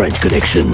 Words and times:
The 0.00 0.04
French 0.04 0.20
Connection. 0.20 0.70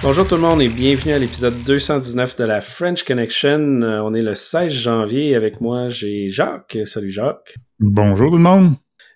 Bonjour 0.00 0.24
tout 0.24 0.36
le 0.36 0.42
monde 0.42 0.62
et 0.62 0.68
bienvenue 0.68 1.12
à 1.12 1.18
l'épisode 1.18 1.60
219 1.64 2.36
de 2.36 2.44
la 2.44 2.60
French 2.60 3.02
Connection. 3.02 3.82
Euh, 3.82 4.00
on 4.00 4.14
est 4.14 4.22
le 4.22 4.36
16 4.36 4.72
janvier 4.72 5.34
avec 5.34 5.60
moi, 5.60 5.88
j'ai 5.88 6.30
Jacques. 6.30 6.78
Salut 6.84 7.10
Jacques. 7.10 7.56
Bonjour 7.80 8.30
tout 8.30 8.36
le 8.36 8.42
monde. 8.42 8.74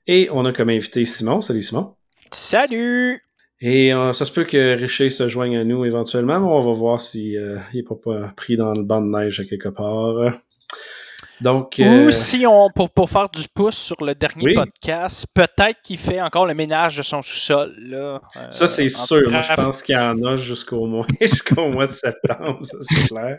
Et 0.09 0.29
on 0.33 0.45
a 0.45 0.53
comme 0.53 0.71
invité 0.71 1.05
Simon. 1.05 1.41
Salut 1.41 1.63
Simon. 1.63 1.95
Salut! 2.33 3.21
Et 3.61 3.95
euh, 3.95 4.11
ça 4.13 4.25
se 4.25 4.33
peut 4.33 4.43
que 4.43 4.77
Richer 4.77 5.11
se 5.11 5.29
joigne 5.29 5.57
à 5.57 5.63
nous 5.63 5.85
éventuellement, 5.85 6.41
mais 6.41 6.47
on 6.49 6.61
va 6.61 6.73
voir 6.73 7.01
s'il 7.01 7.37
euh, 7.37 7.59
n'est 7.75 7.85
pas, 7.85 7.95
pas 7.95 8.33
pris 8.37 8.57
dans 8.57 8.73
le 8.73 8.83
banc 8.83 9.01
de 9.03 9.17
neige 9.17 9.39
à 9.39 9.45
quelque 9.45 9.69
part. 9.69 10.33
Donc, 11.41 11.79
euh, 11.81 12.07
Ou 12.07 12.11
si 12.11 12.47
on, 12.47 12.71
pour, 12.75 12.89
pour 12.91 13.11
faire 13.11 13.29
du 13.29 13.47
pouce 13.55 13.77
sur 13.77 13.97
le 14.03 14.15
dernier 14.15 14.43
Oui. 14.45 14.55
podcast, 14.55 15.27
peut-être 15.35 15.81
qu'il 15.83 15.99
fait 15.99 16.21
encore 16.21 16.47
le 16.47 16.55
ménage 16.55 16.97
de 16.97 17.03
son 17.03 17.21
sous-sol. 17.23 17.75
Là, 17.79 18.21
euh, 18.37 18.51
ça 18.51 18.67
c'est 18.67 18.87
en 18.87 19.05
sûr. 19.07 19.29
Je 19.31 19.55
pense 19.55 19.83
qu'il 19.83 19.95
y 19.95 19.99
en 19.99 20.23
a 20.25 20.37
jusqu'au 20.37 20.87
mois, 20.87 21.07
jusqu'au 21.21 21.69
mois 21.69 21.87
de 21.87 21.93
septembre, 21.93 22.59
ça 22.63 22.77
c'est 22.81 23.09
clair. 23.09 23.39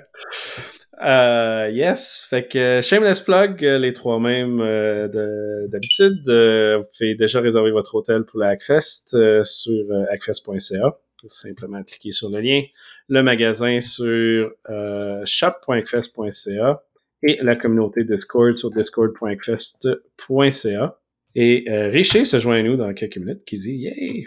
Euh, 1.04 1.70
yes, 1.72 2.26
fait 2.28 2.48
que 2.48 2.82
shameless 2.84 3.20
plug, 3.20 3.64
euh, 3.64 3.78
les 3.78 3.94
trois 3.94 4.20
mêmes 4.20 4.60
euh, 4.62 5.08
de- 5.08 5.68
d'habitude. 5.68 6.28
Euh, 6.28 6.78
vous 6.80 6.88
pouvez 6.98 7.14
déjà 7.16 7.40
réserver 7.40 7.70
votre 7.72 7.94
hôtel 7.96 8.24
pour 8.24 8.40
la 8.40 8.50
Hackfest 8.50 9.14
euh, 9.14 9.44
sur 9.44 9.86
euh, 9.92 10.06
hackfest.ca. 10.12 10.98
Simplement 11.28 11.84
cliquer 11.84 12.12
sur 12.12 12.30
le 12.30 12.40
lien. 12.40 12.62
Le 13.10 13.22
magasin 13.22 13.80
sur 13.80 14.52
euh, 14.70 15.22
shop.hackfest.ca 15.26 16.82
et 17.24 17.40
la 17.42 17.56
communauté 17.56 18.04
Discord 18.04 18.58
sur 18.58 18.70
discord.hackfest.ca. 18.72 21.00
Et 21.36 21.66
euh, 21.70 21.90
Richer 21.90 22.26
se 22.26 22.40
joint 22.40 22.60
à 22.60 22.64
nous 22.64 22.76
dans 22.78 22.92
quelques 22.94 23.18
minutes 23.18 23.44
qui 23.46 23.58
dit 23.58 23.76
Yay! 23.76 24.26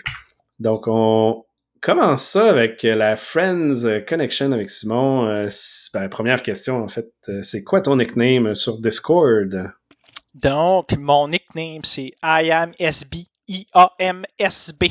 Donc 0.58 0.84
on 0.86 1.44
commence 1.80 2.22
ça 2.22 2.48
avec 2.48 2.82
la 2.82 3.16
Friends 3.16 4.02
Connection 4.06 4.52
avec 4.52 4.70
Simon. 4.70 5.27
Euh, 5.27 5.48
ben, 5.92 6.08
première 6.08 6.42
question 6.42 6.82
en 6.82 6.88
fait, 6.88 7.10
euh, 7.28 7.42
c'est 7.42 7.64
quoi 7.64 7.80
ton 7.80 7.97
nickname 7.97 8.55
sur 8.55 8.78
Discord? 8.78 9.72
Donc, 10.42 10.97
mon 10.97 11.27
nickname, 11.27 11.80
c'est 11.82 12.12
I 12.22 12.52
am 12.52 12.70
SB. 12.78 13.27
I-A-M-S-B. 13.50 14.84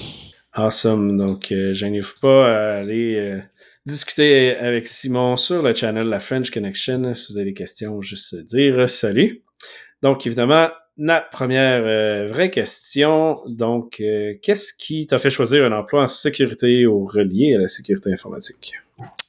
Awesome. 0.52 1.18
Donc, 1.18 1.54
euh, 1.54 1.72
gênez-vous 1.72 2.20
pas 2.22 2.52
à 2.52 2.80
aller 2.80 3.16
euh, 3.16 3.40
discuter 3.86 4.56
avec 4.56 4.88
Simon 4.88 5.36
sur 5.36 5.62
le 5.62 5.74
channel 5.74 6.08
La 6.08 6.20
French 6.20 6.52
Connection. 6.52 7.14
Si 7.14 7.32
vous 7.32 7.38
avez 7.38 7.50
des 7.50 7.54
questions, 7.54 8.02
juste 8.02 8.36
dire 8.36 8.88
salut. 8.90 9.42
Donc, 10.02 10.26
évidemment, 10.26 10.70
la 10.98 11.22
première 11.22 11.86
euh, 11.86 12.28
vraie 12.28 12.52
question. 12.52 13.40
Donc, 13.48 14.00
euh, 14.02 14.36
qu'est-ce 14.42 14.74
qui 14.74 15.06
t'a 15.08 15.18
fait 15.18 15.30
choisir 15.30 15.66
un 15.66 15.72
emploi 15.72 16.04
en 16.04 16.08
sécurité 16.08 16.86
ou 16.86 17.06
relié 17.06 17.56
à 17.56 17.62
la 17.62 17.68
sécurité 17.68 18.12
informatique? 18.12 18.74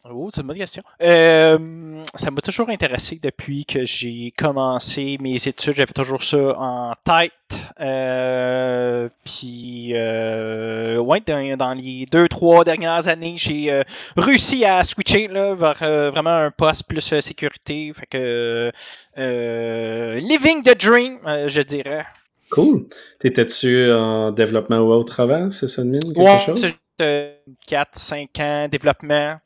Oh, 0.09 0.31
c'est 0.35 0.41
une 0.41 0.47
bonne 0.47 0.57
question. 0.57 0.83
Euh, 1.03 2.03
ça 2.15 2.31
m'a 2.31 2.41
toujours 2.41 2.69
intéressé 2.71 3.21
depuis 3.23 3.65
que 3.65 3.85
j'ai 3.85 4.33
commencé 4.37 5.17
mes 5.21 5.35
études. 5.47 5.75
J'avais 5.75 5.93
toujours 5.93 6.23
ça 6.23 6.59
en 6.59 6.93
tête. 7.05 7.33
Euh, 7.81 9.09
puis, 9.25 9.93
euh, 9.95 10.99
ouais, 10.99 11.21
dans, 11.27 11.57
dans 11.57 11.73
les 11.75 12.07
deux, 12.11 12.29
trois 12.29 12.65
dernières 12.65 13.09
années, 13.09 13.35
j'ai 13.37 13.83
réussi 14.17 14.65
à 14.65 14.83
switcher 14.85 15.29
là, 15.29 15.55
vers 15.55 16.11
vraiment 16.11 16.31
un 16.37 16.51
poste 16.51 16.85
plus 16.89 17.21
sécurité. 17.21 17.93
Fait 17.95 18.07
que, 18.07 18.73
living 19.17 20.63
the 20.63 20.77
dream, 20.77 21.19
je 21.47 21.61
dirais. 21.61 22.07
Cool. 22.51 22.87
T'étais-tu 23.21 23.93
en 23.93 24.33
développement 24.33 24.79
ou 24.79 24.93
autre 24.93 25.21
avant, 25.21 25.51
c'est 25.51 25.69
ça 25.69 25.83
quelque 25.83 26.19
Ouais, 26.19 26.41
chose? 26.45 26.61
c'est 26.61 26.75
euh, 27.01 27.33
4-5 27.69 28.43
ans, 28.43 28.69
développement. 28.69 29.37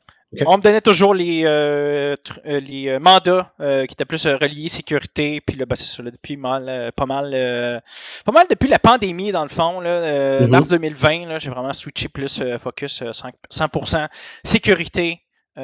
On 0.45 0.57
me 0.57 0.61
donnait 0.61 0.81
toujours 0.81 1.13
les, 1.13 1.43
euh, 1.45 2.15
euh, 2.45 2.59
les 2.59 2.87
euh, 2.89 2.99
mandats 2.99 3.51
euh, 3.59 3.85
qui 3.85 3.93
étaient 3.93 4.05
plus 4.05 4.25
reliés 4.27 4.69
sécurité. 4.69 5.41
Puis 5.41 5.55
là, 5.55 5.65
ben, 5.65 5.75
c'est 5.75 5.85
ça, 5.85 6.01
là, 6.03 6.11
depuis 6.11 6.37
mal, 6.37 6.91
pas 6.95 7.05
mal, 7.05 7.31
euh, 7.33 7.79
pas 8.25 8.31
mal 8.31 8.45
depuis 8.49 8.67
la 8.69 8.79
pandémie, 8.79 9.31
dans 9.31 9.43
le 9.43 9.49
fond, 9.49 9.79
là, 9.79 10.41
Mhm. 10.41 10.49
mars 10.49 10.67
2020, 10.67 11.27
là, 11.27 11.37
j'ai 11.37 11.49
vraiment 11.49 11.73
switché 11.73 12.07
plus 12.09 12.41
focus 12.59 13.01
euh, 13.01 13.11
100%, 13.11 13.31
100% 13.49 14.07
sécurité. 14.43 15.21
Et 15.57 15.61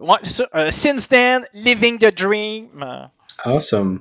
ouais, 0.00 0.16
c'est 0.22 0.30
ça. 0.30 0.70
Since 0.70 1.08
then, 1.08 1.44
living 1.54 1.98
the 1.98 2.12
dream. 2.14 2.68
Awesome. 3.44 4.00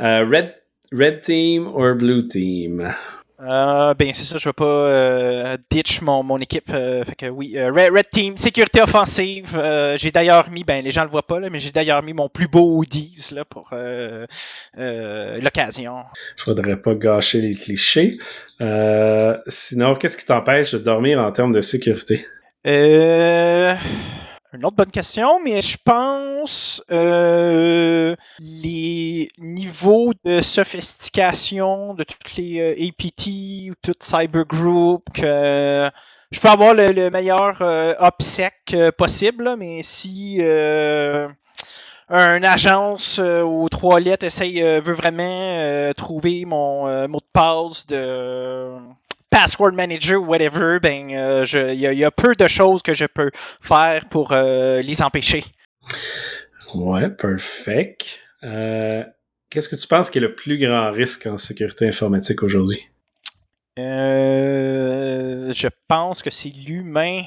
Red, 0.00 0.54
red 0.90 1.20
team 1.22 1.66
or 1.74 1.94
blue 1.94 2.26
team? 2.26 2.92
Euh, 3.42 3.92
ben 3.94 4.10
c'est 4.12 4.22
ça, 4.22 4.38
je 4.38 4.48
vais 4.48 4.52
pas 4.52 4.64
euh, 4.64 5.56
ditch 5.68 6.00
mon, 6.00 6.22
mon 6.22 6.38
équipe. 6.38 6.70
euh, 6.72 7.02
fait 7.04 7.16
que 7.16 7.26
oui, 7.26 7.54
euh, 7.56 7.72
Red, 7.72 7.92
Red 7.92 8.10
Team, 8.12 8.36
sécurité 8.36 8.80
offensive. 8.80 9.56
euh, 9.56 9.96
j'ai 9.96 10.12
d'ailleurs 10.12 10.48
mis, 10.48 10.62
ben 10.62 10.84
les 10.84 10.92
gens 10.92 11.02
le 11.02 11.10
voient 11.10 11.26
pas 11.26 11.40
là, 11.40 11.50
mais 11.50 11.58
j'ai 11.58 11.72
d'ailleurs 11.72 12.04
mis 12.04 12.12
mon 12.12 12.28
plus 12.28 12.46
beau 12.46 12.76
hoodies 12.78 13.30
là 13.34 13.44
pour 13.44 13.70
l'occasion. 14.76 16.04
Faudrait 16.36 16.80
pas 16.80 16.94
gâcher 16.94 17.40
les 17.40 17.54
clichés. 17.54 18.18
Sinon, 19.48 19.96
qu'est-ce 19.96 20.16
qui 20.16 20.26
t'empêche 20.26 20.72
de 20.72 20.78
dormir 20.78 21.18
en 21.20 21.32
termes 21.32 21.52
de 21.52 21.60
sécurité? 21.60 22.24
Euh, 22.64 23.74
une 24.54 24.66
autre 24.66 24.76
bonne 24.76 24.90
question, 24.90 25.40
mais 25.42 25.62
je 25.62 25.78
pense 25.82 26.82
euh, 26.90 28.14
les 28.38 29.28
niveaux 29.38 30.12
de 30.24 30.40
sophistication 30.40 31.94
de 31.94 32.04
toutes 32.04 32.36
les 32.36 32.60
euh, 32.60 32.88
APT 32.88 33.70
ou 33.70 33.74
toutes 33.82 34.02
Cyber 34.02 34.44
Group 34.44 35.04
que 35.14 35.90
je 36.30 36.40
peux 36.40 36.48
avoir 36.48 36.74
le, 36.74 36.92
le 36.92 37.10
meilleur 37.10 37.62
euh, 37.62 37.94
euh, 38.74 38.92
possible, 38.92 39.56
mais 39.58 39.82
si 39.82 40.38
euh, 40.40 41.28
une 42.10 42.44
agence 42.44 43.18
euh, 43.18 43.42
aux 43.42 43.70
trois 43.70 44.00
lettres 44.00 44.26
essaye, 44.26 44.62
euh, 44.62 44.80
veut 44.80 44.92
vraiment 44.92 45.22
euh, 45.24 45.94
trouver 45.94 46.44
mon 46.44 46.86
euh, 46.88 47.08
mot 47.08 47.20
de 47.20 47.26
passe 47.32 47.86
de 47.86 48.68
password 49.32 49.72
manager 49.74 50.20
ou 50.20 50.26
whatever, 50.26 50.78
ben 50.80 51.10
euh, 51.10 51.44
je- 51.44 51.72
il 51.72 51.80
y, 51.80 51.86
a- 51.88 51.92
il 51.92 51.98
y 51.98 52.04
a 52.04 52.10
peu 52.12 52.34
de 52.36 52.46
choses 52.46 52.82
que 52.82 52.92
je 52.94 53.06
peux 53.06 53.30
faire 53.60 54.04
pour 54.10 54.30
euh, 54.32 54.80
les 54.82 55.02
empêcher. 55.02 55.42
Ouais, 56.74 57.10
perfect. 57.10 58.20
Euh, 58.44 59.02
qu'est-ce 59.50 59.68
que 59.68 59.76
tu 59.76 59.86
penses 59.88 60.10
qui 60.10 60.18
est 60.18 60.20
le 60.20 60.34
plus 60.34 60.58
grand 60.58 60.90
risque 60.90 61.26
en 61.26 61.38
sécurité 61.38 61.88
informatique 61.88 62.42
aujourd'hui? 62.42 62.80
Euh, 63.78 65.52
je 65.52 65.68
pense 65.88 66.22
que 66.22 66.30
c'est 66.30 66.50
l'humain, 66.50 67.22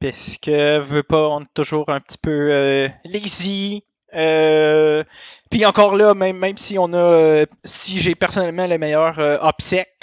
parce 0.00 0.36
que 0.38 0.78
veut 0.80 1.02
pas, 1.02 1.28
on 1.28 1.42
est 1.42 1.54
toujours 1.54 1.88
un 1.90 2.00
petit 2.00 2.18
peu 2.18 2.30
euh, 2.50 2.88
lazy. 3.04 3.84
Euh, 4.14 5.02
puis 5.52 5.66
encore 5.66 5.96
là, 5.96 6.14
même, 6.14 6.38
même 6.38 6.56
si 6.56 6.78
on 6.78 6.94
a, 6.94 6.96
euh, 6.96 7.46
si 7.62 7.98
j'ai 7.98 8.14
personnellement 8.14 8.66
le 8.66 8.78
meilleur 8.78 9.18
euh, 9.18 9.36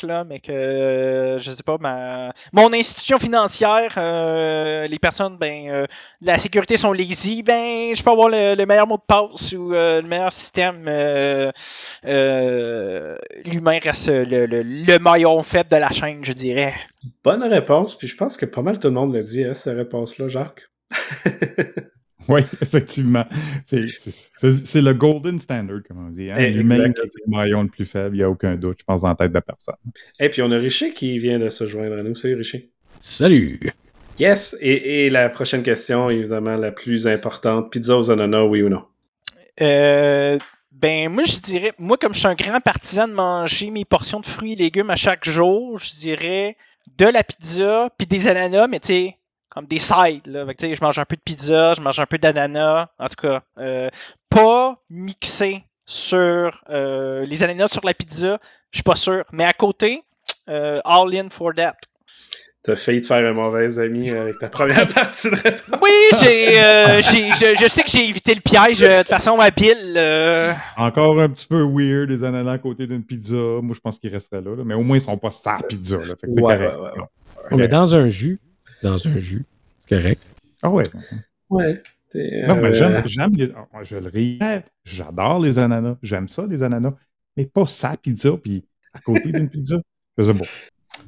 là, 0.04 0.24
mais 0.24 0.40
que 0.40 0.52
euh, 0.52 1.40
je 1.40 1.50
sais 1.50 1.64
pas, 1.64 1.78
ma, 1.80 2.32
mon 2.54 2.72
institution 2.72 3.18
financière, 3.18 3.96
euh, 3.98 4.86
les 4.86 5.00
personnes, 5.00 5.38
ben, 5.38 5.88
la 6.22 6.38
sécurité 6.38 6.78
sont 6.78 6.94
lazy, 6.94 7.42
ben, 7.42 7.96
je 7.96 8.04
peux 8.04 8.12
avoir 8.12 8.30
le, 8.30 8.54
le 8.54 8.66
meilleur 8.68 8.86
mot 8.86 8.98
de 8.98 9.02
passe 9.08 9.54
ou 9.54 9.72
le 9.72 10.04
meilleur 10.04 10.32
système. 10.32 10.86
L'humain 13.46 13.80
reste 13.82 14.10
le, 14.10 14.46
le, 14.46 14.62
le 14.62 15.00
maillon 15.00 15.42
faible 15.42 15.72
de 15.72 15.78
la 15.78 15.90
chaîne, 15.90 16.24
je 16.24 16.34
dirais. 16.34 16.76
Bonne 17.24 17.44
réponse, 17.44 17.98
puis 17.98 18.08
je 18.08 18.16
pense 18.16 18.38
que 18.38 18.46
pas 18.46 18.62
mal 18.62 18.80
tout 18.80 18.90
le 18.90 18.94
monde 18.94 19.16
l'a 19.16 19.24
dit, 19.24 19.44
hein, 19.44 19.56
cette 19.56 19.78
réponse-là, 19.78 20.28
Jacques. 20.28 20.70
Oui, 22.34 22.42
effectivement. 22.62 23.26
C'est- 23.66 24.82
le 24.82 24.94
golden 24.94 25.40
standard, 25.40 25.80
comme 25.88 26.08
on 26.08 26.10
dit. 26.12 26.30
Hein? 26.30 26.36
Eh, 26.40 26.52
L'humain 26.52 26.76
qui 26.76 26.82
exact. 27.02 27.06
est 27.06 27.26
le 27.26 27.32
maillon 27.38 27.64
le 27.64 27.70
plus 27.70 27.86
faible, 27.86 28.16
il 28.16 28.20
n'y 28.20 28.24
a 28.24 28.30
aucun 28.30 28.56
doute, 28.56 28.78
je 28.80 28.86
pense, 28.86 29.02
dans 29.02 29.10
la 29.10 29.16
tête 29.16 29.32
de 29.32 29.40
personne. 29.40 29.76
Et 30.20 30.30
puis 30.30 30.42
on 30.42 30.52
a 30.52 30.58
Richer 30.58 30.92
qui 30.92 31.18
vient 31.18 31.40
de 31.40 31.50
se 31.50 31.66
joindre 31.66 31.98
à 31.98 32.04
nous. 32.04 32.16
Salut 32.16 32.36
Richer. 32.36 32.70
Salut. 33.00 33.60
Yes, 34.20 34.56
et, 34.60 35.06
et 35.06 35.10
la 35.10 35.30
prochaine 35.30 35.64
question, 35.64 36.10
évidemment, 36.10 36.56
la 36.56 36.72
plus 36.72 37.08
importante. 37.08 37.72
Pizza 37.72 37.98
aux 37.98 38.12
ananas, 38.12 38.44
oui 38.44 38.62
ou 38.62 38.70
non? 38.70 38.84
Euh, 39.62 40.38
ben, 40.72 41.10
moi, 41.10 41.24
je 41.26 41.40
dirais, 41.42 41.74
moi, 41.80 41.98
comme 41.98 42.14
je 42.14 42.20
suis 42.20 42.28
un 42.28 42.36
grand 42.36 42.60
partisan 42.62 43.08
de 43.08 43.14
manger 43.14 43.72
mes 43.72 43.86
portions 43.86 44.20
de 44.20 44.26
fruits 44.26 44.54
et 44.54 44.56
légumes 44.58 44.90
à 44.90 44.96
chaque 44.96 45.28
jour, 45.28 45.80
je 45.80 45.92
dirais 46.00 46.58
de 46.98 47.06
la 47.06 47.24
pizza, 47.24 47.90
puis 47.98 48.08
des 48.08 48.28
ananas, 48.28 48.68
mais 48.68 48.80
tu 48.80 48.88
sais, 48.88 49.16
comme 49.50 49.66
des 49.66 49.80
sides, 49.80 50.28
là. 50.28 50.46
Fait 50.46 50.54
que, 50.56 50.74
je 50.76 50.82
mange 50.82 51.00
un 51.00 51.06
peu 51.06 51.16
de 51.16 51.22
pizza, 51.22 51.74
je 51.74 51.82
mange 51.82 52.00
un 52.00 52.06
peu 52.06 52.18
d'ananas, 52.18 52.88
en 53.00 53.08
tout 53.08 53.28
cas. 53.28 53.42
euh, 53.58 53.90
pas 54.30 54.76
mixé 54.90 55.64
sur 55.86 56.62
euh, 56.70 57.26
les 57.26 57.44
ananas 57.44 57.68
sur 57.70 57.84
la 57.84 57.94
pizza, 57.96 58.40
je 58.72 58.78
suis 58.78 58.84
pas 58.84 58.96
sûr. 58.96 59.24
Mais 59.32 59.44
à 59.44 59.54
côté, 59.54 60.04
euh, 60.50 60.80
all 60.86 61.16
in 61.16 61.30
for 61.30 61.52
that. 61.56 61.76
T'as 62.62 62.76
failli 62.76 63.00
te 63.02 63.08
faire 63.08 63.26
un 63.26 63.34
mauvais 63.34 63.80
ami 63.80 64.10
avec 64.10 64.38
ta 64.38 64.50
première 64.50 64.86
partie 64.94 65.32
de 65.32 65.36
réponse. 65.36 65.80
Oui, 65.82 65.90
j'ai, 66.22 66.60
euh, 66.62 67.02
j'ai- 67.02 67.32
je, 67.32 67.58
je 67.60 67.68
sais 67.70 67.84
que 67.84 67.90
j'ai 67.90 68.08
évité 68.10 68.36
le 68.36 68.42
piège 68.42 68.84
euh, 68.84 69.02
de 69.02 69.08
façon 69.08 69.40
habile. 69.40 69.94
euh. 69.96 70.54
Encore 70.78 71.20
un 71.22 71.30
petit 71.30 71.48
peu 71.48 71.64
weird, 71.64 72.10
des 72.10 72.24
ananas 72.24 72.52
à 72.52 72.58
côté 72.60 72.86
d'une 72.86 73.04
pizza. 73.04 73.36
Moi, 73.36 73.74
je 73.76 73.80
pense 73.80 73.98
qu'ils 73.98 74.12
resteraient 74.12 74.42
là, 74.42 74.56
là. 74.58 74.64
Mais 74.66 74.74
au 74.76 74.84
moins, 74.84 74.98
ils 74.98 75.02
sont 75.02 75.18
pas 75.18 75.32
sa 75.32 75.58
pizza. 75.68 75.98
Là. 76.00 76.16
Fait 76.20 76.28
que 76.28 76.34
c'est 76.34 76.42
Ouais, 76.42 76.58
correct. 76.58 76.76
ouais, 76.76 76.82
ouais, 76.82 77.00
ouais. 77.52 77.58
Mais 77.58 77.68
dans 77.70 77.96
un 77.96 78.10
jus, 78.10 78.40
dans 78.84 79.08
un 79.08 79.20
jus, 79.20 79.46
c'est 79.88 79.96
correct. 79.98 80.28
Ah 80.62 80.70
ouais. 80.70 80.84
Ouais. 81.50 81.82
Non, 82.16 82.56
mais 82.56 82.70
euh, 82.70 82.74
j'aime, 82.74 83.04
j'aime 83.06 83.36
les. 83.36 83.52
ah, 83.74 83.84
Je 83.84 83.98
le 83.98 84.10
répète, 84.10 84.66
j'adore 84.84 85.40
les 85.40 85.60
ananas. 85.60 85.98
J'aime 86.02 86.28
ça, 86.28 86.46
les 86.48 86.64
ananas. 86.64 86.94
Mais 87.38 87.46
pas 87.46 87.66
sa 87.66 87.96
pizza, 87.98 88.32
puis 88.42 88.66
à 88.94 89.00
côté 89.00 89.32
d'une 89.32 89.50
pizza. 89.50 89.78
Sais 90.20 90.34
pas. 90.34 90.46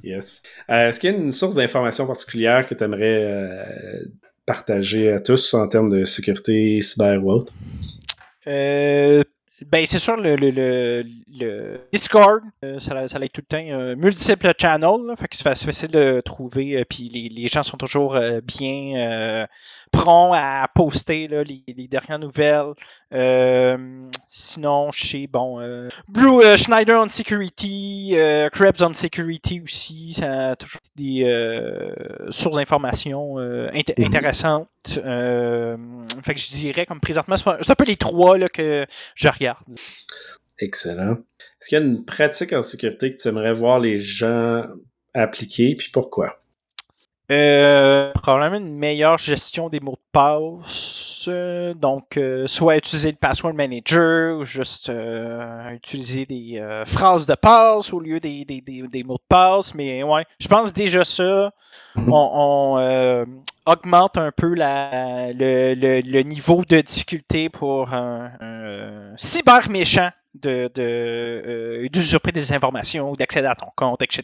Yes. 0.03 0.41
Euh, 0.69 0.89
Est-ce 0.89 0.99
qu'il 0.99 1.11
y 1.11 1.13
a 1.13 1.17
une 1.17 1.31
source 1.31 1.55
d'information 1.55 2.07
particulière 2.07 2.65
que 2.65 2.75
tu 2.75 2.83
aimerais 2.83 3.99
partager 4.45 5.11
à 5.11 5.19
tous 5.19 5.53
en 5.53 5.67
termes 5.67 5.89
de 5.89 6.05
sécurité 6.05 6.81
cyber 6.81 7.23
ou 7.23 7.31
autre? 7.31 7.53
Euh, 9.61 9.65
ben, 9.69 9.85
c'est 9.85 9.99
sûr, 9.99 10.17
le, 10.17 10.35
le, 10.35 10.49
le, 10.51 11.87
Discord, 11.93 12.41
euh, 12.65 12.79
ça, 12.79 13.07
ça 13.07 13.19
tout 13.19 13.41
le 13.41 13.43
temps. 13.43 13.57
Euh, 13.69 13.95
multiple 13.95 14.51
channel, 14.59 15.01
là, 15.07 15.15
fait 15.15 15.27
que 15.27 15.35
c'est 15.35 15.43
fa- 15.43 15.55
c'est 15.55 15.65
facile 15.65 15.89
de 15.91 16.21
trouver, 16.21 16.77
euh, 16.79 16.83
puis 16.89 17.09
les, 17.09 17.29
les 17.29 17.47
gens 17.47 17.63
sont 17.63 17.77
toujours 17.77 18.15
euh, 18.15 18.41
bien 18.41 19.47
prompts 19.91 20.33
à 20.35 20.67
poster 20.73 21.27
là, 21.27 21.43
les, 21.43 21.63
les 21.67 21.87
dernières 21.87 22.19
nouvelles. 22.19 22.73
Euh, 23.13 24.07
sinon, 24.29 24.91
chez, 24.91 25.27
bon, 25.27 25.59
euh, 25.59 25.89
Blue 26.07 26.41
euh, 26.43 26.55
Schneider 26.57 26.99
on 27.01 27.07
Security, 27.07 28.13
euh, 28.15 28.49
Krebs 28.49 28.81
on 28.81 28.93
Security 28.93 29.61
aussi, 29.61 30.13
ça 30.13 30.51
a 30.51 30.55
toujours 30.55 30.81
des 30.95 31.23
sources 32.29 32.55
d'informations 32.55 33.37
int- 33.37 33.93
Mhm. 33.97 34.05
intéressantes. 34.05 34.69
Fait 34.87 36.33
que 36.33 36.39
je 36.39 36.47
dirais, 36.51 36.85
comme 36.85 36.99
présentement, 37.01 37.35
c'est 37.37 37.69
un 37.69 37.75
peu 37.75 37.85
les 37.85 37.97
trois 37.97 38.37
là, 38.37 38.47
que 38.49 38.85
je 39.15 39.27
regarde. 39.27 39.63
Excellent. 40.59 41.13
Est-ce 41.59 41.69
qu'il 41.69 41.77
y 41.79 41.81
a 41.81 41.83
une 41.85 42.05
pratique 42.05 42.53
en 42.53 42.61
sécurité 42.61 43.09
que 43.09 43.15
tu 43.17 43.27
aimerais 43.27 43.53
voir 43.53 43.79
les 43.79 43.97
gens 43.99 44.65
appliquer, 45.13 45.75
puis 45.75 45.89
pourquoi? 45.91 46.40
Euh, 47.29 48.11
probablement 48.13 48.57
une 48.65 48.75
meilleure 48.77 49.17
gestion 49.17 49.69
des 49.69 49.79
mots 49.79 49.93
de 49.93 50.09
passe. 50.11 51.25
euh, 51.29 51.73
donc, 51.73 52.17
euh, 52.17 52.47
soit 52.47 52.77
utiliser 52.77 53.11
le 53.11 53.17
password 53.17 53.53
manager 53.53 54.39
ou 54.39 54.43
juste 54.45 54.89
euh, 54.89 55.69
utiliser 55.71 56.25
des 56.25 56.61
phrases 56.85 57.27
de 57.27 57.35
passe 57.35 57.93
au 57.93 57.99
lieu 57.99 58.19
des, 58.19 58.43
des, 58.45 58.61
des, 58.61 58.81
des 58.87 59.03
mots 59.03 59.15
de 59.15 59.23
passe. 59.29 59.75
Mais 59.75 60.03
ouais, 60.03 60.25
je 60.39 60.47
pense 60.47 60.73
déjà 60.73 61.03
ça, 61.03 61.51
on, 61.95 62.03
on, 62.11 63.25
augmente 63.65 64.17
un 64.17 64.31
peu 64.31 64.53
la, 64.55 65.31
le, 65.33 65.75
le, 65.75 66.01
le 66.01 66.21
niveau 66.23 66.63
de 66.67 66.81
difficulté 66.81 67.49
pour 67.49 67.93
un, 67.93 68.31
un 68.41 69.13
cyber 69.17 69.69
méchant 69.69 70.09
de, 70.33 70.69
de, 70.73 71.87
d'usurper 71.91 72.31
des 72.31 72.51
informations 72.53 73.11
ou 73.11 73.15
d'accéder 73.15 73.47
à 73.47 73.55
ton 73.55 73.67
compte, 73.75 74.01
etc. 74.01 74.23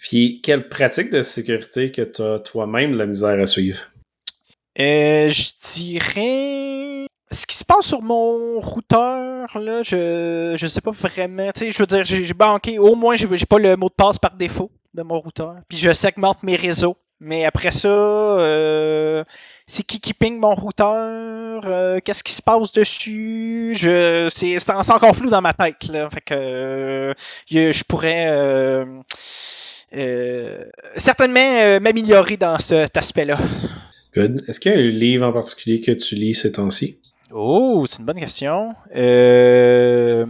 Puis, 0.00 0.40
quelle 0.42 0.68
pratique 0.68 1.10
de 1.10 1.22
sécurité 1.22 1.92
que 1.92 2.02
tu 2.02 2.22
as 2.22 2.38
toi-même 2.38 2.96
la 2.96 3.06
misère 3.06 3.38
à 3.38 3.46
suivre? 3.46 3.80
Euh, 4.78 5.28
je 5.28 5.50
dirais. 5.74 7.06
Ce 7.32 7.46
qui 7.46 7.54
se 7.54 7.64
passe 7.64 7.86
sur 7.86 8.02
mon 8.02 8.58
routeur, 8.58 9.46
là, 9.56 9.82
je, 9.82 10.56
je 10.58 10.66
sais 10.66 10.80
pas 10.80 10.90
vraiment. 10.90 11.50
Tu 11.52 11.60
sais, 11.60 11.70
je 11.70 11.78
veux 11.78 11.86
dire, 11.86 12.04
j'ai 12.04 12.34
banqué. 12.34 12.78
Au 12.78 12.96
moins, 12.96 13.14
j'ai 13.14 13.28
j'ai 13.36 13.46
pas 13.46 13.58
le 13.58 13.76
mot 13.76 13.88
de 13.88 13.94
passe 13.94 14.18
par 14.18 14.34
défaut 14.34 14.70
de 14.94 15.02
mon 15.02 15.20
routeur. 15.20 15.56
Puis 15.68 15.78
je 15.78 15.92
segmente 15.92 16.42
mes 16.42 16.56
réseaux. 16.56 16.96
Mais 17.20 17.44
après 17.44 17.70
ça, 17.70 17.88
euh, 17.88 19.24
c'est 19.66 19.82
qui 19.84 20.00
qui 20.00 20.14
ping 20.14 20.38
mon 20.38 20.54
routeur? 20.54 21.62
euh, 21.66 22.00
Qu'est-ce 22.02 22.24
qui 22.24 22.32
se 22.32 22.40
passe 22.42 22.72
dessus? 22.72 23.74
Je, 23.76 24.28
c'est, 24.34 24.58
c'est 24.58 24.72
en- 24.72 24.82
c'est 24.82 24.92
encore 24.92 25.14
flou 25.14 25.28
dans 25.28 25.42
ma 25.42 25.52
tête. 25.52 25.84
Là. 25.88 26.08
Fait 26.10 26.22
que 26.22 26.34
euh, 26.34 27.14
je 27.50 27.84
pourrais 27.84 28.86
certainement 30.96 31.80
m'améliorer 31.80 32.36
dans 32.36 32.58
ce- 32.58 32.84
cet 32.84 32.96
aspect-là. 32.96 33.38
Good. 34.14 34.42
Est-ce 34.48 34.58
qu'il 34.60 34.72
y 34.72 34.74
a 34.74 34.78
un 34.78 34.82
livre 34.82 35.26
en 35.26 35.32
particulier 35.32 35.80
que 35.80 35.92
tu 35.92 36.14
lis 36.16 36.34
ces 36.34 36.52
temps-ci? 36.52 36.98
Oh, 37.32 37.86
c'est 37.88 38.00
une 38.00 38.06
bonne 38.06 38.18
question. 38.18 38.74
Euh, 38.96 40.26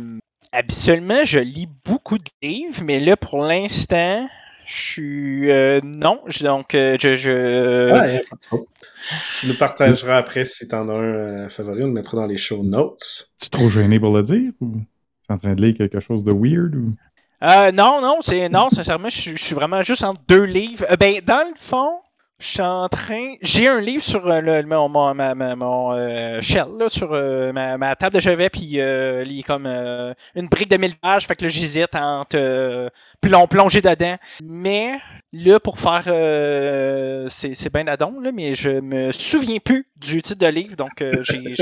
habituellement, 0.53 1.25
je 1.25 1.39
lis 1.39 1.69
beaucoup 1.85 2.19
de 2.19 2.25
livres, 2.43 2.83
mais 2.85 3.01
là, 3.01 3.17
pour 3.17 3.43
l'instant, 3.43 4.29
je 4.71 4.81
suis. 4.83 5.51
euh, 5.51 5.81
non, 5.83 6.21
je- 6.27 6.45
donc, 6.45 6.75
euh, 6.75 6.97
je. 7.01 7.91
pas. 8.51 8.59
Tu 9.41 9.47
nous 9.49 9.55
partageras 9.55 10.19
après 10.19 10.45
si 10.45 10.69
t'en 10.69 10.89
as 10.89 10.93
un 10.93 11.03
euh, 11.03 11.49
favori, 11.49 11.81
on 11.85 11.87
le 11.89 11.93
mettra 11.93 12.17
dans 12.19 12.27
les 12.27 12.37
show 12.37 12.63
notes. 12.63 13.31
Tu 13.41 13.47
es 13.47 13.49
trop 13.51 13.69
gêné 13.69 13.99
pour 13.99 14.15
le 14.15 14.23
dire 14.23 14.53
ou 14.61 14.75
tu 14.77 14.81
es 15.31 15.33
en 15.35 15.39
train 15.39 15.55
de 15.55 15.61
lire 15.63 15.75
quelque 15.77 16.01
chose 16.01 16.23
de 16.25 16.33
weird 16.33 16.75
ou? 16.77 16.93
Euh, 17.43 17.73
non, 17.73 18.01
non, 18.03 18.19
c'est 18.21 18.49
non, 18.51 18.69
sincèrement, 18.69 19.09
je 19.09 19.19
suis- 19.19 19.37
je 19.37 19.43
suis 19.43 19.55
vraiment 19.55 19.81
juste 19.83 20.05
entre 20.05 20.21
deux 20.29 20.45
livres. 20.45 20.85
Euh, 20.91 20.97
ben, 20.97 21.15
dans 21.27 21.49
le 21.49 21.55
fond, 21.57 21.91
je 22.41 22.47
suis 22.47 22.63
en 22.63 22.89
train. 22.89 23.35
J'ai 23.43 23.69
un 23.69 23.81
livre 23.81 24.03
sur 24.03 24.27
euh, 24.27 24.41
le, 24.41 24.63
mon, 24.63 24.89
mon, 24.89 25.93
euh, 25.93 26.41
shell, 26.41 26.67
là, 26.79 26.89
sur 26.89 27.13
euh, 27.13 27.53
ma, 27.53 27.77
ma 27.77 27.95
table 27.97 28.15
de 28.17 28.21
chevet, 28.21 28.49
puis 28.49 28.81
euh, 28.81 29.23
il 29.27 29.41
est 29.41 29.43
comme 29.43 29.67
une 29.67 30.49
brique 30.49 30.71
de 30.71 30.77
1000 30.79 30.97
pages, 30.97 31.27
fait 31.27 31.37
que 31.37 31.45
là, 31.45 31.51
j'hésite 31.51 31.95
entre 31.95 32.91
plon- 33.21 33.47
plonger 33.47 33.83
dedans. 33.83 34.17
Mais 34.43 34.99
là, 35.33 35.61
pour 35.61 35.79
faire. 35.79 36.05
c'est 37.29 37.73
bien 37.73 37.85
d'adon, 37.85 38.19
là, 38.21 38.33
mais 38.33 38.55
je 38.55 38.71
me 38.81 39.13
souviens 39.13 39.59
plus 39.59 39.87
du 39.97 40.23
titre 40.23 40.41
de 40.45 40.51
livre, 40.51 40.77
donc 40.77 41.05
j'ai. 41.21 41.55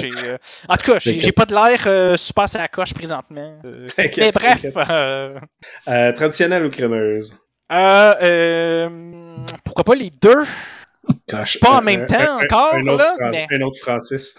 en 0.68 0.76
tout 0.76 0.92
cas, 0.92 0.98
j'ai 1.00 1.32
pas 1.32 1.44
de 1.44 1.54
l'air 1.54 2.18
super 2.18 2.44
à 2.54 2.58
la 2.58 2.68
coche 2.68 2.94
présentement. 2.94 3.58
Mais 4.16 4.30
bref. 4.32 4.64
traditionnelle 6.14 6.64
ou 6.66 6.70
crémeuse? 6.70 7.36
euh, 7.70 8.14
euh, 8.22 8.88
pourquoi 9.64 9.84
pas 9.84 9.94
les 9.94 10.10
deux? 10.10 10.42
Gosh, 11.28 11.58
Pas 11.60 11.78
en 11.78 11.82
même 11.82 12.02
un- 12.02 12.06
temps 12.06 12.38
un- 12.38 12.44
encore, 12.44 12.74
un 12.74 12.86
autre 12.86 12.98
là, 13.02 13.14
Fran- 13.18 13.30
mais- 13.30 13.46
Un 13.50 13.60
autre 13.62 13.78
Francis. 13.80 14.34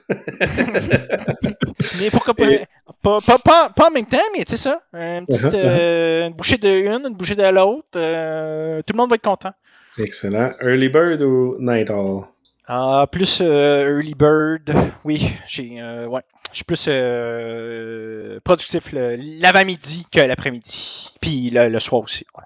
Mais 1.99 2.09
pourquoi 2.11 2.33
pas, 2.35 2.45
Et- 2.45 2.65
pas, 3.01 3.19
pas, 3.25 3.39
pas, 3.39 3.69
pas 3.69 3.87
en 3.87 3.91
même 3.91 4.05
temps, 4.05 4.17
mais 4.37 4.43
tu 4.45 4.51
sais 4.51 4.57
ça, 4.57 4.81
une, 4.93 5.25
petite, 5.25 5.45
Uh-huh, 5.45 5.55
euh, 5.55 6.27
une 6.27 6.33
bouchée 6.33 6.57
de 6.57 6.69
une, 6.69 7.05
une 7.07 7.15
bouchée 7.15 7.35
de 7.35 7.43
l'autre, 7.43 7.87
euh, 7.95 8.81
tout 8.85 8.93
le 8.93 8.97
monde 8.97 9.09
va 9.09 9.15
être 9.15 9.23
content. 9.23 9.51
Excellent. 9.97 10.51
Early 10.61 10.89
Bird 10.89 11.21
ou 11.23 11.55
Night 11.59 11.89
Owl? 11.89 12.25
Ah, 12.67 13.07
plus 13.11 13.39
euh, 13.41 13.95
early 13.97 14.13
bird, 14.13 14.71
oui, 15.03 15.27
j'ai, 15.47 15.81
ouais, 16.07 16.21
je 16.51 16.55
suis 16.57 16.63
plus 16.65 18.41
productif 18.43 18.91
l'avant-midi 18.93 20.05
que 20.11 20.19
l'après-midi, 20.19 21.09
puis 21.19 21.49
le, 21.49 21.67
le 21.67 21.79
soir 21.79 22.03
aussi. 22.03 22.25
ouais. 22.37 22.43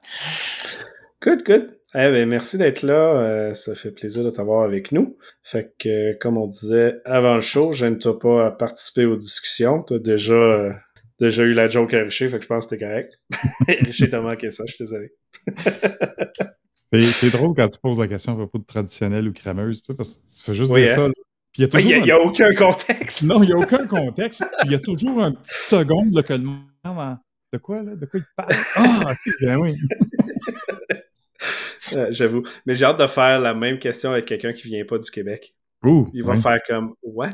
Good, 1.22 1.44
good. 1.46 1.78
Eh 1.96 2.10
ben, 2.10 2.28
merci 2.28 2.58
d'être 2.58 2.82
là. 2.82 2.94
Euh, 3.22 3.54
ça 3.54 3.76
fait 3.76 3.92
plaisir 3.92 4.24
de 4.24 4.30
t'avoir 4.32 4.64
avec 4.64 4.92
nous. 4.92 5.16
Fait 5.44 5.74
que, 5.78 5.90
euh, 5.90 6.14
comme 6.20 6.38
on 6.38 6.48
disait 6.48 6.96
avant 7.06 7.36
le 7.36 7.42
show, 7.42 7.72
j'aime-toi 7.72 8.18
pas 8.18 8.48
à 8.48 8.52
participer 8.52 9.06
aux 9.06 9.16
discussions. 9.16 9.84
T'as 9.84 10.00
déjà, 10.00 10.34
euh, 10.34 10.72
déjà 11.20 11.44
eu 11.44 11.54
la 11.54 11.70
joke 11.70 11.94
à 11.94 12.00
Richer, 12.00 12.28
fait 12.30 12.38
que 12.38 12.44
je 12.44 12.48
pense 12.48 12.66
que 12.66 12.76
t'es 12.76 12.84
correct. 12.84 13.14
Richer 13.86 14.10
t'a 14.10 14.22
manqué 14.22 14.50
ça, 14.50 14.64
je 14.68 14.74
suis 14.74 14.84
désolé. 14.86 15.14
C'est 17.20 17.32
drôle 17.32 17.54
quand 17.56 17.68
tu 17.68 17.80
poses 17.80 18.00
la 18.00 18.08
question 18.08 18.34
à 18.34 18.36
propos 18.36 18.60
de 18.60 18.66
traditionnelle 18.66 19.28
ou 19.28 19.34
crémeuse, 19.34 19.82
parce 19.96 20.14
que 20.16 20.20
tu 20.38 20.44
fais 20.44 20.54
juste 20.54 20.72
Oui, 20.72 20.82
dire 20.82 20.92
hein? 20.92 20.96
ça. 20.96 21.08
là. 21.08 21.14
Puis 21.54 21.64
il 21.86 21.94
a 21.94 22.00
n'y 22.02 22.12
a, 22.12 22.16
un- 22.16 22.20
aucun 22.20 22.54
contexte. 22.56 23.22
Non, 23.24 23.44
il 23.44 23.48
n'y 23.48 23.54
a 23.54 23.58
aucun 23.58 23.86
contexte. 23.86 24.44
Puis 24.60 24.68
il 24.68 24.72
y 24.72 24.76
a 24.76 24.80
toujours 24.80 25.24
un 25.24 25.32
petit 25.34 25.68
seconde 25.68 26.14
là, 26.14 26.24
que 26.24 26.34
le 26.34 26.40
monde. 26.40 26.62
en- 26.84 27.18
De 27.52 27.58
quoi, 27.60 27.84
là? 27.84 27.96
De 27.96 28.06
quoi 28.08 28.20
il 28.20 28.26
parle? 28.36 28.56
Ah, 28.76 29.12
ok, 29.12 29.34
ben 29.42 29.58
oui. 29.58 29.76
Euh, 31.92 32.08
J'avoue. 32.12 32.44
Mais 32.66 32.76
j'ai 32.76 32.86
hâte 32.86 33.00
de 33.00 33.06
faire 33.08 33.40
la 33.40 33.54
même 33.54 33.78
question 33.78 34.12
avec 34.12 34.26
quelqu'un 34.26 34.54
qui 34.54 34.68
vient 34.68 34.86
pas 34.86 34.98
du 34.98 35.12
Québec. 35.12 35.54
Ouh, 35.84 36.10
Il 36.14 36.24
va 36.24 36.32
ouais, 36.34 36.40
faire 36.40 36.60
comme 36.66 36.94
What? 37.04 37.30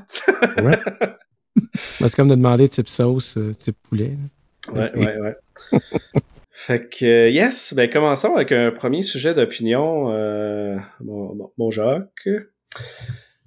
ouais. 0.64 0.80
Ben, 2.00 2.08
C'est 2.08 2.16
comme 2.16 2.30
de 2.30 2.36
demander 2.36 2.68
type 2.68 2.90
sauce, 2.90 3.38
euh, 3.38 3.54
type 3.54 3.78
poulet. 3.88 4.18
là. 4.74 4.82
Ouais, 4.96 5.06
ouais, 5.06 5.18
ouais. 5.20 5.36
fait 6.52 6.90
que, 6.90 7.06
euh, 7.06 7.30
yes, 7.30 7.74
ben 7.76 7.90
commençons 7.90 8.36
avec 8.36 8.52
un 8.52 8.72
premier 8.72 9.04
sujet 9.04 9.34
d'opinion, 9.34 10.12
euh, 10.12 10.78
mon, 11.02 11.72
Jacques. 11.72 12.28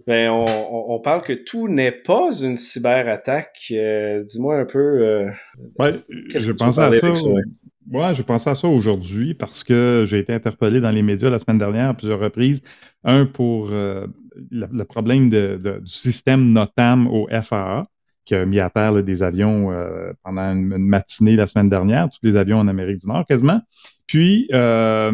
Ben, 0.06 0.30
on, 0.30 0.98
parle 1.00 1.22
que 1.22 1.32
tout 1.32 1.68
n'est 1.68 1.92
pas 1.92 2.30
une 2.40 2.56
cyberattaque. 2.56 3.66
Euh, 3.72 4.20
Dis-moi 4.22 4.58
un 4.58 4.64
peu. 4.66 4.78
euh, 4.78 5.30
Ouais, 5.78 5.94
Qu'est-ce 6.30 6.46
j'ai 6.46 6.52
que 6.52 6.58
tu 6.58 6.64
pensé 6.64 6.80
veux 6.80 6.86
à 6.86 6.92
ça. 6.92 7.06
avec 7.06 7.16
ça, 7.16 7.28
ouais? 7.28 7.42
Ouais, 7.90 8.14
j'ai 8.14 8.22
pensé 8.22 8.48
à 8.48 8.54
ça 8.54 8.68
aujourd'hui 8.68 9.34
parce 9.34 9.64
que 9.64 10.04
j'ai 10.06 10.18
été 10.18 10.32
interpellé 10.32 10.80
dans 10.80 10.90
les 10.90 11.02
médias 11.02 11.28
la 11.30 11.38
semaine 11.38 11.58
dernière 11.58 11.90
à 11.90 11.94
plusieurs 11.94 12.20
reprises. 12.20 12.62
Un 13.04 13.26
pour 13.26 13.68
euh, 13.72 14.06
le, 14.50 14.84
problème 14.84 15.30
du 15.30 15.58
système 15.86 16.52
NOTAM 16.52 17.06
au 17.08 17.28
FAA, 17.42 17.86
qui 18.24 18.34
a 18.34 18.46
mis 18.46 18.60
à 18.60 18.70
terre 18.70 19.02
des 19.02 19.22
avions 19.22 19.72
euh, 19.72 20.12
pendant 20.22 20.52
une, 20.52 20.72
une 20.72 20.86
matinée 20.86 21.34
la 21.34 21.46
semaine 21.46 21.68
dernière, 21.68 22.08
tous 22.08 22.20
les 22.22 22.36
avions 22.36 22.58
en 22.58 22.68
Amérique 22.68 22.98
du 22.98 23.08
Nord 23.08 23.26
quasiment. 23.26 23.60
Puis, 24.06 24.48
euh, 24.52 25.12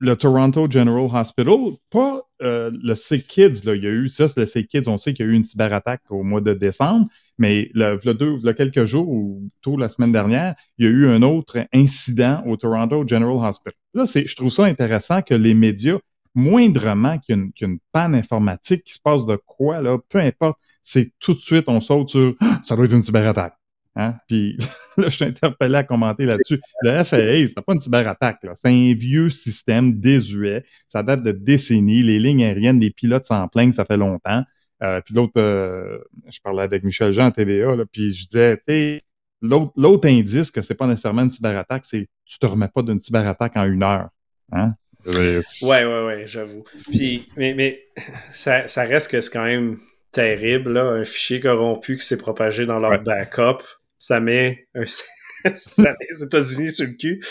le 0.00 0.16
Toronto 0.16 0.66
General 0.68 1.06
Hospital, 1.12 1.76
pas 1.90 2.22
euh, 2.42 2.70
le 2.82 2.94
Sick 2.94 3.26
Kids, 3.26 3.64
là, 3.64 3.74
il 3.74 3.84
y 3.84 3.86
a 3.86 3.90
eu 3.90 4.08
ça, 4.08 4.28
c'est 4.28 4.40
le 4.40 4.46
Sick 4.46 4.68
Kids, 4.68 4.88
on 4.88 4.96
sait 4.96 5.12
qu'il 5.12 5.26
y 5.26 5.28
a 5.28 5.32
eu 5.32 5.34
une 5.34 5.44
cyberattaque 5.44 6.00
au 6.08 6.22
mois 6.22 6.40
de 6.40 6.54
décembre, 6.54 7.06
mais 7.36 7.70
le, 7.74 8.00
le 8.02 8.14
deux, 8.14 8.38
le 8.42 8.52
quelques 8.54 8.86
jours 8.86 9.08
ou 9.08 9.50
tôt 9.60 9.76
la 9.76 9.90
semaine 9.90 10.10
dernière, 10.10 10.54
il 10.78 10.86
y 10.86 10.88
a 10.88 10.90
eu 10.90 11.06
un 11.06 11.22
autre 11.22 11.58
incident 11.74 12.42
au 12.46 12.56
Toronto 12.56 13.06
General 13.06 13.36
Hospital. 13.36 13.74
Là, 13.92 14.06
c'est, 14.06 14.26
je 14.26 14.34
trouve 14.34 14.50
ça 14.50 14.64
intéressant 14.64 15.20
que 15.20 15.34
les 15.34 15.52
médias, 15.52 15.98
moindrement 16.34 17.18
qu'une, 17.18 17.52
qu'une 17.52 17.78
panne 17.92 18.14
informatique 18.14 18.84
qui 18.84 18.94
se 18.94 19.00
passe 19.00 19.26
de 19.26 19.36
quoi, 19.36 19.82
là, 19.82 19.98
peu 20.08 20.18
importe, 20.18 20.58
c'est 20.82 21.12
tout 21.18 21.34
de 21.34 21.40
suite, 21.40 21.64
on 21.66 21.82
saute 21.82 22.08
sur 22.08 22.34
ah, 22.40 22.58
ça 22.62 22.74
doit 22.74 22.86
être 22.86 22.94
une 22.94 23.02
cyberattaque. 23.02 23.59
Hein? 23.96 24.14
Puis 24.28 24.56
là, 24.96 25.08
je 25.08 25.16
suis 25.16 25.24
interpellé 25.24 25.76
à 25.76 25.84
commenter 25.84 26.26
là-dessus. 26.26 26.60
Le 26.82 27.02
FAA, 27.02 27.46
c'est 27.46 27.60
pas 27.64 27.74
une 27.74 27.80
cyberattaque. 27.80 28.38
C'est 28.54 28.68
un 28.68 28.94
vieux 28.94 29.30
système 29.30 29.98
désuet. 29.98 30.64
Ça 30.88 31.02
date 31.02 31.22
de 31.22 31.32
décennies. 31.32 32.02
Les 32.02 32.18
lignes 32.18 32.44
aériennes 32.44 32.78
des 32.78 32.90
pilotes 32.90 33.26
s'en 33.26 33.48
plaignent, 33.48 33.72
ça 33.72 33.84
fait 33.84 33.96
longtemps. 33.96 34.44
Euh, 34.82 35.00
puis 35.02 35.14
l'autre, 35.14 35.32
euh, 35.36 35.98
je 36.28 36.40
parlais 36.40 36.62
avec 36.62 36.84
Michel 36.84 37.12
Jean 37.12 37.26
à 37.26 37.30
TVA, 37.30 37.76
là, 37.76 37.84
puis 37.90 38.14
je 38.14 38.26
disais, 38.26 38.56
tu 38.56 38.62
sais, 38.68 39.02
l'autre, 39.42 40.08
indice 40.08 40.50
que 40.50 40.62
c'est 40.62 40.74
pas 40.74 40.86
nécessairement 40.86 41.22
une 41.22 41.30
cyberattaque, 41.30 41.84
c'est 41.84 42.08
tu 42.24 42.38
te 42.38 42.46
remets 42.46 42.68
pas 42.68 42.82
d'une 42.82 42.98
cyberattaque 42.98 43.52
en 43.56 43.64
une 43.64 43.82
heure. 43.82 44.08
Hein? 44.52 44.74
Ouais, 45.06 45.40
ouais, 45.62 46.04
ouais, 46.06 46.22
j'avoue. 46.26 46.64
Puis, 46.90 47.26
mais, 47.36 47.52
mais 47.52 47.84
ça, 48.30 48.68
ça 48.68 48.84
reste 48.84 49.10
que 49.10 49.20
c'est 49.20 49.30
quand 49.30 49.44
même 49.44 49.78
terrible, 50.12 50.72
là, 50.72 50.84
un 50.84 51.04
fichier 51.04 51.40
corrompu 51.40 51.98
qui 51.98 52.06
s'est 52.06 52.16
propagé 52.16 52.64
dans 52.64 52.78
leur 52.78 53.02
backup 53.02 53.62
ça 54.00 54.18
met, 54.18 54.66
un, 54.74 54.84
ça 55.54 55.92
met 55.92 56.06
les 56.10 56.24
États-Unis 56.24 56.72
sur 56.72 56.86
le 56.86 56.94
cul. 56.94 57.22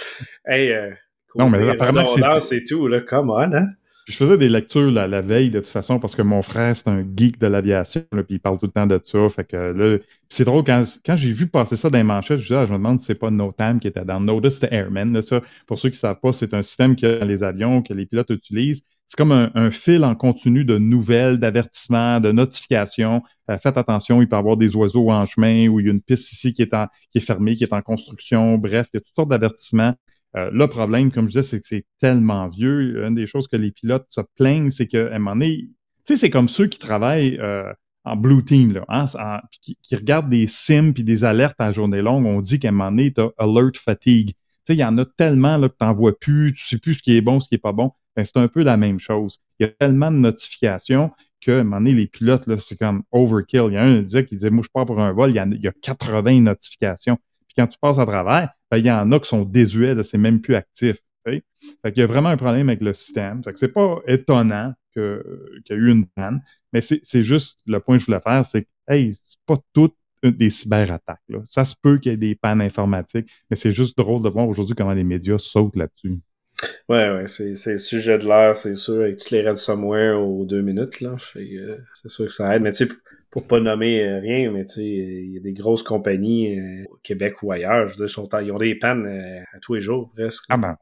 Hey, 0.46 0.72
euh, 0.72 0.92
non, 1.36 1.50
mais 1.50 1.70
apparemment, 1.70 2.06
c'est 2.40 2.64
tout, 2.64 2.88
là. 2.88 3.02
Come 3.02 3.30
on, 3.30 3.54
hein? 3.54 3.66
je 4.10 4.16
faisais 4.16 4.38
des 4.38 4.50
lectures 4.50 4.90
la, 4.90 5.08
la, 5.08 5.22
veille 5.22 5.52
de 5.52 5.60
toute 5.60 5.70
façon 5.70 6.00
parce 6.00 6.16
que 6.16 6.24
mon 6.24 6.42
frère, 6.42 6.76
c'est 6.76 6.88
un 6.88 7.06
geek 7.16 7.40
de 7.40 7.46
l'aviation, 7.46 8.04
puis 8.12 8.26
il 8.30 8.40
parle 8.40 8.58
tout 8.58 8.66
le 8.66 8.72
temps 8.72 8.88
de 8.88 9.00
ça. 9.04 9.30
Fait 9.30 9.44
que 9.44 9.56
là, 9.56 9.98
c'est 10.30 10.46
drôle, 10.46 10.64
quand, 10.64 10.82
quand 11.06 11.16
j'ai 11.16 11.30
vu 11.30 11.46
passer 11.46 11.76
ça 11.76 11.92
dans 11.92 11.98
les 11.98 12.04
manchettes, 12.04 12.40
je, 12.40 12.54
ah, 12.56 12.66
je 12.66 12.72
me 12.72 12.78
demande 12.78 13.00
si 13.00 13.06
c'est 13.06 13.16
pas 13.16 13.30
NOTAM 13.30 13.80
qui 13.80 13.88
était 13.88 14.04
dans 14.04 14.20
Notice 14.20 14.60
the 14.60 14.68
Airman. 14.72 15.14
Là, 15.14 15.22
ça, 15.22 15.42
pour 15.68 15.80
ceux 15.80 15.90
qui 15.90 15.96
ne 15.96 16.00
savent 16.00 16.20
pas, 16.20 16.34
c'est 16.34 16.56
un 16.56 16.64
système 16.64 16.96
que 16.96 17.24
les 17.24 17.44
avions, 17.44 17.84
que 17.84 17.94
les 17.94 18.08
pilotes 18.08 18.32
utilisent. 18.32 18.84
C'est 19.10 19.18
comme 19.18 19.32
un, 19.32 19.50
un, 19.56 19.72
fil 19.72 20.06
en 20.06 20.13
continu 20.13 20.66
de 20.66 20.78
nouvelles, 20.78 21.39
d'avertissements, 21.39 22.20
de 22.20 22.32
notifications. 22.32 23.24
Euh, 23.50 23.58
faites 23.58 23.75
attention, 23.75 24.22
il 24.22 24.30
peut 24.30 24.36
y 24.36 24.39
avoir 24.39 24.56
des 24.56 24.75
oiseaux 24.75 25.10
en 25.10 25.25
chemin 25.25 25.68
ou 25.68 25.80
il 25.80 25.88
y 25.88 25.89
a 25.89 25.92
une 25.92 26.01
piste 26.01 26.32
ici 26.32 26.54
qui 26.54 26.62
est, 26.62 26.75
en, 26.75 26.86
qui 27.12 27.18
est 27.18 27.22
fermée, 27.22 27.56
qui 27.56 27.63
est 27.63 27.74
en 27.74 27.82
construction. 27.82 28.60
Bref, 28.60 28.88
il 28.94 28.98
y 28.98 29.00
a 29.00 29.01
toutes 29.01 29.16
sortes 29.16 29.30
d'avertissements 29.30 29.96
euh, 30.36 30.50
le 30.54 30.68
problème, 30.68 31.12
comme 31.12 31.25
je 31.25 31.30
disais, 31.39 31.44
c'est 31.44 31.60
que 31.60 31.68
c'est 31.68 31.86
tellement 32.00 32.48
vieux. 32.48 33.04
Une 33.06 33.16
des 33.16 33.28
choses 33.28 33.48
que 33.48 33.56
les 33.56 33.72
pilotes 33.72 34.06
se 34.10 34.22
plaignent, 34.36 34.70
c'est 34.70 34.88
qu'à 34.88 35.08
un 35.13 35.20
moment 35.20 35.36
donné, 35.36 35.70
tu 36.06 36.13
sais, 36.13 36.18
c'est 36.18 36.30
comme 36.30 36.50
ceux 36.50 36.68
qui 36.68 36.80
travaillent 36.80 37.38
euh, 37.39 37.72
en 38.06 38.16
blue 38.16 38.44
team, 38.44 38.74
là, 38.74 38.86
hein, 38.89 39.42
qui, 39.62 39.96
regardent 39.96 40.30
des 40.30 40.48
sims 40.48 40.94
puis 40.94 41.04
des 41.04 41.24
alertes 41.24 41.60
à 41.60 41.72
journée 41.72 42.01
longue. 42.01 42.25
On 42.25 42.42
dit 42.42 42.60
qu'à 42.60 42.70
un 42.70 42.72
moment 42.72 42.92
donné, 42.92 43.13
tu 43.13 43.22
as 43.22 43.32
alert 43.38 43.78
fatigue. 43.78 44.30
Tu 44.30 44.36
sais, 44.66 44.74
il 44.75 44.80
y 44.80 44.86
en 44.86 44.98
a 44.98 45.06
tellement 45.06 45.58
là, 45.58 45.68
que 45.68 45.75
tu 45.80 45.86
n'en 45.86 45.94
vois 45.94 46.18
plus, 46.18 46.54
tu 46.54 46.63
sais 46.63 46.78
plus 46.78 46.96
ce 46.96 47.01
qui 47.01 47.16
est 47.16 47.22
bon, 47.22 47.39
ce 47.39 47.48
qui 47.48 47.56
est 47.56 47.60
pas 47.60 47.72
bon. 47.72 47.92
Ben, 48.20 48.26
c'est 48.26 48.38
un 48.38 48.50
peu 48.50 48.64
la 48.64 48.76
même 48.76 49.00
chose. 49.00 49.38
Il 49.60 49.66
y 49.66 49.70
a 49.70 49.72
tellement 49.72 50.12
de 50.12 50.18
notifications 50.18 51.10
qu'à 51.40 51.60
un 51.60 51.64
moment 51.64 51.78
donné, 51.78 51.94
les 51.94 52.08
pilotes, 52.08 52.44
c'est 52.68 52.78
comme 52.78 53.04
overkill. 53.14 53.68
Il 53.70 53.76
y 53.76 53.78
a 53.78 53.84
un 53.84 54.02
disait, 54.02 54.26
qui 54.26 54.36
disait, 54.36 54.50
moi, 54.50 54.62
je 54.62 54.70
pars 54.70 54.86
pour 54.86 55.00
un 55.00 55.14
vol, 55.14 55.30
il 55.30 55.36
y, 55.36 55.40
a, 55.40 55.46
il 55.46 55.62
y 55.62 55.70
a 55.70 55.72
80 55.72 56.42
notifications. 56.42 57.16
Puis 57.48 57.56
quand 57.56 57.68
tu 57.68 57.80
passes 57.80 57.98
à 57.98 58.06
travers, 58.06 58.50
ben, 58.70 58.78
il 58.78 58.86
y 58.86 58.92
en 58.92 59.10
a 59.14 59.20
qui 59.22 59.30
sont 59.30 59.46
désuets, 59.46 60.04
c'est 60.04 60.18
même 60.18 60.42
plus 60.42 60.56
actif. 60.56 60.98
Fait 61.24 61.44
y 61.96 62.02
a 62.02 62.06
vraiment 62.06 62.28
un 62.28 62.36
problème 62.36 62.68
avec 62.68 62.82
le 62.82 62.94
système. 62.94 63.42
Fait 63.42 63.54
que 63.54 63.60
c'est 63.60 63.70
pas 63.70 64.00
étonnant 64.06 64.74
qu'il 64.94 65.22
y 65.70 65.74
a 65.74 65.76
eu 65.76 65.92
une 65.92 66.08
panne, 66.08 66.42
mais 66.74 66.82
c'est 66.82 67.24
juste 67.24 67.60
le 67.68 67.80
point 67.80 67.98
que 67.98 68.02
je 68.02 68.08
voulais 68.08 68.20
faire, 68.20 68.44
c'est 68.44 68.64
que 68.64 68.70
hey, 68.90 69.14
c'est 69.14 69.40
pas 69.46 69.58
toutes 69.72 69.96
des 70.24 70.50
cyberattaques. 70.50 71.22
Ça 71.46 71.64
se 71.64 71.76
peut 71.82 72.00
qu'il 72.00 72.12
y 72.12 72.16
ait 72.16 72.18
des 72.18 72.36
pannes 72.36 72.62
informatiques, 72.62 73.32
mais 73.50 73.56
c'est 73.56 73.72
juste 73.72 73.98
drôle 73.98 74.24
de 74.24 74.30
voir 74.30 74.48
aujourd'hui 74.48 74.76
comment 74.76 74.94
les 74.94 75.06
médias 75.06 75.38
sautent 75.38 75.78
là-dessus. 75.78 76.20
Ouais, 76.89 77.10
ouais, 77.12 77.28
c'est 77.28 77.54
le 77.66 77.78
sujet 77.78 78.18
de 78.18 78.25
l'heure, 78.25 78.56
c'est 78.56 78.75
sûr, 78.75 79.01
avec 79.01 79.18
toutes 79.18 79.32
les 79.32 79.48
Red 79.48 79.58
Somewhere 79.58 80.16
aux 80.16 80.46
deux 80.46 80.62
minutes, 80.62 81.01
là. 81.01 81.16
Euh, 81.36 81.78
c'est 81.94 82.10
sûr 82.10 82.25
que 82.25 82.32
ça 82.32 82.56
aide. 82.56 82.63
Mais 82.63 82.72
tu 82.72 82.88
sais, 82.88 82.94
pour 83.30 83.46
pas 83.46 83.60
nommer 83.60 84.04
euh, 84.04 84.20
rien, 84.20 84.51
mais 84.51 84.66
tu 84.66 84.75
sais, 84.75 84.86
il 84.86 85.34
y 85.34 85.38
a 85.38 85.42
des 85.42 85.54
grosses 85.54 85.84
compagnies 85.84 86.60
euh, 86.60 86.86
au 86.92 86.98
Québec 87.04 87.44
ou 87.44 87.51
ailleurs, 87.51 87.88
je 87.88 87.94
veux 87.94 88.06
dire, 88.06 88.10
sont, 88.10 88.28
ils 88.42 88.51
ont 88.51 88.58
des 88.58 88.75
pannes 88.75 89.06
à 89.54 89.60
tous 89.60 89.75
les 89.75 89.82
jours 89.82 90.10
presque. 90.13 90.46
Ah 90.50 90.58
ben. 90.58 90.75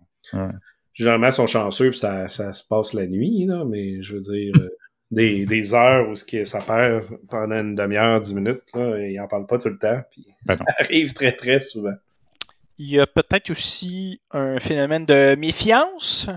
Généralement, 0.94 1.28
ils 1.28 1.34
sont 1.34 1.48
chanceux 1.48 1.92
puis 1.92 2.00
ça, 2.00 2.28
ça 2.28 2.54
se 2.54 2.66
passe 2.68 2.94
la 2.94 3.06
nuit, 3.06 3.46
là, 3.46 3.66
mais 3.66 4.02
je 4.02 4.14
veux 4.14 4.20
dire, 4.20 4.54
des, 5.12 5.46
des 5.46 5.74
heures 5.74 6.10
où 6.10 6.16
ce 6.16 6.26
qui, 6.26 6.46
ça 6.46 6.60
perd 6.60 7.04
pendant 7.30 7.60
une 7.60 7.76
demi-heure, 7.76 8.20
dix 8.20 8.34
minutes, 8.34 8.64
là, 8.74 8.98
ils 9.00 9.20
en 9.20 9.28
parlent 9.28 9.46
pas 9.46 9.58
tout 9.58 9.70
le 9.70 9.78
temps, 9.78 10.02
puis 10.10 10.26
ben 10.46 10.56
ça 10.58 10.64
arrive 10.80 11.14
très 11.14 11.34
très 11.34 11.60
souvent. 11.60 11.94
Il 12.80 12.90
y 12.90 13.00
a 13.00 13.08
peut-être 13.08 13.50
aussi 13.50 14.22
un 14.32 14.60
phénomène 14.60 15.06
de 15.06 15.36
méfiance 15.36 16.30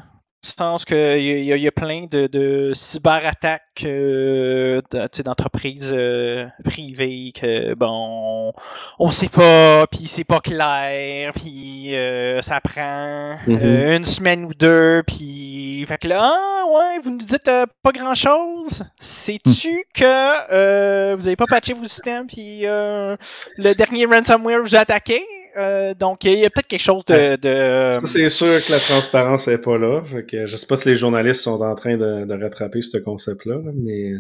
je 0.45 0.53
pense 0.55 0.87
qu'il 0.87 1.21
y, 1.21 1.45
y, 1.45 1.69
a 1.69 1.73
plein 1.73 2.07
de, 2.11 2.27
de 2.27 2.73
cyberattaques 2.73 3.85
euh, 3.85 4.81
d'entreprises 5.23 5.91
euh, 5.93 6.47
privées 6.65 7.33
que 7.39 7.75
bon 7.75 8.55
on 8.99 9.11
sait 9.11 9.29
pas 9.29 9.87
puis 9.87 10.07
c'est 10.07 10.25
pas 10.25 10.41
clair 10.41 11.33
puis 11.35 11.95
euh, 11.95 12.41
ça 12.41 12.59
prend 12.63 13.37
mm-hmm. 13.47 13.97
une 13.97 14.05
semaine 14.07 14.47
ou 14.47 14.55
deux 14.55 15.03
puis 15.07 15.85
fait 15.87 15.99
que 15.99 16.09
là 16.09 16.33
ah, 16.33 16.65
ouais 16.67 16.99
vous 17.03 17.11
nous 17.11 17.19
dites 17.19 17.51
pas 17.83 17.93
grand 17.93 18.15
chose 18.15 18.85
sais-tu 18.99 19.75
mm. 19.75 19.83
que 19.95 21.15
vous 21.17 21.27
avez 21.27 21.37
pas 21.37 21.47
patché 21.47 21.75
vos 21.75 21.85
systèmes 21.85 22.27
puis 22.27 22.63
le 22.63 23.75
dernier 23.75 24.07
ransomware 24.07 24.63
vous 24.63 24.75
a 24.75 24.81
attaqué? 24.81 25.23
Euh, 25.57 25.95
donc, 25.95 26.25
il 26.25 26.39
y 26.39 26.45
a 26.45 26.51
peut-être 26.51 26.67
quelque 26.67 26.81
chose 26.81 27.05
de. 27.05 27.19
Ça, 27.19 28.01
c'est 28.05 28.29
sûr 28.29 28.65
que 28.65 28.73
la 28.73 28.79
transparence 28.79 29.49
n'est 29.49 29.59
pas 29.59 29.79
là. 29.79 30.03
Fait 30.05 30.25
que 30.25 30.47
je 30.47 30.57
sais 30.57 30.67
pas 30.67 30.77
si 30.77 30.89
les 30.89 30.97
journalistes 30.97 31.43
sont 31.43 31.61
en 31.61 31.75
train 31.75 31.97
de, 31.97 32.43
rattraper 32.43 32.83
ce 32.83 32.99
concept-là, 32.99 33.59
mais 33.75 34.15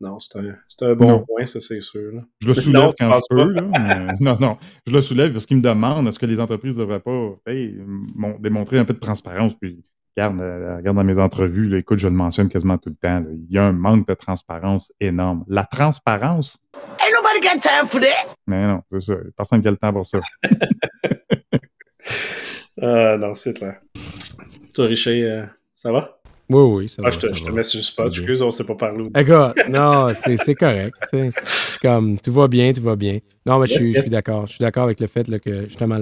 non, 0.00 0.18
c'est 0.20 0.38
un, 0.38 0.88
un, 0.88 0.94
bon 0.94 1.24
point, 1.26 1.46
ça, 1.46 1.60
c'est 1.60 1.80
sûr. 1.80 2.22
Je 2.40 2.48
le 2.48 2.54
soulève 2.54 2.92
quand 2.98 3.12
je 3.12 3.36
peux. 3.36 3.50
Là, 3.52 4.12
non, 4.20 4.36
non, 4.38 4.58
je 4.86 4.92
le 4.92 5.00
soulève 5.00 5.32
parce 5.32 5.46
qu'ils 5.46 5.56
me 5.56 5.62
demandent 5.62 6.06
est-ce 6.06 6.18
que 6.18 6.26
les 6.26 6.38
entreprises 6.38 6.76
ne 6.76 6.80
devraient 6.80 7.00
pas 7.00 7.36
démontrer 8.40 8.78
un 8.78 8.84
peu 8.84 8.92
de 8.92 8.98
transparence? 8.98 9.54
Puis, 9.56 9.82
regarde, 10.16 10.40
euh, 10.42 10.76
regarde 10.76 10.96
dans 10.96 11.04
mes 11.04 11.18
entrevues, 11.18 11.68
là, 11.68 11.78
écoute, 11.78 11.98
je 11.98 12.08
le 12.08 12.14
mentionne 12.14 12.48
quasiment 12.48 12.76
tout 12.76 12.90
le 12.90 12.96
temps. 12.96 13.24
il 13.32 13.52
y 13.52 13.58
a 13.58 13.64
un 13.64 13.72
manque 13.72 14.06
de 14.06 14.14
transparence 14.14 14.92
énorme. 15.00 15.44
La 15.48 15.64
transparence, 15.64 16.62
nobody 17.36 17.54
got 17.54 17.60
time 17.62 17.86
for 17.86 18.00
that. 18.00 18.36
Mais 18.46 18.66
non, 18.66 18.82
c'est 18.90 19.00
ça. 19.00 19.14
Personne 19.36 19.60
qui 19.62 19.68
a 19.68 19.70
le 19.70 19.76
temps 19.76 19.92
pour 19.92 20.06
ça. 20.06 20.20
ah 22.82 23.16
non, 23.16 23.34
c'est 23.34 23.54
clair. 23.54 23.80
Toi, 24.72 24.86
Richer, 24.86 25.22
euh, 25.22 25.44
ça 25.74 25.92
va? 25.92 26.18
Oui, 26.48 26.62
oui, 26.62 26.88
ça 26.88 27.02
ah, 27.04 27.08
va. 27.08 27.10
Je 27.10 27.18
te, 27.18 27.34
je 27.34 27.44
te 27.44 27.50
mets 27.50 27.62
sur 27.62 27.78
le 27.78 27.82
spot. 27.82 28.08
Excuse, 28.08 28.42
on 28.42 28.46
ne 28.46 28.50
sait 28.50 28.64
pas 28.64 28.74
parler. 28.74 29.08
Écoute, 29.16 29.68
non, 29.68 30.12
c'est 30.14 30.54
correct. 30.54 30.94
C'est 31.10 31.32
comme, 31.80 32.18
tout 32.18 32.32
va 32.32 32.48
bien, 32.48 32.72
tout 32.72 32.82
va 32.82 32.96
bien. 32.96 33.18
Non, 33.44 33.58
mais 33.58 33.66
je 33.66 33.74
suis, 33.74 33.94
suis 33.94 34.10
d'accord. 34.10 34.46
Je 34.46 34.52
suis 34.52 34.62
d'accord 34.62 34.84
avec 34.84 35.00
le 35.00 35.06
fait 35.06 35.28
là, 35.28 35.38
que, 35.38 35.64
justement, 35.64 35.98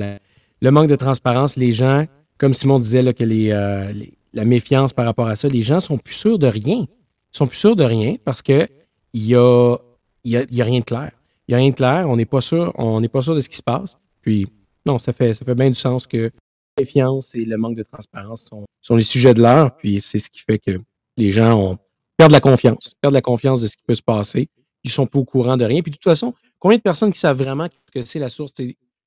le 0.60 0.70
manque 0.70 0.88
de 0.88 0.96
transparence, 0.96 1.56
les 1.56 1.72
gens, 1.72 2.06
comme 2.38 2.54
Simon 2.54 2.78
disait, 2.78 3.02
là, 3.02 3.12
que 3.12 3.24
les, 3.24 3.50
euh, 3.52 3.90
les, 3.92 4.12
la 4.34 4.44
méfiance 4.44 4.92
par 4.92 5.06
rapport 5.06 5.28
à 5.28 5.36
ça, 5.36 5.48
les 5.48 5.62
gens 5.62 5.80
sont 5.80 5.96
plus 5.96 6.14
sûrs 6.14 6.38
de 6.38 6.46
rien. 6.46 6.86
Ils 6.86 7.36
sont 7.36 7.46
plus 7.46 7.56
sûrs 7.56 7.76
de 7.76 7.84
rien 7.84 8.16
parce 8.24 8.42
que 8.42 8.68
il 9.12 9.26
y 9.26 9.34
a 9.34 9.76
il 10.24 10.46
n'y 10.50 10.62
a, 10.62 10.64
rien 10.64 10.80
de 10.80 10.84
clair. 10.84 11.12
Il 11.46 11.52
n'y 11.52 11.54
a 11.54 11.58
rien 11.58 11.70
de 11.70 11.74
clair, 11.74 12.08
on 12.08 12.16
n'est 12.16 12.26
pas 12.26 12.40
sûr, 12.40 12.72
on 12.76 13.00
n'est 13.00 13.08
pas 13.08 13.22
sûr 13.22 13.34
de 13.34 13.40
ce 13.40 13.48
qui 13.48 13.56
se 13.56 13.62
passe. 13.62 13.98
Puis, 14.22 14.46
non, 14.86 14.98
ça 14.98 15.12
fait, 15.12 15.34
ça 15.34 15.44
fait 15.44 15.54
bien 15.54 15.68
du 15.68 15.74
sens 15.74 16.06
que 16.06 16.30
la 16.78 16.84
confiance 16.84 17.34
et 17.34 17.44
le 17.44 17.56
manque 17.56 17.76
de 17.76 17.82
transparence 17.82 18.44
sont, 18.44 18.64
sont 18.80 18.96
les 18.96 19.02
sujets 19.02 19.34
de 19.34 19.42
l'heure, 19.42 19.76
puis 19.76 20.00
c'est 20.00 20.18
ce 20.18 20.30
qui 20.30 20.40
fait 20.40 20.58
que 20.58 20.80
les 21.16 21.32
gens 21.32 21.58
ont, 21.58 21.78
perdent 22.16 22.32
la 22.32 22.40
confiance, 22.40 22.94
perdent 23.00 23.14
la 23.14 23.22
confiance 23.22 23.60
de 23.60 23.66
ce 23.66 23.76
qui 23.76 23.82
peut 23.86 23.94
se 23.94 24.02
passer. 24.02 24.48
Ils 24.82 24.90
sont 24.90 25.06
pas 25.06 25.18
au 25.18 25.24
courant 25.24 25.56
de 25.56 25.64
rien. 25.64 25.82
Puis 25.82 25.90
de 25.90 25.96
toute 25.96 26.04
façon, 26.04 26.34
combien 26.58 26.76
de 26.76 26.82
personnes 26.82 27.12
qui 27.12 27.18
savent 27.18 27.38
vraiment 27.38 27.68
que 27.92 28.04
c'est 28.04 28.18
la 28.18 28.28
source, 28.28 28.52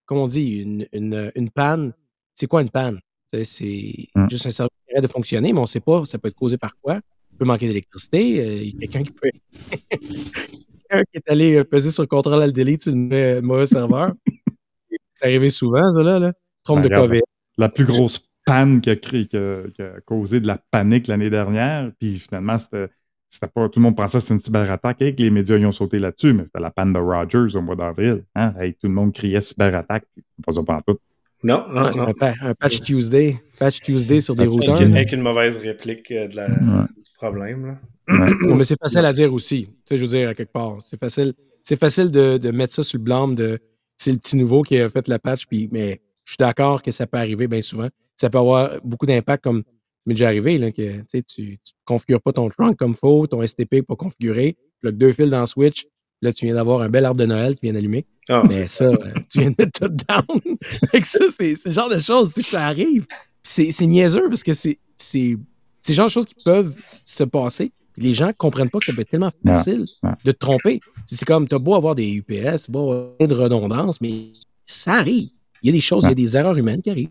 comme 0.05 0.17
on 0.17 0.27
dit, 0.27 0.59
une, 0.59 0.87
une, 0.93 1.31
une 1.35 1.49
panne, 1.49 1.93
c'est 2.33 2.47
quoi 2.47 2.61
une 2.61 2.69
panne? 2.69 2.99
C'est 3.43 4.07
mmh. 4.15 4.29
juste 4.29 4.45
un 4.45 4.51
service 4.51 4.71
qui 4.87 4.93
arrête 4.93 5.03
de 5.03 5.11
fonctionner, 5.11 5.53
mais 5.53 5.59
on 5.59 5.63
ne 5.63 5.67
sait 5.67 5.81
pas, 5.81 6.05
ça 6.05 6.17
peut 6.17 6.29
être 6.29 6.35
causé 6.35 6.57
par 6.57 6.71
quoi? 6.81 6.99
Il 7.31 7.37
peut 7.37 7.45
manquer 7.45 7.67
d'électricité, 7.67 8.39
euh, 8.39 8.63
il 8.63 8.75
y 8.75 8.75
a 8.77 8.87
quelqu'un 8.87 9.03
qui 9.03 9.11
peut 9.11 9.29
quelqu'un 10.87 11.03
qui 11.11 11.17
est 11.17 11.31
allé 11.31 11.55
euh, 11.57 11.63
peser 11.63 11.91
sur 11.91 12.03
le 12.03 12.07
contrôle 12.07 12.41
à 12.41 12.49
delete 12.49 12.83
sur 12.83 12.93
le 12.95 13.41
mauvais 13.41 13.67
serveur. 13.67 14.13
C'est 14.89 15.25
arrivé 15.25 15.49
souvent, 15.49 15.91
ça, 15.93 16.03
là. 16.03 16.19
là. 16.19 16.33
Trompe 16.63 16.83
de 16.83 16.89
COVID. 16.89 17.21
La 17.57 17.69
plus 17.69 17.85
grosse 17.85 18.21
panne 18.45 18.81
qui 18.81 18.89
a, 18.89 18.95
créé, 18.95 19.25
qui 19.25 19.37
a, 19.37 19.99
causé 20.05 20.39
de 20.39 20.47
la 20.47 20.59
panique 20.71 21.07
l'année 21.07 21.29
dernière, 21.29 21.91
puis 21.99 22.15
finalement, 22.15 22.57
c'était. 22.57 22.87
C'était 23.29 23.47
pas, 23.47 23.67
tout 23.67 23.79
le 23.79 23.83
monde 23.83 23.97
pensait 23.97 24.19
que 24.19 24.21
c'était 24.21 24.35
une 24.35 24.39
cyberattaque 24.39 25.01
et 25.01 25.13
que 25.13 25.21
les 25.21 25.29
médias 25.29 25.57
y 25.57 25.65
ont 25.65 25.73
sauté 25.73 25.99
là-dessus, 25.99 26.31
mais 26.31 26.45
c'était 26.45 26.61
la 26.61 26.71
panne 26.71 26.93
de 26.93 26.99
Rogers 26.99 27.57
au 27.57 27.61
mois 27.61 27.75
d'avril. 27.75 28.23
Hein? 28.35 28.53
tout 28.79 28.87
le 28.87 28.93
monde 28.93 29.13
criait 29.13 29.41
cyberattaque, 29.41 30.05
pas 30.45 30.53
ça 30.53 30.63
pas 30.63 30.79
tout. 30.87 30.97
Non, 31.43 31.65
non, 31.69 31.81
Ah, 31.81 31.91
non. 31.93 32.13
un, 32.21 32.49
un 32.49 32.53
patch 32.55 32.81
Tuesday. 32.81 33.37
Patch 33.59 33.81
Tuesday 33.81 34.21
sur 34.21 34.33
des 34.35 34.47
routeurs. 34.47 34.81
Avec, 34.81 35.11
une 35.11 35.21
mauvaise 35.21 35.57
réplique 35.57 36.09
euh, 36.11 36.27
de 36.27 36.35
la, 36.37 36.47
Ouais. 36.47 36.85
du 36.87 37.11
problème. 37.17 37.65
Là. 37.65 37.77
Ouais. 38.07 38.29
Non, 38.41 38.55
mais 38.57 38.63
c'est 38.63 38.79
facile 38.79 39.05
à 39.05 39.13
dire 39.13 39.33
aussi. 39.33 39.65
Tu 39.65 39.73
sais, 39.85 39.97
je 39.97 40.01
veux 40.03 40.09
dire, 40.09 40.29
à 40.29 40.33
quelque 40.33 40.51
part. 40.51 40.77
C'est 40.83 40.99
facile, 40.99 41.33
c'est 41.63 41.79
facile 41.79 42.11
de, 42.11 42.37
de 42.37 42.51
mettre 42.51 42.73
ça 42.73 42.83
sur 42.83 42.97
le 42.97 43.03
blâme 43.03 43.35
de 43.35 43.59
c'est 43.97 44.11
le 44.11 44.17
petit 44.17 44.37
nouveau 44.37 44.61
qui 44.61 44.77
a 44.79 44.89
fait 44.89 45.07
la 45.07 45.19
patch, 45.19 45.47
puis, 45.47 45.67
mais 45.71 46.01
je 46.23 46.33
suis 46.33 46.37
d'accord 46.37 46.83
que 46.83 46.91
ça 46.91 47.07
peut 47.07 47.17
arriver 47.17 47.47
bien 47.47 47.61
souvent. 47.61 47.89
Ça 48.15 48.29
peut 48.29 48.37
avoir 48.37 48.79
beaucoup 48.83 49.05
d'impact, 49.05 49.43
comme 49.43 49.63
m'est 50.05 50.13
déjà 50.13 50.27
arrivé, 50.27 50.57
là, 50.57 50.71
que 50.71 51.03
tu 51.21 51.41
ne 51.41 51.55
configures 51.83 52.21
pas 52.21 52.31
ton 52.31 52.49
trunk 52.49 52.77
comme 52.77 52.95
faut, 52.95 53.27
ton 53.27 53.45
STP 53.45 53.73
n'est 53.73 53.81
pas 53.81 53.95
configuré, 53.95 54.55
tu 54.83 54.93
deux 54.93 55.11
fils 55.11 55.29
dans 55.29 55.45
Switch, 55.45 55.85
là, 56.21 56.31
tu 56.31 56.45
viens 56.45 56.55
d'avoir 56.55 56.81
un 56.81 56.89
bel 56.89 57.05
arbre 57.05 57.19
de 57.19 57.25
Noël 57.25 57.55
qui 57.55 57.61
vient 57.63 57.73
d'allumer. 57.73 58.05
Ah, 58.29 58.43
Mais 58.47 58.67
ça, 58.67 58.85
euh, 58.85 58.97
tu 59.29 59.39
viens 59.39 59.51
de 59.51 59.55
mettre 59.57 59.79
tout 59.79 59.89
down. 60.07 60.57
fait 60.91 61.01
que 61.01 61.07
ça, 61.07 61.25
c'est 61.29 61.55
le 61.65 61.71
genre 61.71 61.89
de 61.89 61.99
choses, 61.99 62.33
que 62.33 62.45
ça 62.45 62.65
arrive. 62.65 63.05
C'est 63.43 63.85
niaiseux 63.85 64.27
parce 64.29 64.43
que 64.43 64.53
c'est 64.53 64.77
le 65.09 65.93
genre 65.93 66.07
de 66.07 66.11
choses 66.11 66.25
qui 66.25 66.35
peuvent 66.43 66.75
se 67.05 67.23
passer. 67.23 67.71
Puis 67.97 68.05
les 68.07 68.13
gens 68.13 68.31
comprennent 68.37 68.69
pas 68.69 68.77
que 68.79 68.85
ça 68.85 68.93
peut 68.93 69.01
être 69.01 69.09
tellement 69.09 69.31
facile 69.45 69.85
ouais. 70.03 70.11
de 70.23 70.31
te 70.31 70.37
tromper. 70.37 70.79
C'est 71.07 71.25
comme, 71.25 71.47
t'as 71.47 71.57
beau 71.57 71.73
avoir 71.73 71.95
des 71.95 72.07
UPS, 72.13 72.63
t'as 72.65 72.71
beau 72.71 72.91
avoir 72.91 73.27
de 73.27 73.33
redondance, 73.33 73.99
mais 74.01 74.33
ça 74.65 74.93
arrive. 74.93 75.29
Il 75.63 75.67
y 75.67 75.69
a 75.69 75.71
des 75.71 75.81
choses, 75.81 76.03
il 76.03 76.09
y 76.09 76.11
a 76.11 76.15
des 76.15 76.37
erreurs 76.37 76.55
humaines 76.57 76.81
qui 76.83 76.91
arrivent. 76.91 77.09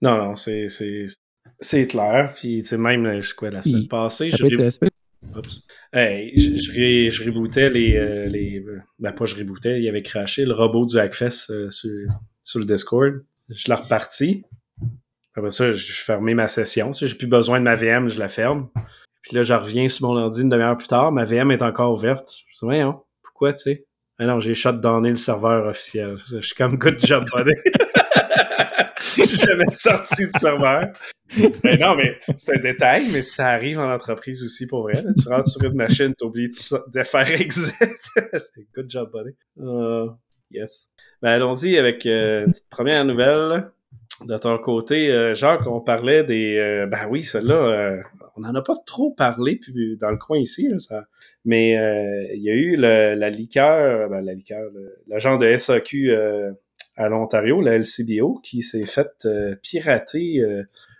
Non, 0.00 0.16
non, 0.16 0.36
c'est, 0.36 0.68
c'est, 0.68 1.06
c'est 1.58 1.86
clair. 1.88 2.32
Puis, 2.36 2.62
tu 2.62 2.68
sais, 2.68 2.78
même 2.78 3.04
euh, 3.06 3.20
je- 3.20 3.34
quoi, 3.34 3.50
la 3.50 3.62
semaine 3.62 3.80
Puis, 3.80 3.88
passée, 3.88 4.28
Ça 4.28 4.36
je, 4.36 4.44
ré-. 4.44 4.70
Hey, 5.92 6.38
je, 6.38 6.56
je, 6.56 6.70
ré- 6.72 7.10
je 7.10 7.24
rebootais 7.24 7.68
les, 7.70 7.96
euh, 7.96 8.26
les. 8.26 8.64
Ben, 9.00 9.12
pas 9.12 9.24
je 9.24 9.34
rebootais, 9.34 9.80
il 9.80 9.88
avait 9.88 10.02
craché 10.02 10.44
le 10.44 10.52
robot 10.52 10.86
du 10.86 10.98
Hackfest 10.98 11.50
euh, 11.50 11.68
sur, 11.70 11.90
sur 12.44 12.60
le 12.60 12.64
Discord. 12.66 13.14
Je 13.48 13.66
l'ai 13.68 13.74
reparti. 13.74 14.44
Après 15.34 15.50
ça, 15.50 15.72
je, 15.72 15.78
je 15.78 16.02
fermais 16.02 16.34
ma 16.34 16.46
session. 16.46 16.92
Si 16.92 17.06
j'ai 17.08 17.16
plus 17.16 17.26
besoin 17.26 17.58
de 17.58 17.64
ma 17.64 17.74
VM, 17.74 18.08
je 18.08 18.18
la 18.20 18.28
ferme. 18.28 18.68
Puis 19.24 19.36
là, 19.36 19.42
je 19.42 19.54
reviens 19.54 19.88
sur 19.88 20.06
mon 20.06 20.16
ordi 20.16 20.42
une 20.42 20.50
demi-heure 20.50 20.76
plus 20.76 20.86
tard. 20.86 21.10
Ma 21.10 21.24
VM 21.24 21.50
est 21.50 21.62
encore 21.62 21.92
ouverte. 21.92 22.28
Je 22.46 22.52
dis, 22.52 22.64
voyons, 22.64 23.02
pourquoi, 23.22 23.54
tu 23.54 23.62
sais? 23.62 23.86
Ah 24.18 24.26
non, 24.26 24.38
j'ai 24.38 24.54
shutdowné 24.54 25.10
le 25.10 25.16
serveur 25.16 25.66
officiel. 25.66 26.18
Je 26.30 26.40
suis 26.40 26.54
comme 26.54 26.76
good 26.76 26.98
job, 27.04 27.24
buddy. 27.34 27.52
j'ai 29.16 29.24
jamais 29.24 29.72
sorti 29.72 30.26
du 30.26 30.30
serveur. 30.30 30.92
Mais 31.64 31.78
non, 31.78 31.96
mais 31.96 32.18
c'est 32.36 32.58
un 32.58 32.60
détail, 32.60 33.08
mais 33.10 33.22
ça 33.22 33.48
arrive 33.48 33.80
en 33.80 33.92
entreprise 33.92 34.44
aussi 34.44 34.66
pour 34.66 34.82
vrai. 34.82 35.02
Tu 35.20 35.28
rentres 35.28 35.48
sur 35.48 35.64
une 35.64 35.74
machine, 35.74 36.14
t'oublies 36.14 36.50
de 36.92 37.02
faire 37.02 37.40
exit. 37.40 37.74
c'est 38.38 38.68
good 38.74 38.90
job, 38.90 39.10
buddy. 39.10 39.34
Euh, 39.58 40.10
yes. 40.50 40.90
Ben, 41.22 41.30
allons-y 41.30 41.78
avec 41.78 42.04
euh, 42.04 42.44
une 42.44 42.50
petite 42.50 42.70
première 42.70 43.04
nouvelle. 43.06 43.70
De 44.26 44.38
ton 44.38 44.56
côté, 44.58 45.10
euh, 45.10 45.34
Jacques, 45.34 45.66
on 45.66 45.80
parlait 45.80 46.22
des... 46.22 46.56
euh, 46.56 46.86
ben 46.86 47.06
oui, 47.10 47.24
celle-là, 47.24 47.54
euh, 47.54 48.02
on 48.36 48.42
n'en 48.42 48.54
a 48.54 48.62
pas 48.62 48.76
trop 48.86 49.10
parlé 49.10 49.56
puis 49.56 49.96
dans 49.98 50.10
le 50.10 50.16
coin 50.16 50.38
ici, 50.38 50.70
ça, 50.78 51.06
mais 51.44 51.70
il 52.34 52.42
y 52.42 52.50
a 52.50 52.54
eu 52.54 52.76
la 52.76 53.28
liqueur, 53.30 54.08
ben, 54.08 54.20
la 54.20 54.34
liqueur, 54.34 54.70
l'agent 55.08 55.36
de 55.36 55.56
SAQ 55.56 56.14
à 56.96 57.08
l'Ontario, 57.08 57.60
la 57.60 57.76
LCBO, 57.76 58.40
qui 58.42 58.62
s'est 58.62 58.86
fait 58.86 59.26
pirater 59.62 60.40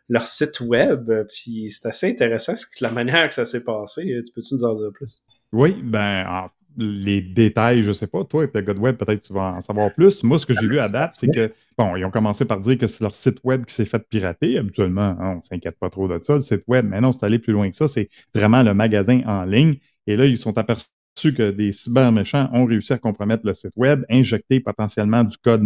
leur 0.08 0.26
site 0.26 0.60
web. 0.60 1.10
Puis 1.28 1.70
c'est 1.70 1.88
assez 1.88 2.10
intéressant 2.10 2.54
la 2.80 2.90
manière 2.90 3.28
que 3.28 3.34
ça 3.34 3.44
s'est 3.44 3.64
passé. 3.64 4.02
Tu 4.24 4.32
peux-tu 4.32 4.54
nous 4.54 4.64
en 4.64 4.74
dire 4.74 4.90
plus? 4.92 5.22
Oui, 5.52 5.80
ben, 5.82 6.26
en- 6.28 6.50
les 6.76 7.20
détails, 7.20 7.84
je 7.84 7.92
sais 7.92 8.06
pas. 8.06 8.24
Toi, 8.24 8.42
avec 8.44 8.54
le 8.54 8.62
God 8.62 8.78
Web, 8.78 8.96
peut-être 8.96 9.22
tu 9.22 9.32
vas 9.32 9.54
en 9.54 9.60
savoir 9.60 9.92
plus. 9.94 10.22
Moi, 10.22 10.38
ce 10.38 10.46
que 10.46 10.54
j'ai 10.54 10.66
vu 10.66 10.78
à 10.78 10.88
date, 10.88 11.14
c'est 11.16 11.30
que, 11.32 11.52
bon, 11.78 11.96
ils 11.96 12.04
ont 12.04 12.10
commencé 12.10 12.44
par 12.44 12.60
dire 12.60 12.78
que 12.78 12.86
c'est 12.86 13.02
leur 13.02 13.14
site 13.14 13.38
web 13.44 13.64
qui 13.64 13.74
s'est 13.74 13.84
fait 13.84 14.06
pirater. 14.08 14.58
Habituellement, 14.58 15.16
hein, 15.18 15.36
on 15.38 15.42
s'inquiète 15.42 15.78
pas 15.78 15.90
trop 15.90 16.08
de 16.08 16.18
ça, 16.22 16.34
le 16.34 16.40
site 16.40 16.64
web. 16.66 16.86
Mais 16.88 17.00
non, 17.00 17.12
c'est 17.12 17.26
allé 17.26 17.38
plus 17.38 17.52
loin 17.52 17.70
que 17.70 17.76
ça. 17.76 17.88
C'est 17.88 18.08
vraiment 18.34 18.62
le 18.62 18.74
magasin 18.74 19.20
en 19.26 19.44
ligne. 19.44 19.76
Et 20.06 20.16
là, 20.16 20.26
ils 20.26 20.38
sont 20.38 20.56
aperçus 20.58 20.88
que 21.16 21.50
des 21.50 21.72
cyberméchants 21.72 22.50
ont 22.52 22.64
réussi 22.64 22.92
à 22.92 22.98
compromettre 22.98 23.46
le 23.46 23.54
site 23.54 23.72
web, 23.76 24.04
injecter 24.10 24.60
potentiellement 24.60 25.24
du 25.24 25.36
code 25.38 25.62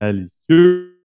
malicieux, 0.00 0.97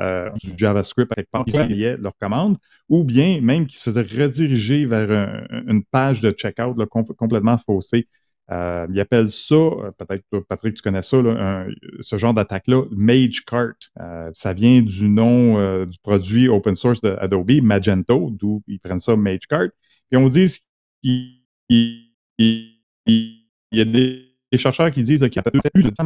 euh, 0.00 0.30
du 0.42 0.52
JavaScript 0.56 1.12
à 1.12 1.14
quelque 1.16 1.30
part, 1.30 1.44
qui 1.44 1.52
envoyaient 1.64 1.96
leurs 1.96 2.16
commandes, 2.18 2.56
ou 2.88 3.04
bien 3.04 3.40
même 3.40 3.66
qui 3.66 3.76
se 3.78 3.84
faisaient 3.84 4.02
rediriger 4.02 4.86
vers 4.86 5.10
un- 5.10 5.62
une 5.68 5.84
page 5.84 6.20
de 6.20 6.30
checkout 6.32 6.74
là, 6.76 6.86
complètement 6.86 7.58
faussée. 7.58 8.08
Euh, 8.50 8.86
ils 8.92 9.00
appellent 9.00 9.30
ça, 9.30 9.54
euh, 9.54 9.90
peut-être 9.96 10.22
Patrick, 10.48 10.74
tu 10.74 10.82
connais 10.82 11.00
ça, 11.00 11.22
là, 11.22 11.30
un- 11.30 11.68
ce 12.00 12.18
genre 12.18 12.34
d'attaque-là, 12.34 12.82
MageCart. 12.90 13.72
Euh, 14.00 14.30
ça 14.34 14.52
vient 14.52 14.82
du 14.82 15.08
nom 15.08 15.58
euh, 15.58 15.86
du 15.86 15.98
produit 16.02 16.48
open 16.48 16.74
source 16.74 17.00
de 17.00 17.16
Adobe, 17.20 17.62
Magento, 17.62 18.30
d'où 18.30 18.62
ils 18.66 18.78
prennent 18.80 18.98
ça 18.98 19.16
MageCart. 19.16 19.68
Puis 20.10 20.18
on 20.18 20.28
dit 20.28 20.58
qu'il 21.02 21.40
il- 21.70 22.10
il- 22.38 22.80
il 23.06 23.78
y 23.78 23.80
a 23.80 23.84
des, 23.86 24.33
des 24.54 24.58
chercheurs 24.58 24.90
qui 24.90 25.02
disent 25.02 25.20
qu'il 25.20 25.36
y 25.36 25.38
a 25.38 25.42
peut-être 25.42 25.72
plus 25.72 25.82
de 25.82 25.92
100 25.96 26.04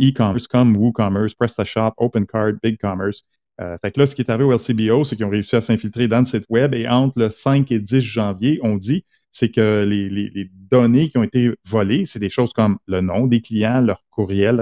e-commerce 0.00 0.46
comme 0.46 0.76
WooCommerce, 0.76 1.34
PrestaShop, 1.34 1.92
OpenCart, 1.96 2.52
BigCommerce. 2.62 3.22
Euh, 3.60 3.76
fait 3.82 3.92
que 3.92 4.00
là, 4.00 4.06
ce 4.06 4.14
qui 4.14 4.22
est 4.22 4.30
arrivé 4.30 4.44
au 4.44 4.52
LCBO, 4.52 5.04
c'est 5.04 5.16
qu'ils 5.16 5.26
ont 5.26 5.30
réussi 5.30 5.54
à 5.56 5.60
s'infiltrer 5.60 6.08
dans 6.08 6.20
le 6.20 6.26
site 6.26 6.44
web 6.48 6.74
et 6.74 6.88
entre 6.88 7.18
le 7.18 7.30
5 7.30 7.70
et 7.72 7.78
10 7.78 8.00
janvier, 8.00 8.58
on 8.62 8.76
dit, 8.76 9.04
c'est 9.30 9.50
que 9.50 9.84
les, 9.86 10.08
les- 10.08 10.30
les 10.30 10.50
données 10.54 11.10
qui 11.10 11.18
ont 11.18 11.22
été 11.22 11.52
volées, 11.66 12.06
c'est 12.06 12.18
des 12.18 12.30
choses 12.30 12.52
comme 12.54 12.78
le 12.86 13.00
nom 13.02 13.26
des 13.26 13.40
clients, 13.42 13.80
leur 13.82 14.02
courriel, 14.10 14.56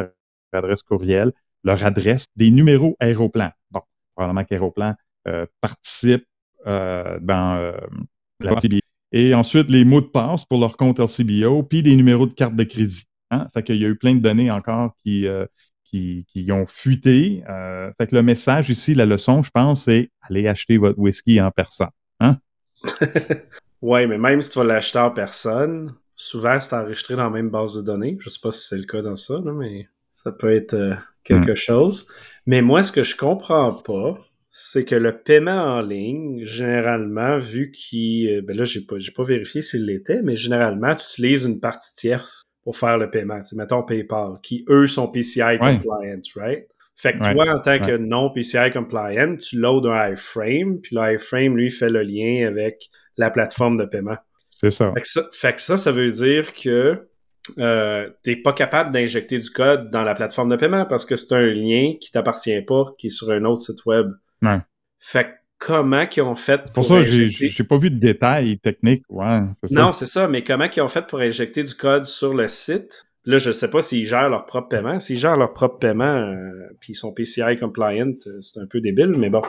leur 0.52 0.64
adresse 0.64 0.82
courriel, 0.82 1.32
leur 1.64 1.84
adresse, 1.84 2.26
des 2.36 2.50
numéros 2.50 2.96
Aéroplan. 3.00 3.50
Bon, 3.70 3.80
probablement 4.14 4.44
qu'Aéroplan 4.44 4.94
euh, 5.28 5.46
participe 5.60 6.24
euh, 6.66 7.18
dans 7.20 7.72
la 8.40 8.52
LCBO. 8.52 8.80
Et 9.12 9.34
ensuite, 9.34 9.70
les 9.70 9.84
mots 9.84 10.00
de 10.02 10.06
passe 10.06 10.44
pour 10.44 10.58
leur 10.60 10.76
compte 10.76 10.98
LCBO, 11.00 11.62
puis 11.62 11.82
des 11.82 11.96
numéros 11.96 12.26
de 12.26 12.34
carte 12.34 12.56
de 12.56 12.64
crédit. 12.64 13.04
Hein? 13.30 13.46
Fait 13.52 13.62
qu'il 13.62 13.76
y 13.76 13.84
a 13.84 13.88
eu 13.88 13.96
plein 13.96 14.14
de 14.14 14.20
données 14.20 14.50
encore 14.50 14.94
qui, 15.02 15.26
euh, 15.26 15.46
qui, 15.84 16.26
qui 16.28 16.50
ont 16.52 16.66
fuité. 16.66 17.42
Euh, 17.48 17.90
fait 17.98 18.06
que 18.06 18.14
le 18.14 18.22
message 18.22 18.70
ici, 18.70 18.94
la 18.94 19.06
leçon, 19.06 19.42
je 19.42 19.50
pense, 19.50 19.84
c'est 19.84 20.10
allez 20.22 20.46
acheter 20.48 20.78
votre 20.78 20.98
whisky 20.98 21.40
en 21.40 21.50
personne. 21.50 21.88
Ouais, 23.80 24.08
mais 24.08 24.18
même 24.18 24.42
si 24.42 24.50
tu 24.50 24.58
vas 24.58 24.64
l'acheter 24.64 24.98
en 24.98 25.12
personne, 25.12 25.94
souvent 26.16 26.58
c'est 26.58 26.74
enregistré 26.74 27.14
dans 27.14 27.24
la 27.24 27.30
même 27.30 27.48
base 27.48 27.76
de 27.76 27.82
données. 27.82 28.16
Je 28.18 28.28
sais 28.28 28.40
pas 28.42 28.50
si 28.50 28.66
c'est 28.66 28.76
le 28.76 28.82
cas 28.82 29.02
dans 29.02 29.14
ça, 29.14 29.34
là, 29.34 29.52
mais 29.52 29.88
ça 30.10 30.32
peut 30.32 30.52
être 30.52 30.74
euh, 30.74 30.94
quelque 31.22 31.54
chose. 31.54 32.08
Mais 32.44 32.60
moi, 32.60 32.82
ce 32.82 32.90
que 32.90 33.04
je 33.04 33.14
comprends 33.14 33.72
pas, 33.72 34.18
c'est 34.50 34.84
que 34.84 34.96
le 34.96 35.22
paiement 35.22 35.76
en 35.76 35.80
ligne, 35.80 36.44
généralement, 36.44 37.38
vu 37.38 37.70
qu'il... 37.70 38.42
ben 38.42 38.56
là, 38.56 38.64
j'ai 38.64 38.80
pas, 38.80 38.98
j'ai 38.98 39.12
pas 39.12 39.22
vérifié 39.22 39.62
s'il 39.62 39.84
l'était, 39.86 40.22
mais 40.22 40.34
généralement, 40.34 40.96
tu 40.96 41.04
utilises 41.04 41.44
une 41.44 41.60
partie 41.60 41.94
tierce 41.94 42.42
pour 42.68 42.76
faire 42.76 42.98
le 42.98 43.08
paiement. 43.08 43.42
C'est 43.42 43.56
mettons 43.56 43.82
PayPal, 43.82 44.34
qui 44.42 44.66
eux 44.68 44.86
sont 44.86 45.10
PCI 45.10 45.56
compliant, 45.58 46.20
right? 46.36 46.68
Fait 46.96 47.14
que 47.14 47.18
Ouais. 47.24 47.32
toi, 47.32 47.46
en 47.56 47.60
tant 47.60 47.78
que 47.78 47.92
Ouais. 47.92 47.98
non 47.98 48.30
PCI 48.30 48.70
compliant, 48.70 49.36
tu 49.36 49.58
loads 49.58 49.88
un 49.88 50.12
iframe, 50.12 50.78
puis 50.82 50.94
l'iframe, 50.94 51.56
lui, 51.56 51.70
fait 51.70 51.88
le 51.88 52.02
lien 52.02 52.46
avec 52.46 52.90
la 53.16 53.30
plateforme 53.30 53.78
de 53.78 53.86
paiement. 53.86 54.18
C'est 54.50 54.68
ça. 54.68 54.92
Fait 54.92 55.00
que 55.00 55.08
ça, 55.08 55.22
fait 55.32 55.54
que 55.54 55.62
ça, 55.62 55.78
ça 55.78 55.92
veut 55.92 56.10
dire 56.10 56.52
que 56.52 57.08
euh, 57.58 58.10
t'es 58.22 58.36
pas 58.36 58.52
capable 58.52 58.92
d'injecter 58.92 59.38
du 59.38 59.48
code 59.48 59.88
dans 59.88 60.02
la 60.02 60.14
plateforme 60.14 60.50
de 60.50 60.56
paiement 60.56 60.84
parce 60.84 61.06
que 61.06 61.16
c'est 61.16 61.32
un 61.32 61.46
lien 61.46 61.94
qui 61.98 62.10
t'appartient 62.10 62.60
pas, 62.60 62.92
qui 62.98 63.06
est 63.06 63.10
sur 63.10 63.30
un 63.30 63.46
autre 63.46 63.62
site 63.62 63.86
web. 63.86 64.08
Ouais. 64.42 64.58
Fait 65.00 65.24
que 65.24 65.30
comment 65.58 66.06
qu'ils 66.06 66.22
ont 66.22 66.34
fait 66.34 66.58
pour, 66.62 66.72
Pour 66.72 66.86
ça, 66.86 67.02
j'ai 67.02 67.24
injecter- 67.26 67.48
j'ai 67.48 67.64
pas 67.64 67.76
vu 67.78 67.90
de 67.90 67.98
détails 67.98 68.58
techniques. 68.58 69.04
Ouais. 69.08 69.40
Non, 69.70 69.92
c'est 69.92 70.06
ça, 70.06 70.28
mais 70.28 70.42
comment 70.42 70.68
qu'ils 70.68 70.82
ont 70.82 70.88
fait 70.88 71.06
pour 71.06 71.20
injecter 71.20 71.62
du 71.62 71.74
code 71.74 72.04
sur 72.06 72.34
le 72.34 72.48
site? 72.48 73.04
Là, 73.24 73.36
je 73.36 73.50
sais 73.52 73.68
pas 73.68 73.82
s'ils 73.82 74.06
gèrent 74.06 74.30
leur 74.30 74.46
propre 74.46 74.68
paiement. 74.68 74.98
S'ils 75.00 75.18
gèrent 75.18 75.36
leur 75.36 75.52
propre 75.52 75.78
paiement, 75.78 76.04
euh, 76.16 76.50
puis 76.80 76.92
ils 76.92 76.96
sont 76.96 77.12
PCI 77.12 77.58
compliant, 77.60 78.12
euh, 78.26 78.40
c'est 78.40 78.60
un 78.60 78.66
peu 78.66 78.80
débile, 78.80 79.14
mais 79.18 79.28
bon. 79.28 79.42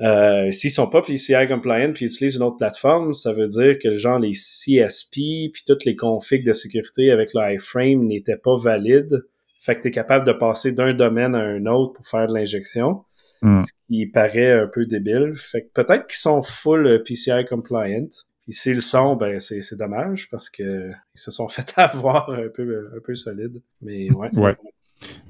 Euh, 0.00 0.50
s'ils 0.50 0.70
sont 0.70 0.90
pas 0.90 1.00
PCI 1.00 1.46
compliant 1.48 1.92
puis 1.92 2.06
ils 2.06 2.08
utilisent 2.08 2.36
une 2.36 2.42
autre 2.42 2.56
plateforme, 2.58 3.14
ça 3.14 3.32
veut 3.32 3.46
dire 3.46 3.78
que 3.80 3.94
genre 3.94 4.18
les 4.18 4.32
CSP 4.32 5.50
puis 5.52 5.62
toutes 5.66 5.84
les 5.84 5.94
configs 5.96 6.44
de 6.44 6.52
sécurité 6.52 7.10
avec 7.10 7.30
le 7.34 7.54
iframe 7.54 8.06
n'étaient 8.06 8.36
pas 8.36 8.56
valides. 8.56 9.22
Fait 9.60 9.76
que 9.76 9.82
tu 9.82 9.88
es 9.88 9.90
capable 9.92 10.26
de 10.26 10.32
passer 10.32 10.72
d'un 10.72 10.92
domaine 10.92 11.34
à 11.36 11.40
un 11.40 11.66
autre 11.66 11.92
pour 11.92 12.06
faire 12.06 12.26
de 12.26 12.34
l'injection. 12.34 13.04
Hmm. 13.42 13.58
Ce 13.58 13.72
qui 13.88 14.06
paraît 14.06 14.52
un 14.52 14.66
peu 14.66 14.86
débile. 14.86 15.32
Fait 15.34 15.62
que 15.62 15.68
peut-être 15.72 16.06
qu'ils 16.06 16.18
sont 16.18 16.42
full 16.42 16.86
euh, 16.86 16.98
PCI 16.98 17.44
compliant. 17.48 18.08
Puis 18.42 18.52
s'ils 18.52 18.74
le 18.74 18.80
sont, 18.80 19.16
ben 19.16 19.38
c'est 19.38 19.60
c'est 19.62 19.76
dommage 19.76 20.28
parce 20.30 20.50
que 20.50 20.90
ils 21.14 21.20
se 21.20 21.30
sont 21.30 21.48
fait 21.48 21.72
avoir 21.76 22.30
un 22.30 22.48
peu 22.48 22.90
un 22.96 23.00
peu 23.00 23.14
solide. 23.14 23.60
Mais 23.80 24.10
ouais. 24.12 24.30
Ouais. 24.34 24.56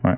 Ouais. 0.04 0.16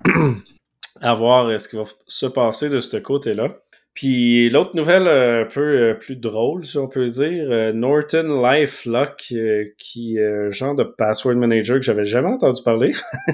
à 1.00 1.14
voir 1.14 1.46
euh, 1.46 1.58
ce 1.58 1.68
qui 1.68 1.76
va 1.76 1.84
se 2.06 2.26
passer 2.26 2.68
de 2.68 2.80
ce 2.80 2.96
côté-là. 2.96 3.56
Puis 3.94 4.50
l'autre 4.50 4.74
nouvelle 4.74 5.06
euh, 5.06 5.42
un 5.42 5.46
peu 5.46 5.60
euh, 5.60 5.94
plus 5.94 6.16
drôle, 6.16 6.64
si 6.64 6.76
on 6.78 6.88
peut 6.88 7.06
dire, 7.06 7.46
euh, 7.48 7.72
Norton 7.72 8.42
LifeLock, 8.42 9.24
euh, 9.32 9.64
qui 9.78 10.16
est 10.18 10.26
un 10.26 10.50
genre 10.50 10.74
de 10.74 10.82
password 10.82 11.36
manager 11.36 11.76
que 11.76 11.84
j'avais 11.84 12.04
jamais 12.04 12.28
entendu 12.28 12.60
parler. 12.64 12.90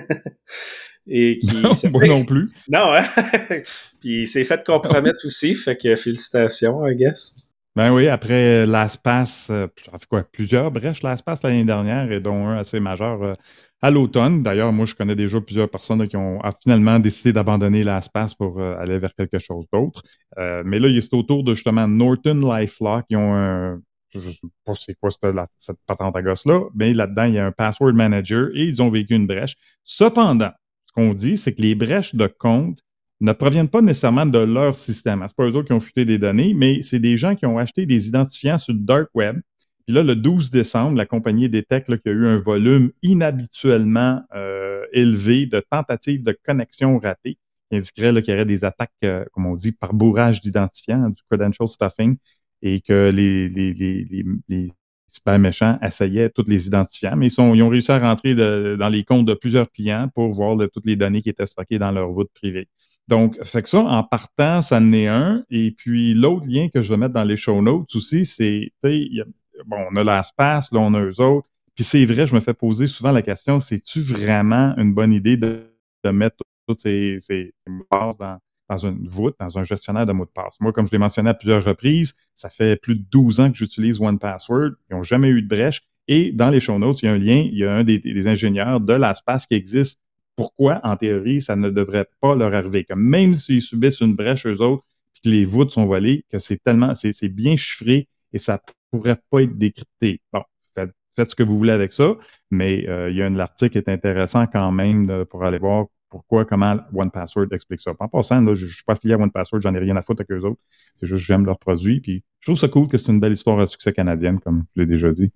Et 1.06 1.38
qui 1.42 1.56
non, 1.56 1.72
moi 1.92 2.06
non 2.06 2.24
plus. 2.24 2.50
Non, 2.68 2.94
hein? 2.94 3.04
Puis 4.00 4.22
il 4.22 4.26
s'est 4.26 4.44
fait 4.44 4.64
compromettre 4.64 5.24
aussi, 5.24 5.54
fait 5.54 5.76
que 5.76 5.94
félicitations, 5.96 6.86
I 6.86 6.96
guess. 6.96 7.36
Ben 7.76 7.94
oui, 7.94 8.08
après 8.08 8.66
l'ASPAS, 8.66 9.46
euh, 9.50 9.68
fait 9.76 10.06
quoi, 10.08 10.24
plusieurs 10.24 10.72
brèches 10.72 11.02
l'ASPAS 11.02 11.38
l'année 11.44 11.64
dernière, 11.64 12.10
et 12.10 12.20
dont 12.20 12.48
un 12.48 12.58
assez 12.58 12.80
majeur 12.80 13.22
euh, 13.22 13.34
à 13.80 13.92
l'automne. 13.92 14.42
D'ailleurs, 14.42 14.72
moi, 14.72 14.86
je 14.86 14.94
connais 14.96 15.14
déjà 15.14 15.40
plusieurs 15.40 15.70
personnes 15.70 16.06
qui 16.08 16.16
ont 16.16 16.40
finalement 16.62 16.98
décidé 16.98 17.32
d'abandonner 17.32 17.84
l'ASPAS 17.84 18.34
pour 18.36 18.60
euh, 18.60 18.76
aller 18.76 18.98
vers 18.98 19.14
quelque 19.14 19.38
chose 19.38 19.66
d'autre. 19.72 20.02
mais 20.36 20.78
là, 20.80 20.88
c'est 21.00 21.14
autour 21.14 21.44
de 21.44 21.54
justement 21.54 21.86
Norton 21.86 22.40
LifeLock. 22.42 23.06
qui 23.08 23.16
ont 23.16 23.34
un, 23.34 23.80
je 24.12 24.18
ne 24.18 24.30
sais 24.30 24.48
pas 24.64 24.74
c'est 24.74 24.94
quoi 24.94 25.10
cette, 25.10 25.34
cette 25.56 25.78
patente 25.86 26.16
à 26.16 26.22
gosse-là, 26.22 26.68
mais 26.74 26.92
là-dedans, 26.92 27.24
il 27.24 27.34
y 27.34 27.38
a 27.38 27.46
un 27.46 27.52
password 27.52 27.92
manager 27.92 28.48
et 28.54 28.64
ils 28.64 28.82
ont 28.82 28.90
vécu 28.90 29.14
une 29.14 29.28
brèche. 29.28 29.54
Cependant, 29.84 30.50
ce 30.90 30.92
qu'on 30.92 31.14
dit, 31.14 31.36
c'est 31.36 31.54
que 31.54 31.62
les 31.62 31.76
brèches 31.76 32.16
de 32.16 32.26
compte 32.26 32.80
ne 33.20 33.32
proviennent 33.32 33.68
pas 33.68 33.80
nécessairement 33.80 34.26
de 34.26 34.38
leur 34.40 34.76
système. 34.76 35.24
C'est 35.26 35.36
pas 35.36 35.44
eux 35.44 35.54
autres 35.54 35.68
qui 35.68 35.72
ont 35.72 35.80
fuité 35.80 36.04
des 36.04 36.18
données, 36.18 36.52
mais 36.52 36.82
c'est 36.82 36.98
des 36.98 37.16
gens 37.16 37.36
qui 37.36 37.46
ont 37.46 37.58
acheté 37.58 37.86
des 37.86 38.08
identifiants 38.08 38.58
sur 38.58 38.72
le 38.72 38.80
dark 38.80 39.08
web. 39.14 39.40
Puis 39.86 39.94
là, 39.94 40.02
le 40.02 40.16
12 40.16 40.50
décembre, 40.50 40.96
la 40.96 41.06
compagnie 41.06 41.48
détecte 41.48 41.86
qu'il 41.86 42.00
y 42.06 42.14
a 42.14 42.18
eu 42.18 42.26
un 42.26 42.40
volume 42.40 42.90
inhabituellement 43.02 44.20
euh, 44.34 44.84
élevé 44.92 45.46
de 45.46 45.60
tentatives 45.60 46.24
de 46.24 46.36
connexion 46.44 46.98
ratées, 46.98 47.38
qui 47.70 47.76
indiquerait 47.76 48.20
qu'il 48.22 48.32
y 48.32 48.36
aurait 48.36 48.44
des 48.44 48.64
attaques, 48.64 48.90
euh, 49.04 49.24
comme 49.32 49.46
on 49.46 49.54
dit, 49.54 49.72
par 49.72 49.94
bourrage 49.94 50.40
d'identifiants, 50.40 51.08
du 51.10 51.22
credential 51.30 51.68
stuffing, 51.68 52.16
et 52.62 52.80
que 52.80 53.10
les, 53.10 53.48
les, 53.48 53.74
les, 53.74 54.24
les, 54.48 54.72
super 55.10 55.38
méchants 55.38 55.78
essayaient 55.82 56.30
tous 56.30 56.44
les 56.46 56.66
identifiants, 56.66 57.16
mais 57.16 57.28
ils, 57.28 57.30
sont, 57.30 57.54
ils 57.54 57.62
ont 57.62 57.68
réussi 57.68 57.92
à 57.92 57.98
rentrer 57.98 58.34
dans 58.34 58.88
les 58.88 59.04
comptes 59.04 59.26
de 59.26 59.34
plusieurs 59.34 59.70
clients 59.70 60.08
pour 60.14 60.32
voir 60.32 60.56
toutes 60.72 60.86
les 60.86 60.96
données 60.96 61.22
qui 61.22 61.30
étaient 61.30 61.46
stockées 61.46 61.78
dans 61.78 61.90
leur 61.90 62.10
voûte 62.10 62.30
privée. 62.34 62.68
Donc, 63.08 63.42
fait 63.42 63.62
que 63.62 63.68
ça, 63.68 63.80
en 63.80 64.04
partant, 64.04 64.62
ça 64.62 64.78
en 64.78 64.92
est 64.92 65.08
un. 65.08 65.44
Et 65.50 65.72
puis, 65.72 66.14
l'autre 66.14 66.46
lien 66.46 66.68
que 66.68 66.80
je 66.80 66.90
vais 66.90 66.96
mettre 66.96 67.14
dans 67.14 67.24
les 67.24 67.36
show 67.36 67.60
notes 67.60 67.92
aussi, 67.96 68.24
c'est, 68.24 68.72
tu 68.80 68.88
sais, 68.88 69.24
bon, 69.66 69.78
on 69.90 69.96
a 69.96 70.04
l'espace, 70.04 70.70
là, 70.72 70.80
on 70.80 70.94
a 70.94 71.00
eux 71.00 71.20
autres. 71.20 71.48
Puis 71.74 71.84
c'est 71.84 72.04
vrai, 72.04 72.26
je 72.26 72.34
me 72.34 72.40
fais 72.40 72.54
poser 72.54 72.86
souvent 72.86 73.10
la 73.10 73.22
question, 73.22 73.58
c'est-tu 73.58 74.00
vraiment 74.00 74.74
une 74.76 74.92
bonne 74.92 75.12
idée 75.12 75.36
de, 75.36 75.66
mettre 76.04 76.36
toutes 76.68 76.80
ces, 76.80 77.16
ces, 77.20 77.52
passe 77.90 78.16
dans, 78.16 78.38
dans 78.70 78.86
une 78.86 79.08
voûte, 79.08 79.34
dans 79.40 79.58
un 79.58 79.64
gestionnaire 79.64 80.06
de 80.06 80.12
mots 80.12 80.24
de 80.24 80.30
passe? 80.30 80.54
Moi, 80.60 80.72
comme 80.72 80.86
je 80.86 80.92
l'ai 80.92 80.98
mentionné 80.98 81.30
à 81.30 81.34
plusieurs 81.34 81.64
reprises, 81.64 82.14
ça 82.34 82.48
fait 82.48 82.76
plus 82.76 82.94
de 82.94 83.04
12 83.10 83.40
ans 83.40 83.50
que 83.50 83.56
j'utilise 83.56 84.00
OnePassword. 84.00 84.70
Ils 84.88 84.96
n'ont 84.96 85.02
jamais 85.02 85.28
eu 85.28 85.42
de 85.42 85.48
brèche. 85.48 85.82
Et 86.06 86.32
dans 86.32 86.50
les 86.50 86.60
show 86.60 86.78
notes, 86.78 87.02
il 87.02 87.06
y 87.06 87.08
a 87.08 87.12
un 87.12 87.18
lien, 87.18 87.36
il 87.36 87.58
y 87.58 87.64
a 87.64 87.72
un 87.72 87.84
des, 87.84 88.26
ingénieurs 88.26 88.80
de 88.80 88.94
l'espace 88.94 89.46
qui 89.46 89.54
existe 89.54 90.00
pourquoi, 90.36 90.80
en 90.84 90.96
théorie, 90.96 91.42
ça 91.42 91.56
ne 91.56 91.68
devrait 91.68 92.06
pas 92.20 92.34
leur 92.34 92.54
arriver. 92.54 92.84
Que 92.84 92.94
même 92.94 93.34
s'ils 93.34 93.60
subissent 93.60 94.00
une 94.00 94.14
brèche, 94.14 94.46
eux 94.46 94.62
autres, 94.62 94.84
puis 95.12 95.22
que 95.24 95.28
les 95.28 95.44
voûtes 95.44 95.72
sont 95.72 95.86
volées, 95.86 96.24
que 96.30 96.38
c'est 96.38 96.62
tellement, 96.62 96.94
c'est 96.94 97.28
bien 97.28 97.56
chiffré 97.56 98.08
et 98.32 98.38
ça 98.38 98.60
pourrait 98.90 99.20
pas 99.30 99.42
être 99.42 99.58
décrypté. 99.58 100.20
Bon, 100.32 100.42
faites, 100.74 101.30
ce 101.30 101.34
que 101.34 101.42
vous 101.42 101.58
voulez 101.58 101.72
avec 101.72 101.92
ça, 101.92 102.16
mais 102.50 102.88
euh, 102.88 103.10
il 103.10 103.16
y 103.16 103.22
a 103.22 103.26
un 103.26 103.38
article 103.38 103.72
qui 103.72 103.78
est 103.78 103.92
intéressant 103.92 104.46
quand 104.46 104.72
même 104.72 105.24
pour 105.28 105.44
aller 105.44 105.58
voir 105.58 105.86
pourquoi, 106.10 106.44
comment 106.44 106.76
OnePassword 106.92 107.46
explique 107.52 107.80
ça. 107.80 107.92
En 107.98 108.08
passant, 108.08 108.40
là, 108.42 108.54
je, 108.54 108.66
ne 108.66 108.70
suis 108.70 108.84
pas 108.84 108.94
affilié 108.94 109.14
à 109.14 109.18
OnePassword, 109.18 109.62
j'en 109.62 109.74
ai 109.74 109.78
rien 109.78 109.96
à 109.96 110.02
foutre 110.02 110.22
avec 110.22 110.32
eux 110.32 110.44
autres. 110.44 110.60
C'est 110.98 111.06
juste 111.06 111.20
que 111.20 111.26
j'aime 111.26 111.46
leurs 111.46 111.58
produits. 111.58 112.00
Puis 112.00 112.24
je 112.40 112.48
trouve 112.48 112.58
ça 112.58 112.68
cool 112.68 112.88
que 112.88 112.98
c'est 112.98 113.12
une 113.12 113.20
belle 113.20 113.32
histoire 113.32 113.58
à 113.60 113.66
succès 113.66 113.92
canadienne, 113.92 114.38
comme 114.40 114.64
je 114.74 114.82
l'ai 114.82 114.86
déjà 114.86 115.10
dit. 115.12 115.32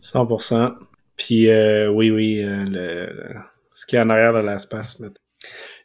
100%. 0.00 0.74
Puis 1.16 1.48
euh, 1.48 1.88
oui, 1.88 2.10
oui, 2.10 2.42
euh, 2.42 2.64
le, 2.66 3.36
ce 3.72 3.86
qui 3.86 3.96
est 3.96 4.00
en 4.00 4.10
arrière 4.10 4.34
de 4.34 4.40
l'espace. 4.40 5.02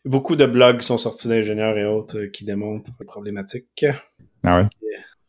Beaucoup 0.03 0.35
de 0.35 0.45
blogs 0.45 0.81
sont 0.81 0.97
sortis 0.97 1.27
d'ingénieurs 1.27 1.77
et 1.77 1.85
autres 1.85 2.17
euh, 2.17 2.27
qui 2.27 2.43
démontrent 2.43 2.91
les 2.99 3.05
problématiques. 3.05 3.85
Ah 4.43 4.61
ouais? 4.61 4.67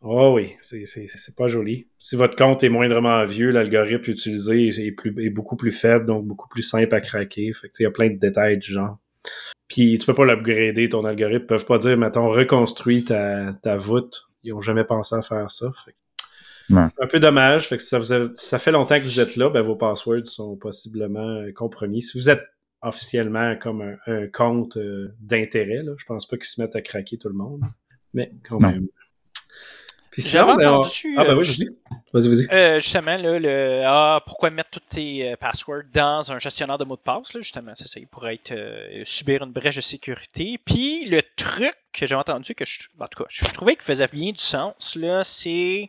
Oh 0.05 0.35
oui, 0.35 0.57
c'est 0.61 1.37
pas 1.37 1.47
joli. 1.47 1.87
Si 1.99 2.17
votre 2.17 2.35
compte 2.35 2.65
est 2.65 2.69
moindrement 2.69 3.25
vieux, 3.25 3.51
l'algorithme 3.51 4.11
utilisé 4.11 4.67
est, 4.67 4.93
plus, 4.93 5.15
est 5.25 5.31
beaucoup 5.31 5.57
plus 5.57 5.71
faible, 5.71 6.05
donc 6.07 6.27
beaucoup 6.27 6.49
plus 6.49 6.63
simple 6.63 6.93
à 6.95 7.01
craquer. 7.01 7.53
Fait 7.53 7.69
il 7.79 7.85
y 7.85 7.87
a 7.87 7.91
plein 7.91 8.11
de 8.11 8.19
détails 8.19 8.59
du 8.59 8.73
genre. 8.73 8.99
Puis 9.69 9.97
tu 9.99 10.07
peux 10.07 10.15
pas 10.15 10.25
l'upgrader, 10.25 10.89
ton 10.89 11.05
algorithme. 11.05 11.45
Ils 11.45 11.47
peuvent 11.47 11.67
pas 11.67 11.79
dire, 11.79 11.97
mettons, 11.97 12.29
reconstruis 12.29 13.05
ta, 13.05 13.55
ta 13.55 13.77
voûte. 13.77 14.29
Ils 14.43 14.53
ont 14.53 14.61
jamais 14.61 14.85
pensé 14.85 15.15
à 15.15 15.23
faire 15.23 15.51
ça. 15.53 15.73
Un 16.71 17.07
peu 17.09 17.21
dommage. 17.21 17.69
Fait 17.69 17.77
que 17.77 17.83
ça, 17.83 18.01
ça 18.35 18.59
fait 18.59 18.73
longtemps 18.73 18.97
que 18.97 19.05
vous 19.05 19.21
êtes 19.21 19.37
là, 19.37 19.51
ben, 19.51 19.63
vos 19.63 19.77
passwords 19.77 20.27
sont 20.27 20.57
possiblement 20.57 21.45
compromis. 21.55 22.03
Si 22.03 22.19
vous 22.19 22.29
êtes 22.29 22.43
officiellement 22.83 23.57
comme 23.57 23.97
un, 24.07 24.27
compte 24.27 24.77
euh, 24.77 25.15
d'intérêt. 25.21 25.83
Je 25.97 26.05
pense 26.05 26.27
pas 26.27 26.37
qu'ils 26.37 26.47
se 26.47 26.61
mettent 26.61 26.77
à 26.77 26.83
craquer 26.83 27.17
tout 27.17 27.29
le 27.29 27.35
monde. 27.35 27.63
Mais 28.13 28.33
quand 28.43 28.61
même. 28.61 28.89
J'avais 30.17 30.57
ben, 30.57 30.69
entendu. 30.69 31.15
Ah, 31.17 31.25
ben 31.25 31.37
oui, 31.37 31.47
vas-y. 31.47 31.69
Vas-y, 32.13 32.47
euh, 32.53 32.79
justement, 32.79 33.17
là, 33.17 33.39
le... 33.39 33.83
ah, 33.87 34.21
pourquoi 34.27 34.51
mettre 34.51 34.71
tous 34.71 34.81
tes 34.81 35.33
euh, 35.33 35.37
passwords 35.37 35.85
dans 35.95 36.31
un 36.31 36.39
gestionnaire 36.39 36.77
de 36.77 36.85
mots 36.85 36.97
de 36.97 37.01
passe, 37.01 37.33
là, 37.33 37.41
justement, 37.41 37.73
c'est 37.75 37.89
ça. 37.89 37.99
Il 37.99 38.07
pourrait 38.07 38.35
être, 38.35 38.55
subir 39.05 39.43
une 39.43 39.53
brèche 39.53 39.77
de 39.77 39.81
sécurité. 39.81 40.59
Puis 40.63 41.07
le 41.07 41.23
truc 41.37 41.75
que 41.93 42.07
j'ai 42.07 42.15
entendu, 42.15 42.55
que 42.55 42.67
je, 42.67 42.81
en 43.01 43.07
tout 43.07 43.23
cas, 43.23 43.29
je 43.31 43.45
trouvais 43.53 43.75
qu'il 43.75 43.85
faisait 43.85 44.09
bien 44.09 44.33
du 44.33 44.43
sens, 44.43 44.97
là, 44.97 45.25
c'est 45.25 45.89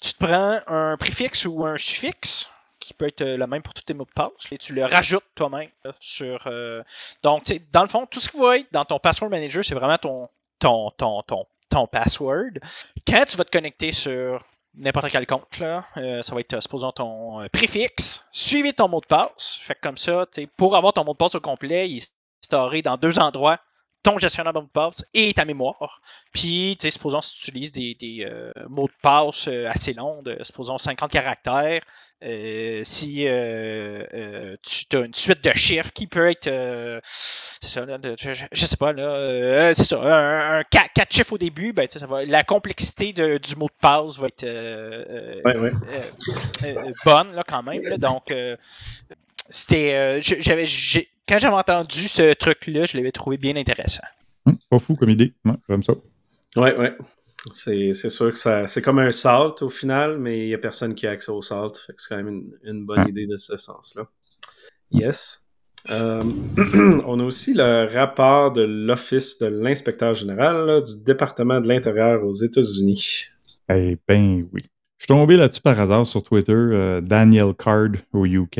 tu 0.00 0.14
te 0.14 0.24
prends 0.24 0.60
un 0.66 0.96
préfixe 0.96 1.44
ou 1.44 1.66
un 1.66 1.76
suffixe 1.76 2.50
qui 2.88 2.94
peut 2.94 3.06
être 3.06 3.20
euh, 3.20 3.36
le 3.36 3.46
même 3.46 3.62
pour 3.62 3.74
tous 3.74 3.82
tes 3.82 3.94
mots 3.94 4.06
de 4.06 4.12
passe. 4.12 4.30
Et 4.50 4.58
tu 4.58 4.74
le 4.74 4.84
rajoutes 4.84 5.24
toi-même 5.34 5.68
sur. 6.00 6.46
Euh, 6.46 6.82
donc, 7.22 7.44
dans 7.72 7.82
le 7.82 7.88
fond, 7.88 8.06
tout 8.06 8.20
ce 8.20 8.28
qui 8.28 8.38
va 8.38 8.58
être 8.58 8.72
dans 8.72 8.84
ton 8.84 8.98
password 8.98 9.30
manager, 9.30 9.64
c'est 9.64 9.74
vraiment 9.74 9.98
ton, 9.98 10.28
ton, 10.58 10.90
ton, 10.92 11.22
ton, 11.22 11.46
ton 11.68 11.86
password. 11.86 12.52
Quand 13.06 13.24
tu 13.24 13.36
vas 13.36 13.44
te 13.44 13.50
connecter 13.50 13.92
sur 13.92 14.44
n'importe 14.74 15.10
quel 15.10 15.26
compte, 15.26 15.58
là, 15.58 15.84
euh, 15.96 16.22
ça 16.22 16.34
va 16.34 16.40
être, 16.40 16.60
supposons, 16.60 16.92
ton 16.92 17.46
préfixe, 17.52 18.26
suivi 18.32 18.70
de 18.70 18.76
ton 18.76 18.88
mot 18.88 19.00
de 19.00 19.06
passe. 19.06 19.58
Fait 19.62 19.74
que 19.74 19.80
comme 19.80 19.96
ça, 19.96 20.26
pour 20.56 20.76
avoir 20.76 20.92
ton 20.92 21.04
mot 21.04 21.12
de 21.12 21.18
passe 21.18 21.34
au 21.34 21.40
complet, 21.40 21.88
il 21.88 21.98
est 21.98 22.12
storé 22.40 22.82
dans 22.82 22.96
deux 22.96 23.18
endroits 23.18 23.58
ton 24.08 24.18
gestionnaire 24.18 24.52
de 24.52 24.58
mots 24.58 24.64
de 24.64 24.70
passe 24.70 25.04
et 25.12 25.34
ta 25.34 25.44
mémoire. 25.44 26.00
Puis, 26.32 26.76
tu 26.78 26.84
sais, 26.84 26.90
supposons 26.90 27.20
si 27.20 27.36
tu 27.36 27.50
utilises 27.50 27.72
des, 27.72 28.26
mots 28.68 28.86
de 28.86 28.92
passe 29.02 29.48
assez 29.48 29.92
longs, 29.92 30.22
de, 30.22 30.38
supposons 30.42 30.78
50 30.78 31.10
caractères, 31.10 31.82
euh, 32.24 32.80
si 32.82 33.28
euh, 33.28 34.02
euh, 34.12 34.56
tu 34.62 34.96
as 34.96 35.00
une 35.02 35.14
suite 35.14 35.44
de 35.44 35.52
chiffres 35.54 35.92
qui 35.92 36.08
peut 36.08 36.28
être. 36.28 36.50
c'est 37.60 37.68
ça, 37.68 37.86
je, 38.50 38.66
sais 38.66 38.76
pas, 38.76 38.92
là. 38.92 39.72
c'est 39.72 39.84
ça, 39.84 40.00
un, 40.02 40.64
4, 40.64 41.12
chiffres 41.12 41.34
au 41.34 41.38
début, 41.38 41.72
ben, 41.72 41.86
ça 41.88 42.04
va, 42.06 42.24
la 42.24 42.42
complexité 42.42 43.12
du 43.12 43.56
mot 43.56 43.66
de 43.66 43.78
passe 43.80 44.18
va 44.18 44.26
être 44.26 44.44
bonne, 47.04 47.34
là, 47.34 47.44
quand 47.46 47.62
même. 47.62 47.82
donc, 47.98 48.34
c'était. 49.48 50.20
j'avais, 50.20 50.64
quand 51.28 51.38
j'avais 51.38 51.56
entendu 51.56 52.08
ce 52.08 52.32
truc-là, 52.32 52.86
je 52.86 52.96
l'avais 52.96 53.12
trouvé 53.12 53.36
bien 53.36 53.56
intéressant. 53.56 54.06
Hum, 54.46 54.56
pas 54.70 54.78
fou 54.78 54.96
comme 54.96 55.10
idée. 55.10 55.34
j'aime 55.68 55.82
ça. 55.82 55.94
Ouais, 56.56 56.76
ouais. 56.76 56.96
C'est 57.52 57.92
sûr 57.92 58.32
que 58.32 58.38
ça 58.38 58.66
c'est 58.66 58.82
comme 58.82 58.98
un 58.98 59.12
salt 59.12 59.62
au 59.62 59.68
final, 59.68 60.18
mais 60.18 60.40
il 60.40 60.48
n'y 60.48 60.54
a 60.54 60.58
personne 60.58 60.94
qui 60.94 61.06
a 61.06 61.12
accès 61.12 61.30
au 61.30 61.42
salt. 61.42 61.78
Fait 61.78 61.92
que 61.92 62.02
c'est 62.02 62.14
quand 62.14 62.22
même 62.22 62.50
une, 62.64 62.84
bonne 62.84 63.08
idée 63.08 63.26
de 63.26 63.36
ce 63.36 63.56
sens-là. 63.56 64.08
Yes. 64.90 65.44
Euh, 65.90 66.24
on 67.06 67.20
a 67.20 67.22
aussi 67.22 67.54
le 67.54 67.88
rapport 67.92 68.52
de 68.52 68.62
l'Office 68.62 69.38
de 69.38 69.46
l'inspecteur 69.46 70.14
général 70.14 70.82
du 70.82 71.02
département 71.04 71.60
de 71.60 71.68
l'Intérieur 71.68 72.24
aux 72.24 72.34
États-Unis. 72.34 73.26
Eh 73.70 73.96
ben 74.08 74.48
oui. 74.52 74.62
Je 74.98 75.04
suis 75.04 75.08
tombé 75.08 75.36
là-dessus 75.36 75.60
par 75.60 75.78
hasard 75.78 76.06
sur 76.06 76.24
Twitter, 76.24 76.52
euh, 76.52 77.00
Daniel 77.00 77.54
Card 77.54 77.90
au 78.12 78.26
UK. 78.26 78.58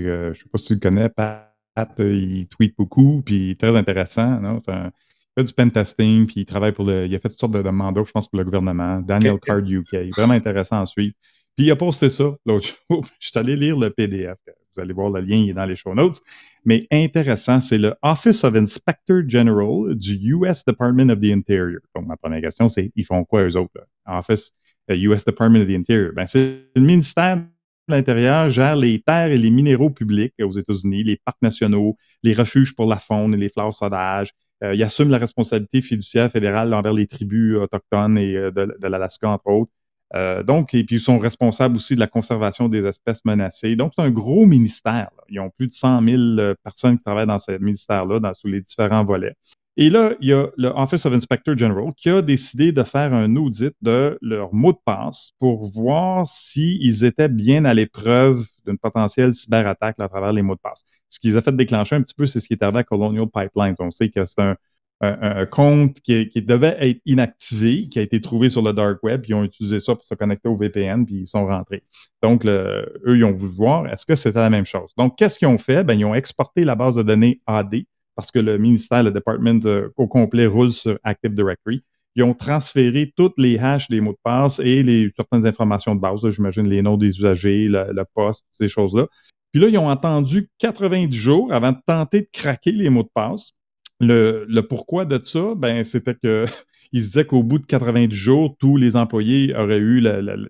Euh, 0.00 0.34
je 0.34 0.42
sais 0.42 0.48
pas 0.50 0.58
si 0.58 0.66
tu 0.66 0.74
le 0.74 0.80
connais, 0.80 1.08
Pat, 1.08 1.49
il 1.98 2.46
tweet 2.48 2.74
beaucoup, 2.76 3.22
puis 3.24 3.56
très 3.56 3.76
intéressant. 3.76 4.40
Non? 4.40 4.58
C'est 4.58 4.72
un 4.72 4.90
fait 5.36 5.44
du 5.44 5.52
pentesting, 5.52 6.26
puis 6.26 6.40
il 6.40 6.46
travaille 6.46 6.72
pour 6.72 6.84
le. 6.84 7.06
Il 7.06 7.14
a 7.14 7.18
fait 7.18 7.28
toutes 7.28 7.40
sortes 7.40 7.52
de, 7.52 7.70
mandats, 7.70 8.02
je 8.04 8.10
pense, 8.10 8.28
pour 8.28 8.38
le 8.38 8.44
gouvernement. 8.44 9.00
Daniel 9.00 9.38
Card 9.38 9.60
UK. 9.60 10.10
Vraiment 10.16 10.34
intéressant 10.34 10.80
à 10.80 10.86
suivre. 10.86 11.14
Puis 11.56 11.66
il 11.66 11.70
a 11.70 11.76
posté 11.76 12.10
ça 12.10 12.34
l'autre 12.46 12.68
jour. 12.90 13.04
Je 13.18 13.28
suis 13.28 13.38
allé 13.38 13.56
lire 13.56 13.78
le 13.78 13.90
PDF. 13.90 14.36
Vous 14.74 14.80
allez 14.80 14.92
voir 14.92 15.10
le 15.10 15.20
lien, 15.20 15.36
il 15.36 15.50
est 15.50 15.54
dans 15.54 15.64
les 15.64 15.74
show 15.74 15.94
notes. 15.94 16.20
Mais 16.64 16.86
intéressant, 16.92 17.60
c'est 17.60 17.78
le 17.78 17.94
Office 18.02 18.44
of 18.44 18.54
Inspector 18.54 19.22
General 19.26 19.94
du 19.96 20.34
US 20.34 20.64
Department 20.64 21.10
of 21.10 21.18
the 21.18 21.32
Interior. 21.32 21.80
Donc, 21.94 22.06
ma 22.06 22.16
première 22.16 22.40
question, 22.40 22.68
c'est 22.68 22.92
ils 22.94 23.04
font 23.04 23.24
quoi 23.24 23.42
eux 23.42 23.56
autres? 23.56 23.72
Là? 23.74 24.18
Office 24.18 24.52
US 24.88 25.22
euh, 25.22 25.24
Department 25.26 25.62
of 25.62 25.66
the 25.66 25.72
Interior? 25.72 26.12
Ben, 26.14 26.26
c'est 26.26 26.70
le 26.76 26.82
ministère 26.82 27.38
de 27.38 27.42
l'Intérieur 27.90 28.50
gère 28.50 28.76
les 28.76 29.00
terres 29.00 29.30
et 29.30 29.38
les 29.38 29.50
minéraux 29.50 29.90
publics 29.90 30.34
aux 30.42 30.52
États-Unis, 30.52 31.04
les 31.04 31.20
parcs 31.24 31.42
nationaux, 31.42 31.96
les 32.22 32.34
refuges 32.34 32.74
pour 32.74 32.86
la 32.86 32.98
faune 32.98 33.34
et 33.34 33.36
les 33.36 33.48
fleurs 33.48 33.74
sauvages, 33.74 34.30
euh, 34.62 34.74
il 34.74 34.82
assume 34.82 35.10
la 35.10 35.18
responsabilité 35.18 35.80
fiduciaire 35.80 36.30
fédérale 36.30 36.72
envers 36.74 36.92
les 36.92 37.06
tribus 37.06 37.56
autochtones 37.56 38.18
et 38.18 38.36
euh, 38.36 38.50
de, 38.50 38.86
l'Alaska, 38.86 39.28
entre 39.28 39.48
autres. 39.48 39.72
Euh, 40.14 40.42
donc, 40.42 40.74
et 40.74 40.82
puis 40.84 40.96
ils 40.96 41.00
sont 41.00 41.18
responsables 41.18 41.76
aussi 41.76 41.94
de 41.94 42.00
la 42.00 42.08
conservation 42.08 42.68
des 42.68 42.84
espèces 42.84 43.24
menacées. 43.24 43.76
Donc, 43.76 43.92
c'est 43.96 44.02
un 44.02 44.10
gros 44.10 44.44
ministère. 44.44 45.10
Ils 45.28 45.38
ont 45.40 45.50
plus 45.50 45.68
de 45.68 45.72
100 45.72 46.02
000 46.02 46.18
euh, 46.18 46.54
personnes 46.64 46.98
qui 46.98 47.04
travaillent 47.04 47.26
dans 47.26 47.38
ce 47.38 47.52
ministère-là, 47.52 48.18
dans 48.18 48.34
sous 48.34 48.48
les 48.48 48.60
différents 48.60 49.04
volets. 49.04 49.36
Et 49.76 49.88
là, 49.88 50.12
il 50.20 50.28
y 50.28 50.32
a 50.32 50.48
le 50.56 50.68
Office 50.68 51.06
of 51.06 51.12
Inspector 51.12 51.56
General 51.56 51.92
qui 51.96 52.10
a 52.10 52.22
décidé 52.22 52.72
de 52.72 52.82
faire 52.82 53.14
un 53.14 53.34
audit 53.36 53.72
de 53.80 54.18
leur 54.20 54.52
mot 54.52 54.72
de 54.72 54.78
passe 54.84 55.30
pour 55.38 55.70
voir 55.72 56.26
s'ils 56.26 57.04
étaient 57.04 57.28
bien 57.28 57.64
à 57.64 57.72
l'épreuve 57.72 58.44
d'une 58.66 58.78
potentielle 58.78 59.32
cyberattaque 59.32 59.96
à 60.00 60.08
travers 60.08 60.32
les 60.32 60.42
mots 60.42 60.56
de 60.56 60.60
passe. 60.60 60.84
Ce 61.08 61.18
qui 61.18 61.28
les 61.28 61.36
a 61.36 61.42
fait 61.42 61.54
déclencher 61.54 61.96
un 61.96 62.02
petit 62.02 62.14
peu, 62.14 62.26
c'est 62.26 62.40
ce 62.40 62.48
qui 62.48 62.54
est 62.54 62.62
arrivé 62.62 62.80
à 62.80 62.84
Colonial 62.84 63.26
Pipelines. 63.32 63.74
On 63.78 63.90
sait 63.90 64.10
que 64.10 64.24
c'est 64.24 64.42
un, 64.42 64.56
un, 65.00 65.46
compte 65.46 66.00
qui, 66.00 66.28
qui, 66.28 66.42
devait 66.42 66.76
être 66.78 67.00
inactivé, 67.06 67.88
qui 67.88 67.98
a 67.98 68.02
été 68.02 68.20
trouvé 68.20 68.50
sur 68.50 68.62
le 68.62 68.72
dark 68.72 69.02
web, 69.02 69.22
puis 69.22 69.30
ils 69.30 69.34
ont 69.34 69.44
utilisé 69.44 69.80
ça 69.80 69.94
pour 69.94 70.04
se 70.04 70.14
connecter 70.14 70.48
au 70.48 70.56
VPN, 70.56 71.06
puis 71.06 71.20
ils 71.22 71.26
sont 71.26 71.46
rentrés. 71.46 71.84
Donc, 72.22 72.44
eux, 72.44 73.16
ils 73.16 73.24
ont 73.24 73.32
voulu 73.32 73.54
voir, 73.54 73.86
est-ce 73.86 74.04
que 74.04 74.14
c'était 74.14 74.40
la 74.40 74.50
même 74.50 74.66
chose? 74.66 74.92
Donc, 74.98 75.16
qu'est-ce 75.16 75.38
qu'ils 75.38 75.48
ont 75.48 75.58
fait? 75.58 75.84
Ben, 75.84 75.98
ils 75.98 76.04
ont 76.04 76.14
exporté 76.14 76.64
la 76.64 76.74
base 76.74 76.96
de 76.96 77.02
données 77.02 77.40
AD, 77.46 77.84
parce 78.20 78.30
que 78.30 78.38
le 78.38 78.58
ministère, 78.58 79.02
le 79.02 79.12
département 79.12 79.58
euh, 79.64 79.88
au 79.96 80.06
complet 80.06 80.46
roule 80.46 80.72
sur 80.72 80.98
Active 81.04 81.32
Directory. 81.32 81.82
Ils 82.16 82.22
ont 82.22 82.34
transféré 82.34 83.14
toutes 83.16 83.32
les 83.38 83.58
hashes 83.58 83.88
des 83.88 84.02
mots 84.02 84.12
de 84.12 84.18
passe 84.22 84.58
et 84.58 84.82
les 84.82 85.08
certaines 85.16 85.46
informations 85.46 85.94
de 85.94 86.00
base, 86.00 86.20
j'imagine 86.28 86.68
les 86.68 86.82
noms 86.82 86.98
des 86.98 87.18
usagers, 87.18 87.68
le, 87.68 87.92
le 87.94 88.04
poste, 88.14 88.44
ces 88.52 88.68
choses-là. 88.68 89.06
Puis 89.52 89.62
là, 89.62 89.68
ils 89.68 89.78
ont 89.78 89.88
attendu 89.88 90.50
90 90.58 91.16
jours 91.16 91.50
avant 91.50 91.72
de 91.72 91.78
tenter 91.86 92.20
de 92.20 92.28
craquer 92.30 92.72
les 92.72 92.90
mots 92.90 93.04
de 93.04 93.10
passe. 93.14 93.52
Le, 94.00 94.44
le 94.46 94.66
pourquoi 94.68 95.06
de 95.06 95.18
ça, 95.24 95.54
ben, 95.56 95.82
c'était 95.82 96.14
que 96.14 96.44
il 96.92 97.02
se 97.02 97.06
disait 97.06 97.24
qu'au 97.24 97.42
bout 97.42 97.58
de 97.58 97.64
90 97.64 98.14
jours, 98.14 98.54
tous 98.58 98.76
les 98.76 98.96
employés 98.96 99.56
auraient 99.56 99.78
eu 99.78 100.06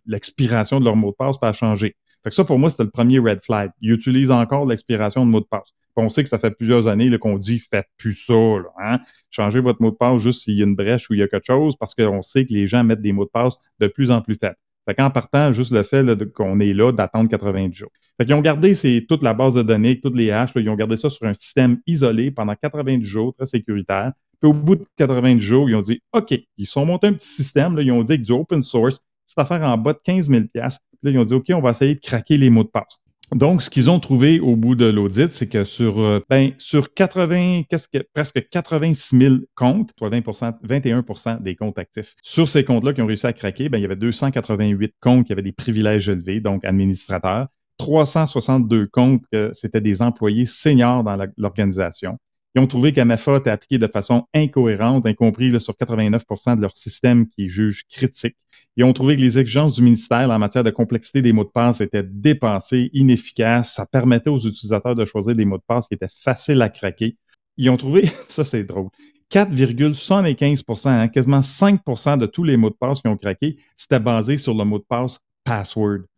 l'expiration 0.07 0.81
de 0.81 0.87
leur 0.87 0.97
mot 0.97 1.11
de 1.13 1.17
passe 1.17 1.39
pas 1.39 1.53
changer. 1.53 1.95
Fait 2.25 2.31
que 2.31 2.35
ça, 2.35 2.45
pour 2.45 2.59
moi, 2.59 2.69
c'était 2.69 2.83
le 2.83 2.91
premier 2.91 3.21
red 3.21 3.41
flag. 3.45 3.71
Ils 3.81 3.93
utilisent 3.93 4.33
encore 4.33 4.67
l'expiration 4.67 5.25
de 5.25 5.31
mot 5.31 5.41
de 5.41 5.47
passe. 5.47 5.73
On 5.97 6.09
sait 6.09 6.23
que 6.23 6.29
ça 6.29 6.39
fait 6.39 6.51
plusieurs 6.51 6.89
années 6.89 7.17
qu'on 7.19 7.39
dit 7.39 7.59
faites 7.59 7.89
plus 7.97 8.15
ça, 8.15 8.35
hein? 8.79 9.01
Changez 9.31 9.61
votre 9.61 9.83
mot 9.83 9.91
de 9.91 9.97
passe 9.97 10.23
juste 10.23 10.43
s'il 10.43 10.55
y 10.55 10.63
a 10.63 10.65
une 10.65 10.77
brèche 10.77 11.11
ou 11.11 11.15
il 11.15 11.21
y 11.21 11.23
a 11.23 11.29
quelque 11.29 11.47
chose, 11.47 11.77
parce 11.77 11.95
qu'on 11.95 12.23
sait 12.23 12.47
que 12.47 12.53
les 12.53 12.67
gens 12.67 12.85
mettent 12.85 13.03
des 13.03 13.13
mots 13.13 13.25
de 13.25 13.31
passe 13.31 13.59
de 13.79 13.87
plus 13.87 14.11
en 14.11 14.23
plus 14.23 14.37
faibles. 14.37 14.57
Fait 14.89 14.95
qu'en 14.95 15.11
partant, 15.11 15.53
juste 15.53 15.73
le 15.73 15.83
fait 15.83 16.05
qu'on 16.33 16.59
est 16.59 16.73
là 16.73 16.91
d'attendre 16.91 17.29
90 17.29 17.77
jours. 17.77 17.91
Fait 18.17 18.25
qu'ils 18.25 18.35
ont 18.35 18.41
gardé 18.41 18.75
toute 19.09 19.23
la 19.23 19.35
base 19.35 19.55
de 19.55 19.63
données, 19.63 20.01
toutes 20.01 20.17
les 20.17 20.31
haches, 20.31 20.53
ils 20.57 20.69
ont 20.69 20.75
gardé 20.75 20.97
ça 20.97 21.11
sur 21.11 21.27
un 21.27 21.35
système 21.35 21.79
isolé 21.87 22.31
pendant 22.31 22.55
90 22.55 23.05
jours, 23.05 23.35
très 23.35 23.47
sécuritaire. 23.47 24.13
Puis 24.41 24.51
au 24.51 24.55
bout 24.55 24.77
de 24.77 24.85
90 24.97 25.41
jours, 25.41 25.69
ils 25.69 25.77
ont 25.77 25.81
dit 25.81 26.01
OK, 26.13 26.35
ils 26.57 26.67
sont 26.67 26.87
montés 26.87 27.09
un 27.09 27.13
petit 27.13 27.29
système, 27.29 27.79
ils 27.79 27.93
ont 27.93 28.03
dit 28.03 28.13
avec 28.13 28.23
du 28.23 28.33
open 28.33 28.63
source, 28.63 29.01
cette 29.27 29.39
affaire 29.39 29.63
en 29.63 29.77
bas 29.77 29.93
de 29.93 29.99
15 30.03 30.29
000 30.29 30.45
Puis 30.45 30.61
là, 30.61 30.71
ils 31.05 31.19
ont 31.19 31.25
dit 31.25 31.35
OK, 31.35 31.47
on 31.53 31.61
va 31.61 31.71
essayer 31.71 31.95
de 31.95 32.01
craquer 32.01 32.37
les 32.37 32.51
mots 32.51 32.65
de 32.65 32.69
passe. 32.69 33.01
Donc, 33.33 33.63
ce 33.63 33.71
qu'ils 33.71 33.89
ont 33.91 34.01
trouvé 34.01 34.41
au 34.41 34.57
bout 34.57 34.75
de 34.75 34.87
l'audit, 34.87 35.33
c'est 35.33 35.49
que 35.49 35.65
sur, 35.65 36.01
euh, 36.01 36.21
ben, 36.29 36.53
sur 36.59 36.93
80, 36.93 37.63
qu'est-ce 37.69 37.89
que, 37.89 38.05
presque 38.13 38.49
86 38.49 39.19
000 39.19 39.35
comptes, 39.55 39.93
soit 39.97 40.09
20 40.09 40.21
21% 40.65 41.41
des 41.41 41.55
comptes 41.55 41.79
actifs, 41.79 42.17
sur 42.23 42.49
ces 42.49 42.65
comptes-là 42.65 42.93
qui 42.93 43.03
ont 43.03 43.07
réussi 43.07 43.27
à 43.27 43.33
craquer, 43.33 43.69
ben, 43.69 43.79
il 43.79 43.83
y 43.83 43.85
avait 43.85 43.95
288 43.95 44.95
comptes 45.01 45.27
qui 45.27 45.33
avaient 45.33 45.43
des 45.43 45.53
privilèges 45.53 46.09
élevés, 46.09 46.41
donc 46.41 46.65
administrateurs, 46.65 47.47
362 47.79 48.89
comptes 48.89 49.23
que 49.33 49.51
c'était 49.55 49.81
des 49.81 50.03
employés 50.03 50.45
seniors 50.45 51.05
dans 51.05 51.17
l'organisation. 51.37 52.19
Ils 52.55 52.61
ont 52.61 52.67
trouvé 52.67 52.93
qu'AMFA 52.93 53.37
était 53.37 53.51
appliqué 53.51 53.79
de 53.79 53.87
façon 53.87 54.27
incohérente, 54.35 55.07
y 55.09 55.15
compris 55.15 55.59
sur 55.61 55.75
89% 55.75 56.57
de 56.57 56.61
leur 56.61 56.77
système 56.77 57.29
qui 57.29 57.49
jugent 57.49 57.85
critique. 57.89 58.37
Ils 58.77 58.85
ont 58.85 58.93
trouvé 58.93 59.17
que 59.17 59.21
les 59.21 59.39
exigences 59.39 59.75
du 59.75 59.83
ministère 59.83 60.31
en 60.31 60.39
matière 60.39 60.65
de 60.65 60.71
complexité 60.71 61.23
des 61.23 61.33
mots 61.33 61.45
de 61.45 61.51
passe 61.51 61.81
étaient 61.81 62.03
dépensées, 62.03 62.91
inefficaces. 62.93 63.75
Ça 63.75 63.87
permettait 63.87 64.31
aux 64.31 64.39
utilisateurs 64.39 64.95
de 64.95 65.05
choisir 65.05 65.35
des 65.35 65.45
mots 65.45 65.59
de 65.59 65.63
passe 65.67 65.87
qui 65.87 65.95
étaient 65.95 66.09
faciles 66.09 66.63
à 66.63 66.69
craquer. 66.69 67.17
Ils 67.57 67.71
ont 67.71 67.77
trouvé, 67.77 68.11
ça 68.29 68.45
c'est 68.45 68.65
drôle, 68.65 68.89
4,75% 69.31 70.89
hein, 70.89 71.09
quasiment 71.09 71.41
5% 71.41 72.19
de 72.19 72.27
tous 72.27 72.43
les 72.43 72.57
mots 72.57 72.71
de 72.71 72.75
passe 72.75 73.01
qui 73.01 73.09
ont 73.09 73.17
craqué, 73.17 73.59
c'était 73.77 74.01
basé 74.01 74.39
sur 74.39 74.55
le 74.55 74.65
mot 74.65 74.79
de 74.79 74.85
passe 74.89 75.21
password. 75.45 76.10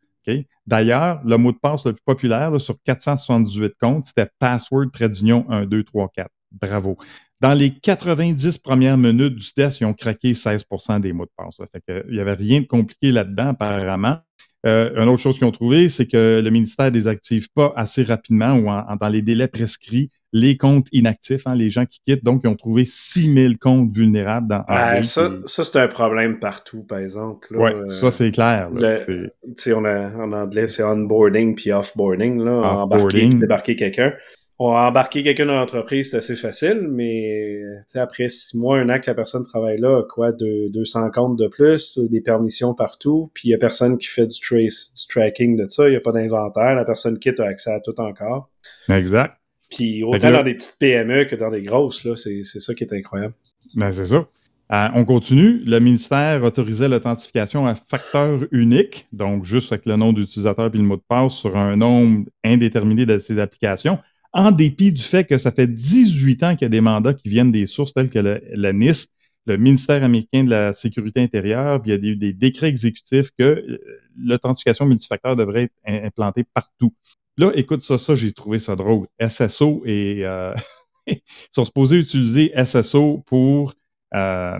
D'ailleurs, 0.66 1.20
le 1.24 1.36
mot 1.36 1.52
de 1.52 1.58
passe 1.58 1.84
le 1.86 1.92
plus 1.92 2.02
populaire 2.04 2.60
sur 2.60 2.76
478 2.84 3.74
comptes, 3.80 4.06
c'était 4.06 4.28
password 4.38 4.86
d'union 5.10 5.44
1, 5.48 5.66
2, 5.66 5.84
3, 5.84 6.08
4. 6.14 6.30
Bravo. 6.52 6.96
Dans 7.40 7.54
les 7.54 7.74
90 7.74 8.58
premières 8.58 8.98
minutes 8.98 9.34
du 9.34 9.52
test, 9.52 9.80
ils 9.80 9.84
ont 9.84 9.94
craqué 9.94 10.32
16% 10.32 11.00
des 11.00 11.12
mots 11.12 11.24
de 11.24 11.30
passe. 11.36 11.60
il 11.88 12.14
n'y 12.14 12.20
avait 12.20 12.34
rien 12.34 12.60
de 12.60 12.66
compliqué 12.66 13.10
là-dedans, 13.10 13.48
apparemment. 13.48 14.18
Euh, 14.64 14.90
une 14.96 15.08
autre 15.08 15.20
chose 15.20 15.38
qu'ils 15.38 15.46
ont 15.46 15.52
trouvé, 15.52 15.88
c'est 15.88 16.06
que 16.06 16.40
le 16.42 16.50
ministère 16.50 16.92
désactive 16.92 17.48
pas 17.52 17.72
assez 17.76 18.02
rapidement 18.02 18.56
ou 18.56 18.96
dans 18.96 19.08
les 19.08 19.22
délais 19.22 19.48
prescrits 19.48 20.10
les 20.32 20.56
comptes 20.56 20.86
inactifs, 20.92 21.46
hein, 21.46 21.54
les 21.54 21.70
gens 21.70 21.84
qui 21.84 22.00
quittent. 22.04 22.24
Donc, 22.24 22.40
ils 22.44 22.48
ont 22.48 22.56
trouvé 22.56 22.84
6000 22.84 23.58
comptes 23.58 23.94
vulnérables 23.94 24.48
dans 24.48 24.64
ça, 25.02 25.30
ça 25.44 25.64
c'est 25.64 25.78
un 25.78 25.88
problème 25.88 26.38
partout, 26.38 26.82
par 26.84 26.98
exemple. 26.98 27.48
Oui, 27.50 27.70
ça, 27.90 28.10
c'est 28.10 28.30
clair. 28.30 28.70
on 28.72 29.84
a, 29.84 30.10
en 30.16 30.32
anglais, 30.32 30.66
c'est 30.66 30.82
onboarding 30.82 31.54
puis 31.54 31.72
offboarding. 31.72 32.42
Là, 32.42 32.82
embarquer, 32.82 33.28
débarquer 33.28 33.76
quelqu'un. 33.76 34.12
On 34.58 34.70
a 34.72 34.88
embarqué 34.88 35.22
quelqu'un 35.22 35.46
dans 35.46 35.56
l'entreprise, 35.56 36.10
c'est 36.10 36.18
assez 36.18 36.36
facile, 36.36 36.86
mais 36.88 37.62
après 37.94 38.28
six 38.28 38.56
mois, 38.56 38.78
un 38.78 38.88
an 38.90 39.00
que 39.00 39.10
la 39.10 39.14
personne 39.14 39.44
travaille 39.44 39.78
là, 39.78 40.02
quoi, 40.08 40.30
de 40.30 40.68
200 40.68 41.10
comptes 41.10 41.38
de 41.38 41.48
plus, 41.48 41.98
des 41.98 42.20
permissions 42.20 42.74
partout, 42.74 43.30
puis 43.34 43.48
il 43.48 43.50
n'y 43.50 43.54
a 43.54 43.58
personne 43.58 43.98
qui 43.98 44.06
fait 44.06 44.26
du 44.26 44.38
trace, 44.38 44.94
du 44.94 45.06
tracking 45.08 45.56
de 45.56 45.64
ça, 45.64 45.88
il 45.88 45.92
n'y 45.92 45.96
a 45.96 46.00
pas 46.00 46.12
d'inventaire, 46.12 46.74
la 46.74 46.84
personne 46.84 47.18
quitte 47.18 47.40
a 47.40 47.46
accès 47.46 47.72
à 47.72 47.80
tout 47.80 47.98
encore. 47.98 48.50
Exact. 48.88 49.34
Puis 49.70 50.04
autant 50.04 50.30
dans 50.30 50.42
des 50.42 50.54
petites 50.54 50.76
PME 50.78 51.24
que 51.24 51.34
dans 51.34 51.50
des 51.50 51.62
grosses, 51.62 52.04
là, 52.04 52.14
c'est, 52.14 52.42
ça 52.42 52.74
qui 52.74 52.84
est 52.84 52.92
incroyable. 52.92 53.34
Ben, 53.74 53.90
c'est 53.90 54.06
ça. 54.06 54.28
Euh, 54.72 54.88
on 54.94 55.04
continue. 55.04 55.62
Le 55.66 55.78
ministère 55.80 56.42
autorisait 56.44 56.88
l'authentification 56.88 57.66
à 57.66 57.74
facteur 57.74 58.40
unique, 58.52 59.06
donc 59.12 59.44
juste 59.44 59.72
avec 59.72 59.86
le 59.86 59.96
nom 59.96 60.12
d'utilisateur 60.12 60.70
et 60.72 60.78
le 60.78 60.84
mot 60.84 60.96
de 60.96 61.02
passe 61.06 61.34
sur 61.34 61.56
un 61.56 61.76
nombre 61.76 62.26
indéterminé 62.44 63.04
de 63.04 63.18
ses 63.18 63.38
applications, 63.38 63.98
en 64.32 64.50
dépit 64.50 64.92
du 64.92 65.02
fait 65.02 65.24
que 65.24 65.38
ça 65.38 65.50
fait 65.50 65.66
18 65.66 66.42
ans 66.42 66.56
qu'il 66.56 66.64
y 66.64 66.66
a 66.66 66.70
des 66.70 66.80
mandats 66.80 67.14
qui 67.14 67.28
viennent 67.28 67.52
des 67.52 67.66
sources 67.66 67.92
telles 67.92 68.10
que 68.10 68.18
le, 68.18 68.72
NIST, 68.72 69.12
le 69.46 69.56
ministère 69.56 70.02
américain 70.02 70.44
de 70.44 70.50
la 70.50 70.72
Sécurité 70.72 71.20
intérieure, 71.20 71.82
puis 71.82 71.92
il 71.92 72.06
y 72.06 72.12
a 72.12 72.14
des, 72.14 72.32
décrets 72.32 72.68
exécutifs 72.68 73.30
que 73.38 73.44
euh, 73.44 73.78
l'authentification 74.16 74.86
multifacteur 74.86 75.36
devrait 75.36 75.64
être 75.64 76.04
implantée 76.06 76.44
partout. 76.54 76.94
Là, 77.36 77.50
écoute 77.54 77.82
ça, 77.82 77.98
ça, 77.98 78.14
j'ai 78.14 78.32
trouvé 78.32 78.58
ça 78.58 78.76
drôle. 78.76 79.06
SSO 79.20 79.82
et 79.84 80.24
euh, 80.24 80.54
ils 81.06 81.18
sont 81.50 81.64
supposés 81.64 81.96
utiliser 81.96 82.52
SSO 82.64 83.22
pour 83.26 83.74
euh, 84.14 84.58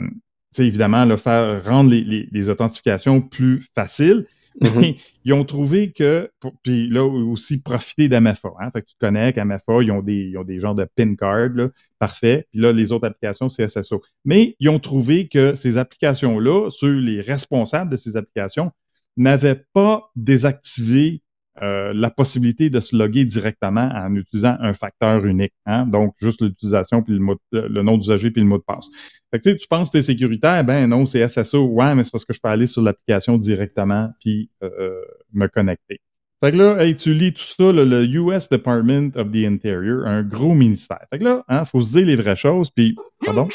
évidemment 0.59 1.05
le 1.05 1.17
faire 1.17 1.65
rendre 1.65 1.91
les, 1.91 2.49
authentifications 2.49 3.21
plus 3.21 3.67
faciles. 3.75 4.27
Mais 4.61 4.97
ils 5.25 5.33
ont 5.33 5.45
trouvé 5.45 5.93
que, 5.93 6.31
puis 6.62 6.88
là 6.88 7.05
aussi 7.05 7.61
profiter 7.61 8.09
d'AMFA. 8.09 8.51
Hein, 8.61 8.71
fait 8.73 8.83
que 8.83 8.87
tu 8.88 8.95
connais 8.99 9.33
qu'AMFA, 9.33 9.83
ils 9.83 9.91
ont 9.91 10.03
des, 10.03 10.31
ils 10.31 10.38
ont 10.38 10.45
des 10.45 10.61
genres 10.61 10.75
de 10.75 10.87
PIN 10.97 11.15
card, 11.15 11.51
là, 11.55 11.69
parfait. 11.99 12.47
Puis 12.51 12.61
là, 12.61 12.73
les 12.73 12.93
autres 12.93 13.07
applications, 13.07 13.49
c'est 13.49 13.67
SSO. 13.69 14.03
Mais 14.25 14.57
ils 14.61 14.69
ont 14.69 14.79
trouvé 14.79 15.29
que 15.29 15.55
ces 15.55 15.77
applications-là, 15.79 16.71
ceux 16.71 16.99
les 16.99 17.21
responsables 17.21 17.91
de 17.91 17.97
ces 17.97 18.17
applications, 18.17 18.71
n'avaient 19.17 19.62
pas 19.73 20.11
désactivé 20.17 21.23
euh, 21.61 21.93
la 21.95 22.11
possibilité 22.11 22.71
de 22.71 22.81
se 22.81 22.97
loguer 22.97 23.27
directement 23.27 23.91
en 23.95 24.15
utilisant 24.15 24.57
un 24.61 24.73
facteur 24.73 25.27
unique. 25.27 25.53
Hein? 25.67 25.87
Donc, 25.87 26.15
juste 26.19 26.41
l'utilisation, 26.41 27.03
puis 27.03 27.19
le, 27.19 27.69
le 27.69 27.83
nom 27.83 27.99
d'usager, 27.99 28.31
puis 28.31 28.41
le 28.41 28.49
mot 28.49 28.57
de 28.57 28.62
passe. 28.62 28.88
Fait 29.31 29.38
que, 29.38 29.51
tu 29.51 29.67
penses 29.69 29.91
que 29.91 30.01
c'est 30.01 30.12
sécuritaire? 30.12 30.65
Ben 30.65 30.87
non, 30.87 31.05
c'est 31.05 31.27
SSO. 31.29 31.67
Ouais, 31.67 31.95
mais 31.95 32.05
c'est 32.05 32.11
parce 32.11 32.25
que 32.25 32.33
je 32.33 32.41
peux 32.43 32.49
aller 32.49 32.67
sur 32.67 32.81
l'application 32.81 33.37
directement, 33.37 34.09
puis 34.21 34.51
euh, 34.62 34.71
euh, 34.81 35.01
me 35.35 35.47
connecter. 35.47 36.01
Fait 36.43 36.53
que 36.53 36.57
là, 36.57 36.83
hey, 36.83 36.97
tu 36.97 37.15
lis 37.15 37.35
tout 37.35 37.43
ça, 37.43 37.71
le 37.71 38.05
US 38.05 38.49
Department 38.49 39.11
of 39.15 39.31
the 39.31 39.45
Interior, 39.45 40.07
un 40.07 40.23
gros 40.23 40.55
ministère. 40.55 41.05
Fait 41.11 41.19
que 41.19 41.25
là, 41.25 41.45
hein, 41.49 41.65
faut 41.65 41.83
se 41.83 41.93
dire 41.93 42.07
les 42.07 42.17
vraies 42.17 42.35
choses, 42.35 42.71
puis... 42.71 42.97
Pardon? 43.25 43.47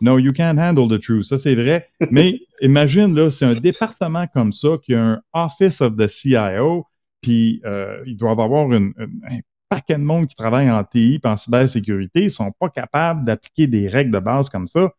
No, 0.00 0.18
you 0.18 0.32
can't 0.32 0.58
handle 0.58 0.88
the 0.88 1.00
truth. 1.00 1.24
Ça, 1.24 1.38
c'est 1.38 1.54
vrai. 1.54 1.88
Mais 2.10 2.40
imagine, 2.60 3.14
là, 3.14 3.30
c'est 3.30 3.44
un 3.44 3.54
département 3.54 4.26
comme 4.26 4.52
ça 4.52 4.70
qui 4.82 4.94
a 4.94 5.02
un 5.02 5.22
Office 5.32 5.80
of 5.80 5.96
the 5.96 6.06
CIO, 6.06 6.86
puis 7.20 7.60
euh, 7.64 8.02
ils 8.06 8.16
doivent 8.16 8.40
avoir 8.40 8.70
un 8.72 8.90
paquet 9.68 9.94
de 9.94 10.04
monde 10.04 10.26
qui 10.26 10.34
travaille 10.34 10.70
en 10.70 10.84
TI 10.84 11.20
et 11.22 11.26
en 11.26 11.36
cybersécurité. 11.36 12.24
Ils 12.24 12.30
sont 12.30 12.52
pas 12.52 12.68
capables 12.68 13.24
d'appliquer 13.24 13.66
des 13.66 13.88
règles 13.88 14.10
de 14.10 14.18
base 14.18 14.50
comme 14.50 14.66
ça. 14.66 14.92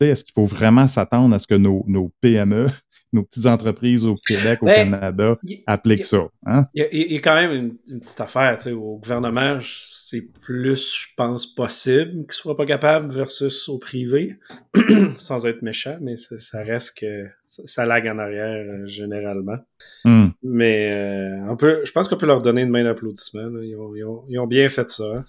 Est-ce 0.00 0.24
qu'il 0.24 0.32
faut 0.32 0.46
vraiment 0.46 0.88
s'attendre 0.88 1.34
à 1.36 1.38
ce 1.38 1.46
que 1.46 1.54
nos, 1.54 1.84
nos 1.86 2.12
PME 2.20 2.66
nos 3.12 3.22
petites 3.24 3.46
entreprises 3.46 4.04
au 4.04 4.16
Québec, 4.26 4.58
au 4.62 4.66
Ben, 4.66 4.90
Canada, 4.90 5.36
y- 5.44 5.62
appliquent 5.66 6.00
y- 6.00 6.04
ça. 6.04 6.28
Hein? 6.46 6.66
Il 6.74 6.82
y, 6.82 6.84
a, 6.84 6.88
il 6.92 7.12
y 7.12 7.16
a 7.16 7.20
quand 7.20 7.34
même 7.34 7.52
une, 7.52 7.76
une 7.88 8.00
petite 8.00 8.20
affaire, 8.20 8.56
tu 8.56 8.64
sais, 8.64 8.72
au 8.72 8.96
gouvernement, 8.98 9.58
c'est 9.62 10.22
plus, 10.40 10.94
je 10.94 11.06
pense, 11.16 11.46
possible 11.46 12.22
qu'il 12.22 12.32
soit 12.32 12.56
pas 12.56 12.66
capable 12.66 13.12
versus 13.12 13.68
au 13.68 13.78
privé, 13.78 14.36
sans 15.16 15.44
être 15.46 15.62
méchant, 15.62 15.98
mais 16.00 16.16
ça, 16.16 16.38
ça 16.38 16.62
reste 16.62 16.98
que 16.98 17.26
ça, 17.46 17.62
ça 17.66 17.84
lag 17.86 18.06
en 18.08 18.18
arrière 18.18 18.64
euh, 18.66 18.86
généralement. 18.86 19.58
Hmm. 20.04 20.28
Mais 20.42 20.90
euh, 20.90 21.36
on 21.50 21.56
peut, 21.56 21.82
je 21.84 21.92
pense 21.92 22.08
qu'on 22.08 22.16
peut 22.16 22.26
leur 22.26 22.40
donner 22.42 22.62
une 22.62 22.70
main 22.70 22.84
d'applaudissement. 22.84 23.42
là. 23.48 23.60
Ils 23.62 23.76
ont, 23.76 23.94
ils, 23.94 24.04
ont, 24.04 24.24
ils 24.28 24.38
ont 24.38 24.46
bien 24.46 24.68
fait 24.70 24.88
ça. 24.88 25.04
hein. 25.04 25.24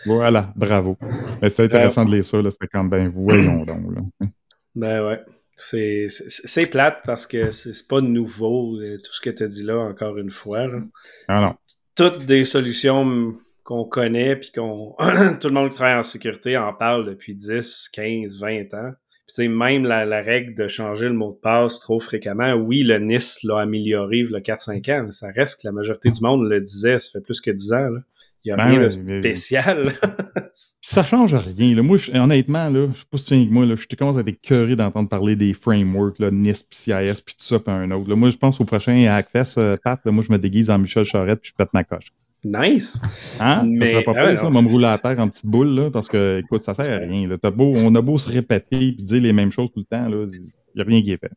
Voilà, 0.06 0.54
bravo. 0.56 0.98
Mais 1.42 1.50
C'était 1.50 1.64
intéressant 1.64 2.06
de 2.06 2.16
lire 2.16 2.24
ça, 2.24 2.42
là. 2.42 2.50
C'était 2.50 2.68
quand 2.68 2.84
ben 2.84 3.08
voyons 3.08 3.66
donc. 3.66 3.96
Là. 3.96 4.28
Ben 4.74 5.06
ouais. 5.06 5.20
C'est, 5.58 6.66
plate 6.72 7.00
parce 7.06 7.28
que 7.28 7.50
c'est 7.50 7.88
pas 7.88 8.02
nouveau, 8.02 8.78
euh, 8.80 8.98
tout 9.04 9.14
ce 9.14 9.22
que 9.22 9.30
tu 9.30 9.44
as 9.44 9.48
dit 9.48 9.64
là, 9.64 9.78
encore 9.78 10.18
une 10.18 10.30
fois. 10.30 10.66
Là. 10.68 10.80
Ah 11.28 11.42
non. 11.42 11.56
toutes 11.96 12.26
des 12.26 12.46
solutions 12.46 13.34
qu'on 13.64 13.86
connaît, 13.86 14.38
puis 14.38 14.52
qu'on 14.52 14.96
tout 15.40 15.48
le 15.48 15.54
monde 15.54 15.70
qui 15.70 15.76
travaille 15.76 16.00
en 16.00 16.04
sécurité 16.04 16.58
en 16.58 16.74
parle 16.74 17.06
depuis 17.06 17.36
10, 17.36 17.90
15, 17.94 18.40
20 18.40 18.74
ans. 18.74 18.92
Puis 19.28 19.36
tu 19.36 19.44
sais, 19.44 19.48
même 19.48 19.84
la, 19.84 20.06
la 20.06 20.22
règle 20.22 20.56
de 20.56 20.68
changer 20.68 21.08
le 21.08 21.14
mot 21.14 21.32
de 21.32 21.40
passe 21.40 21.80
trop 21.80 22.00
fréquemment, 22.00 22.54
oui, 22.54 22.84
le 22.84 22.98
NIST 22.98 23.44
l'a 23.44 23.60
amélioré 23.60 24.20
il 24.20 24.32
y 24.32 24.36
a 24.36 24.40
4-5 24.40 24.92
ans, 24.92 25.04
mais 25.06 25.12
ça 25.12 25.32
reste 25.32 25.62
que 25.62 25.68
la 25.68 25.74
majorité 25.74 26.10
du 26.10 26.22
monde 26.22 26.50
le 26.50 26.60
disait, 26.60 26.98
ça 26.98 27.10
fait 27.12 27.22
plus 27.22 27.40
que 27.40 27.52
10 27.52 27.74
ans. 27.74 27.90
Là. 27.90 28.00
Il 28.44 28.48
n'y 28.48 28.54
a 28.54 28.56
Ben 28.58 28.66
rien 28.70 28.82
ouais, 28.82 28.88
de 28.90 29.02
mais- 29.04 29.20
spécial. 29.20 29.94
Ça 30.82 31.04
change 31.04 31.36
rien. 31.36 31.76
Là. 31.76 31.84
Moi, 31.84 31.98
je- 31.98 32.12
honnêtement, 32.12 32.70
là, 32.70 32.88
je 32.94 33.00
sais 33.00 33.06
pas 33.10 33.18
si 33.18 33.26
tu 33.26 33.34
es 33.34 33.38
avec 33.38 33.52
moi, 33.52 33.66
là, 33.66 33.76
je 33.76 33.96
commence 33.96 34.18
à 34.18 34.22
être 34.22 34.28
écœuré 34.30 34.76
d'entendre 34.76 35.08
parler 35.10 35.36
des 35.36 35.54
frameworks, 35.54 36.18
là, 36.20 36.32
NIST, 36.32 36.66
puis 36.70 36.80
CIS, 36.80 37.22
puis 37.26 37.36
tout 37.36 37.44
ça, 37.46 37.60
puis 37.60 37.72
un 37.74 37.90
autre. 37.92 38.10
Là. 38.10 38.16
Moi, 38.16 38.30
je 38.32 38.38
pense 38.38 38.60
au 38.60 38.66
prochain 38.66 39.06
Hackfest, 39.08 39.58
euh, 39.60 39.78
Pat, 39.84 40.00
là, 40.04 40.12
moi, 40.12 40.24
je 40.28 40.32
me 40.32 40.38
déguise 40.40 40.70
en 40.72 40.80
Michel 40.80 41.04
Charette, 41.04 41.40
puis 41.42 41.52
je 41.52 41.56
pète 41.56 41.74
ma 41.74 41.84
coche. 41.84 42.08
nice. 42.44 43.00
Hein? 43.40 43.64
Mais- 43.68 43.86
ça 43.86 43.92
serait 43.94 44.04
pas 44.04 44.14
ah 44.18 44.28
pire, 44.30 44.38
ça, 44.40 44.48
on 44.48 44.50
va 44.50 44.62
me 44.64 44.68
rouler 44.68 44.86
à 44.88 44.98
terre 44.98 45.20
en 45.20 45.28
petite 45.28 45.46
boule, 45.46 45.70
là, 45.76 45.92
parce 45.92 46.08
que, 46.08 46.40
écoute, 46.40 46.64
ça 46.64 46.74
sert 46.74 46.92
à 46.92 46.98
rien. 47.06 47.28
Là. 47.28 47.52
Beau, 47.52 47.72
on 47.76 47.94
a 47.94 48.02
beau 48.02 48.18
se 48.18 48.28
répéter 48.30 48.94
puis 48.94 49.04
dire 49.04 49.22
les 49.22 49.34
mêmes 49.34 49.52
choses 49.52 49.70
tout 49.72 49.80
le 49.80 49.86
temps, 49.86 50.08
il 50.10 50.42
n'y 50.76 50.82
a 50.82 50.84
rien 50.84 51.02
qui 51.04 51.12
est 51.12 51.18
fait. 51.18 51.32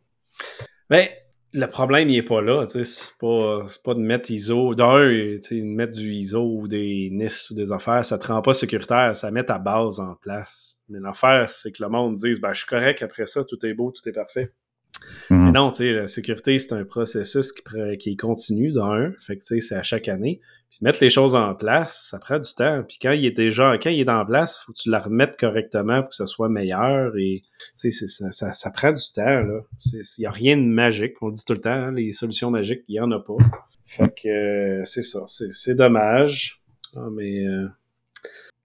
Ben, 0.89 1.07
le 1.55 1.67
problème, 1.69 2.11
il 2.11 2.17
est 2.17 2.23
pas 2.23 2.43
là. 2.43 2.67
C'est 2.67 3.17
pas, 3.21 3.65
pas 3.85 3.95
de 3.95 4.01
mettre 4.01 4.31
ISO. 4.31 4.75
D'un, 4.75 5.09
de 5.09 5.63
mettre 5.63 5.93
du 5.93 6.13
ISO 6.13 6.43
ou 6.43 6.69
des 6.69 7.09
NIST 7.13 7.51
ou 7.51 7.55
des 7.55 7.71
affaires, 7.71 8.05
ça 8.05 8.19
te 8.19 8.27
rend 8.27 8.43
pas 8.43 8.55
sécuritaire, 8.55 9.15
ça 9.15 9.31
met 9.31 9.45
ta 9.45 9.59
base 9.59 10.01
en 10.01 10.17
place. 10.17 10.83
Mais 10.89 10.99
l'affaire, 10.99 11.49
c'est 11.51 11.71
que 11.71 11.83
le 11.83 11.89
monde 11.89 12.17
dise 12.17 12.41
ben, 12.41 12.53
je 12.53 12.59
suis 12.59 12.69
correct 12.69 13.03
après 13.03 13.27
ça, 13.27 13.45
tout 13.45 13.65
est 13.65 13.75
beau, 13.75 13.93
tout 13.93 14.07
est 14.09 14.13
parfait. 14.13 14.53
Mhm. 15.31 15.45
Mais 15.45 15.53
non, 15.53 15.71
tu 15.71 15.77
sais, 15.79 15.93
la 15.93 16.07
sécurité, 16.07 16.59
c'est 16.59 16.75
un 16.75 16.85
processus 16.85 17.53
qui, 17.53 17.63
qui 17.99 18.11
est 18.11 18.17
continu 18.17 18.73
d'un. 18.73 19.13
Fait 19.19 19.37
que, 19.37 19.41
tu 19.41 19.47
sais, 19.47 19.61
c'est 19.61 19.75
à 19.75 19.83
chaque 19.83 20.09
année. 20.09 20.41
Puis 20.71 20.79
mettre 20.83 20.99
les 21.03 21.11
choses 21.11 21.35
en 21.35 21.55
place, 21.55 22.09
ça 22.11 22.19
prend 22.19 22.39
du 22.39 22.53
temps. 22.55 22.83
Puis 22.87 22.99
quand 23.01 23.13
il 23.13 23.25
est 23.25 23.31
déjà, 23.31 23.79
quand 23.81 23.91
il 23.91 24.01
est 24.01 24.11
en 24.11 24.25
place, 24.27 24.59
faut 24.59 24.73
que 24.73 24.79
tu 24.79 24.91
la 24.91 25.01
remettes 25.01 25.37
correctement 25.39 26.01
pour 26.01 26.11
que 26.11 26.17
ce 26.17 26.27
soit 26.27 26.49
meilleur. 26.49 27.17
Et, 27.17 27.43
tu 27.81 27.91
sais, 27.91 28.07
ça, 28.07 28.53
ça, 28.53 28.71
prend 28.71 28.93
du 28.93 29.13
temps, 29.15 29.41
là. 29.41 29.61
Il 29.93 30.03
n'y 30.19 30.27
a 30.27 30.31
rien 30.31 30.57
de 30.57 30.63
magique. 30.63 31.15
On 31.23 31.31
dit 31.31 31.45
tout 31.45 31.55
le 31.55 31.61
temps, 31.61 31.71
hein, 31.71 31.93
les 31.93 32.13
solutions 32.13 32.51
magiques, 32.51 32.83
il 32.89 32.93
n'y 32.93 33.01
en 33.01 33.11
a 33.13 33.21
pas. 33.21 33.37
Fait 33.87 34.09
que, 34.09 34.29
euh, 34.29 34.85
c'est 34.85 35.03
ça. 35.03 35.21
C'est 35.27 35.75
dommage. 35.75 36.63
Ah, 36.97 37.09
mais, 37.13 37.47
euh, 37.47 37.69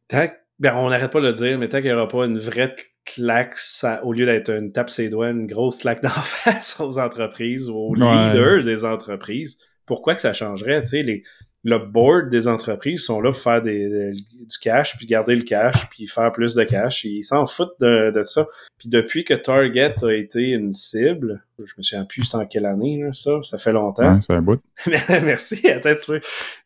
tant 0.08 0.28
ben, 0.60 0.76
on 0.76 0.90
n'arrête 0.90 1.12
pas 1.12 1.22
de 1.22 1.28
le 1.28 1.34
dire, 1.34 1.58
mais 1.58 1.70
tant 1.70 1.78
qu'il 1.78 1.88
n'y 1.88 1.94
aura 1.94 2.08
pas 2.08 2.26
une 2.26 2.38
vraie 2.38 2.76
claque, 3.16 3.56
ça- 3.56 4.04
au 4.04 4.14
lieu 4.14 4.26
d'être 4.26 4.50
une 4.52 4.72
tape 4.72 4.90
ses 4.90 5.10
doigts, 5.10 5.30
une 5.30 5.48
grosse 5.48 5.80
claque 5.80 6.02
d'en 6.04 6.10
face 6.10 6.80
aux 6.80 6.98
entreprises 7.00 7.70
ou 7.70 7.76
aux 7.76 7.96
Ouais. 7.96 8.30
leaders 8.30 8.64
des 8.64 8.86
entreprises, 8.86 9.60
pourquoi 9.86 10.16
que 10.16 10.22
ça 10.22 10.34
changerait? 10.34 10.82
Tu 10.84 10.90
sais, 10.90 11.02
les, 11.02 11.24
le 11.66 11.78
board 11.78 12.30
des 12.30 12.48
entreprises 12.48 13.02
sont 13.04 13.20
là 13.22 13.32
pour 13.32 13.42
faire 13.42 13.62
des, 13.62 13.90
des- 13.90 14.12
du 14.14 14.58
cash, 14.62 14.96
puis 14.98 15.06
garder 15.06 15.36
le 15.36 15.42
cash, 15.42 15.90
puis 15.90 16.08
faire 16.08 16.32
plus 16.32 16.56
de 16.56 16.64
cash. 16.64 17.04
Ils 17.04 17.22
s'en 17.24 17.46
foutent 17.46 17.74
de, 17.82 18.12
de 18.12 18.24
ça. 18.24 18.48
Puis 18.78 18.88
depuis 18.88 19.26
que 19.26 19.34
Target 19.34 19.94
a 20.04 20.12
été 20.14 20.42
une 20.52 20.72
cible, 20.72 21.44
je 21.62 21.74
me 21.78 21.84
souviens 21.84 22.06
plus 22.06 22.34
en 22.34 22.46
quelle 22.46 22.66
année, 22.66 23.02
là, 23.04 23.12
ça, 23.12 23.42
ça 23.44 23.58
fait 23.58 23.74
longtemps. 23.74 24.14
Ouais, 24.14 24.20
c'est 24.26 24.34
un 24.34 24.42
bout. 24.42 24.62
Merci, 25.10 25.68
attends, 25.70 25.96
tu 26.02 26.12
veux. 26.14 26.22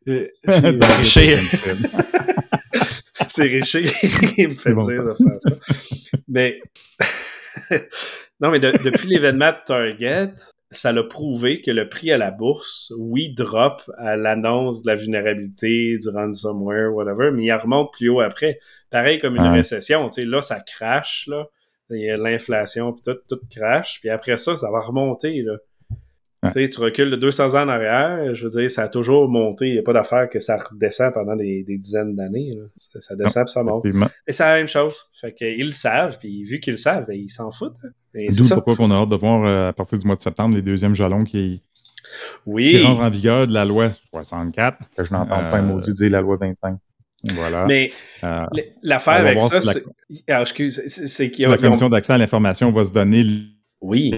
Euh, 0.09 0.27
c'est 3.27 3.43
Richer 3.43 3.83
qui 4.35 4.47
me 4.47 4.53
fait 4.53 4.73
bon, 4.73 4.85
dire 4.87 5.03
de 5.03 5.13
faire 5.13 5.37
ça. 5.39 5.55
Mais 6.27 6.61
non, 8.39 8.51
mais 8.51 8.59
de- 8.59 8.77
depuis 8.83 9.07
l'événement 9.07 9.51
de 9.51 9.57
Target, 9.65 10.33
ça 10.71 10.91
l'a 10.91 11.03
prouvé 11.03 11.61
que 11.61 11.71
le 11.71 11.87
prix 11.87 12.11
à 12.11 12.17
la 12.17 12.31
bourse, 12.31 12.91
oui, 12.97 13.33
drop 13.33 13.83
à 13.97 14.15
l'annonce 14.15 14.83
de 14.83 14.89
la 14.89 14.95
vulnérabilité, 14.95 15.97
du 15.97 16.09
ransomware, 16.09 16.93
whatever, 16.93 17.31
mais 17.31 17.45
il 17.45 17.53
remonte 17.53 17.93
plus 17.93 18.09
haut 18.09 18.21
après. 18.21 18.59
Pareil 18.89 19.19
comme 19.19 19.35
une 19.35 19.51
récession, 19.53 20.07
tu 20.07 20.13
sais, 20.15 20.25
là, 20.25 20.41
ça 20.41 20.59
crache, 20.59 21.27
là. 21.27 21.45
Il 21.89 22.01
y 22.01 22.09
a 22.09 22.17
l'inflation, 22.17 22.91
puis 22.93 23.03
tout, 23.05 23.19
tout 23.29 23.41
crache, 23.55 23.99
puis 23.99 24.09
après 24.09 24.37
ça, 24.37 24.55
ça 24.55 24.71
va 24.71 24.79
remonter, 24.79 25.43
là. 25.43 25.57
Ouais. 26.43 26.49
Tu 26.53 26.63
sais, 26.65 26.69
tu 26.69 26.79
recules 26.81 27.09
de 27.09 27.15
200 27.15 27.55
ans 27.55 27.63
en 27.63 27.69
arrière, 27.69 28.35
je 28.35 28.45
veux 28.47 28.59
dire, 28.61 28.69
ça 28.69 28.83
a 28.83 28.87
toujours 28.89 29.29
monté. 29.29 29.67
Il 29.67 29.73
n'y 29.73 29.79
a 29.79 29.83
pas 29.83 29.93
d'affaire 29.93 30.29
que 30.29 30.39
ça 30.39 30.57
redescend 30.57 31.13
pendant 31.13 31.35
des, 31.35 31.63
des 31.63 31.77
dizaines 31.77 32.15
d'années. 32.15 32.57
Ça, 32.75 32.99
ça 32.99 33.15
descend 33.15 33.45
puis 33.45 33.53
ça 33.53 33.63
monte. 33.63 33.85
Et 34.27 34.31
c'est 34.31 34.43
la 34.43 34.55
même 34.55 34.67
chose. 34.67 34.95
Fait 35.13 35.33
qu'ils 35.33 35.65
le 35.67 35.71
savent, 35.71 36.17
puis 36.19 36.43
vu 36.43 36.59
qu'ils 36.59 36.73
le 36.73 36.77
savent, 36.77 37.05
ben, 37.07 37.15
ils 37.17 37.29
s'en 37.29 37.51
foutent. 37.51 37.75
hein. 37.85 37.89
Et 38.15 38.31
c'est 38.31 38.41
D'où 38.43 38.61
pourquoi 38.61 38.85
on 38.85 38.91
a 38.91 38.95
hâte 38.95 39.09
de 39.09 39.15
voir 39.15 39.43
euh, 39.45 39.69
à 39.69 39.73
partir 39.73 39.97
du 39.97 40.05
mois 40.05 40.15
de 40.15 40.21
septembre 40.21 40.55
les 40.55 40.61
deuxièmes 40.61 40.93
jalons 40.95 41.23
qui, 41.23 41.61
qui 41.61 41.63
Oui, 42.45 42.83
rentrent 42.83 43.01
en 43.01 43.09
vigueur 43.09 43.47
de 43.47 43.53
la 43.53 43.65
loi 43.65 43.89
64. 44.11 44.77
Que 44.95 45.03
je 45.03 45.11
n'entends 45.13 45.39
Euh, 45.39 45.49
pas 45.49 45.57
un 45.57 45.61
maudit 45.63 45.93
dire 45.93 46.11
la 46.11 46.21
loi 46.21 46.37
25. 46.39 46.77
Voilà. 47.35 47.65
mais 47.65 47.89
Euh, 48.23 48.45
l'affaire 48.83 49.13
avec 49.13 49.41
ça, 49.41 49.61
si 49.61 49.67
la- 49.67 49.73
c'est... 49.73 49.83
Ah, 50.29 50.41
excuse, 50.41 50.81
c'est, 50.87 51.07
c'est 51.07 51.31
qu'ils 51.31 51.43
si 51.45 51.47
ont- 51.47 51.51
la 51.51 51.57
commission 51.57 51.89
d'accès 51.89 52.13
à 52.13 52.17
l'information 52.17 52.71
va 52.71 52.83
se 52.83 52.91
donner 52.91 53.23
Oui, 53.81 54.13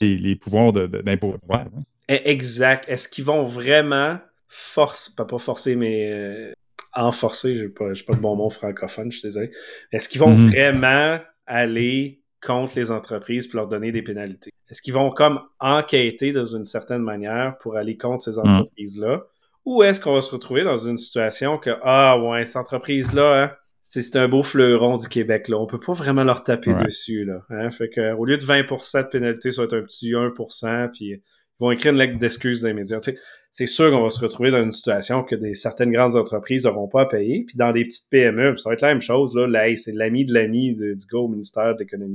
les, 0.00 0.16
les 0.16 0.36
pouvoirs 0.36 0.72
de- 0.72 0.86
de- 0.86 1.00
d'impôt. 1.02 1.34
Ouais, 1.48 1.56
hein. 1.58 1.82
e- 2.10 2.20
exact. 2.24 2.84
Est-ce 2.88 3.08
qu'ils 3.08 3.24
vont 3.24 3.44
vraiment 3.44 4.18
forcer, 4.48 5.12
pas, 5.16 5.24
pas 5.24 5.38
forcer, 5.38 5.76
mais 5.76 6.10
euh, 6.12 6.52
enforcer, 6.94 7.56
je 7.56 7.64
n'ai 7.64 7.68
pas, 7.70 7.86
pas 8.06 8.12
le 8.14 8.20
bon 8.20 8.36
mot 8.36 8.50
francophone, 8.50 9.10
je 9.10 9.18
suis 9.18 9.26
désolé. 9.28 9.50
Est-ce 9.92 10.08
qu'ils 10.08 10.20
vont 10.20 10.30
Mhm. 10.36 10.48
vraiment 10.48 11.18
aller 11.46 12.22
contre 12.44 12.74
les 12.76 12.90
entreprises 12.90 13.46
pour 13.48 13.58
leur 13.58 13.68
donner 13.68 13.92
des 13.92 14.02
pénalités? 14.02 14.50
Est-ce 14.70 14.80
qu'ils 14.82 14.94
vont 14.94 15.10
comme 15.10 15.40
enquêter 15.60 16.32
dans 16.32 16.44
une 16.44 16.64
certaine 16.64 17.02
manière 17.02 17.56
pour 17.58 17.76
aller 17.76 17.96
contre 17.96 18.22
ces 18.24 18.38
Mhm. 18.38 18.46
entreprises-là? 18.48 19.22
Ou 19.64 19.82
est-ce 19.82 19.98
qu'on 19.98 20.14
va 20.14 20.20
se 20.20 20.30
retrouver 20.30 20.62
dans 20.62 20.76
une 20.76 20.96
situation 20.96 21.58
que, 21.58 21.70
ah 21.82 22.16
ouais, 22.20 22.44
cette 22.44 22.56
entreprise-là, 22.56 23.42
hein, 23.44 23.52
c'est 23.88 24.16
un 24.16 24.28
beau 24.28 24.42
fleuron 24.42 24.96
du 24.96 25.08
Québec, 25.08 25.48
là. 25.48 25.56
On 25.58 25.66
peut 25.66 25.80
pas 25.80 25.92
vraiment 25.92 26.24
leur 26.24 26.42
taper 26.44 26.72
Ouais. 26.72 26.84
dessus, 26.84 27.24
là. 27.24 27.40
Hein? 27.50 27.70
Fait 27.70 27.88
que, 27.88 28.12
au 28.14 28.24
lieu 28.24 28.36
de 28.38 28.44
20% 28.44 29.02
de 29.02 29.08
pénalité, 29.08 29.52
ça 29.52 29.62
va 29.62 29.66
être 29.66 29.76
un 29.76 29.82
petit 29.82 30.12
1%, 30.14 30.88
puis 30.92 31.04
ils 31.06 31.20
vont 31.60 31.70
écrire 31.70 31.92
une 31.92 31.98
lettre 31.98 32.18
d'excuses 32.18 32.62
dans 32.62 32.68
les 32.68 32.74
médias. 32.74 32.98
Tu 33.00 33.12
sais, 33.12 33.18
c'est 33.50 33.66
sûr 33.66 33.90
qu'on 33.90 34.02
va 34.02 34.10
se 34.10 34.20
retrouver 34.20 34.50
dans 34.50 34.62
une 34.62 34.72
situation 34.72 35.22
que 35.22 35.34
des 35.34 35.54
certaines 35.54 35.90
grandes 35.92 36.16
entreprises 36.16 36.64
n'auront 36.64 36.88
pas 36.88 37.02
à 37.02 37.06
payer, 37.06 37.44
puis 37.46 37.56
dans 37.56 37.72
des 37.72 37.84
petites 37.84 38.10
PME, 38.10 38.56
ça 38.58 38.68
va 38.70 38.74
être 38.74 38.82
la 38.82 38.88
même 38.88 39.00
chose, 39.00 39.34
là. 39.34 39.46
Là, 39.46 39.74
c'est 39.76 39.92
l'ami 39.92 40.24
de 40.24 40.34
l'ami 40.34 40.74
du, 40.74 40.92
gars 41.10 41.18
au 41.18 41.28
ministère 41.28 41.74
de 41.74 41.80
l'Économie. 41.80 42.14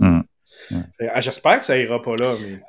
Que, 0.70 0.76
ah, 1.10 1.20
J'espère 1.22 1.60
que 1.60 1.66
ça 1.66 1.78
ira 1.78 2.02
pas 2.02 2.16
là, 2.20 2.34
mais 2.46 2.60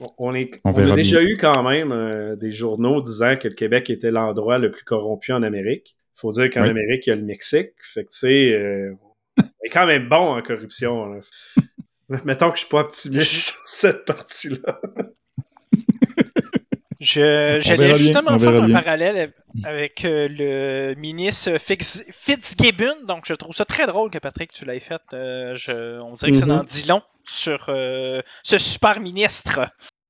on- 0.00 0.28
on, 0.30 0.34
est, 0.34 0.60
On 0.64 0.70
on, 0.70 0.72
verra 0.72 0.92
a 0.92 0.96
déjà 0.96 1.18
bien. 1.20 1.28
eu 1.28 1.36
quand 1.36 1.68
même 1.68 1.92
euh, 1.92 2.36
des 2.36 2.52
journaux 2.52 3.00
disant 3.02 3.36
que 3.36 3.48
le 3.48 3.54
Québec 3.54 3.90
était 3.90 4.10
l'endroit 4.10 4.58
le 4.58 4.70
plus 4.70 4.84
corrompu 4.84 5.32
en 5.32 5.42
Amérique. 5.42 5.96
Faut 6.14 6.32
dire 6.32 6.50
qu'en 6.50 6.62
Oui. 6.62 6.70
Amérique, 6.70 7.06
il 7.06 7.10
y 7.10 7.12
a 7.12 7.16
le 7.16 7.22
Mexique. 7.22 7.72
Fait 7.80 8.04
que, 8.04 8.10
tu 8.10 8.18
sais, 8.18 8.52
euh, 8.52 8.92
on 9.38 9.42
est 9.64 9.70
quand 9.70 9.86
même 9.86 10.08
bon 10.08 10.36
en 10.36 10.42
corruption. 10.42 11.06
là. 11.06 11.20
Mettons 12.24 12.50
que 12.50 12.56
je 12.56 12.60
suis 12.60 12.68
pas 12.68 12.80
optimiste 12.80 13.52
sur 13.52 13.68
cette 13.68 14.04
partie-là. 14.04 14.80
J'allais 17.00 17.94
justement 17.96 18.38
faire 18.38 18.62
un 18.62 18.66
bien. 18.66 18.80
parallèle 18.80 19.32
avec 19.64 20.04
euh, 20.04 20.28
le 20.30 20.94
ministre 20.98 21.58
Fitz- 21.58 22.04
Fitzgibbon. 22.10 23.04
Donc, 23.06 23.24
je 23.26 23.34
trouve 23.34 23.54
ça 23.54 23.64
très 23.64 23.86
drôle 23.86 24.10
que 24.10 24.18
Patrick, 24.18 24.52
tu 24.52 24.64
l'aies 24.64 24.80
fait. 24.80 25.00
Euh, 25.12 25.54
je- 25.54 26.00
on 26.02 26.14
dirait 26.14 26.32
que 26.32 26.38
ça 26.38 26.46
Mhm. 26.46 26.52
en 26.52 26.64
dit 26.64 26.84
long 26.88 27.02
sur 27.24 27.66
euh, 27.68 28.20
ce 28.42 28.58
super 28.58 29.00
ministre. 29.00 29.60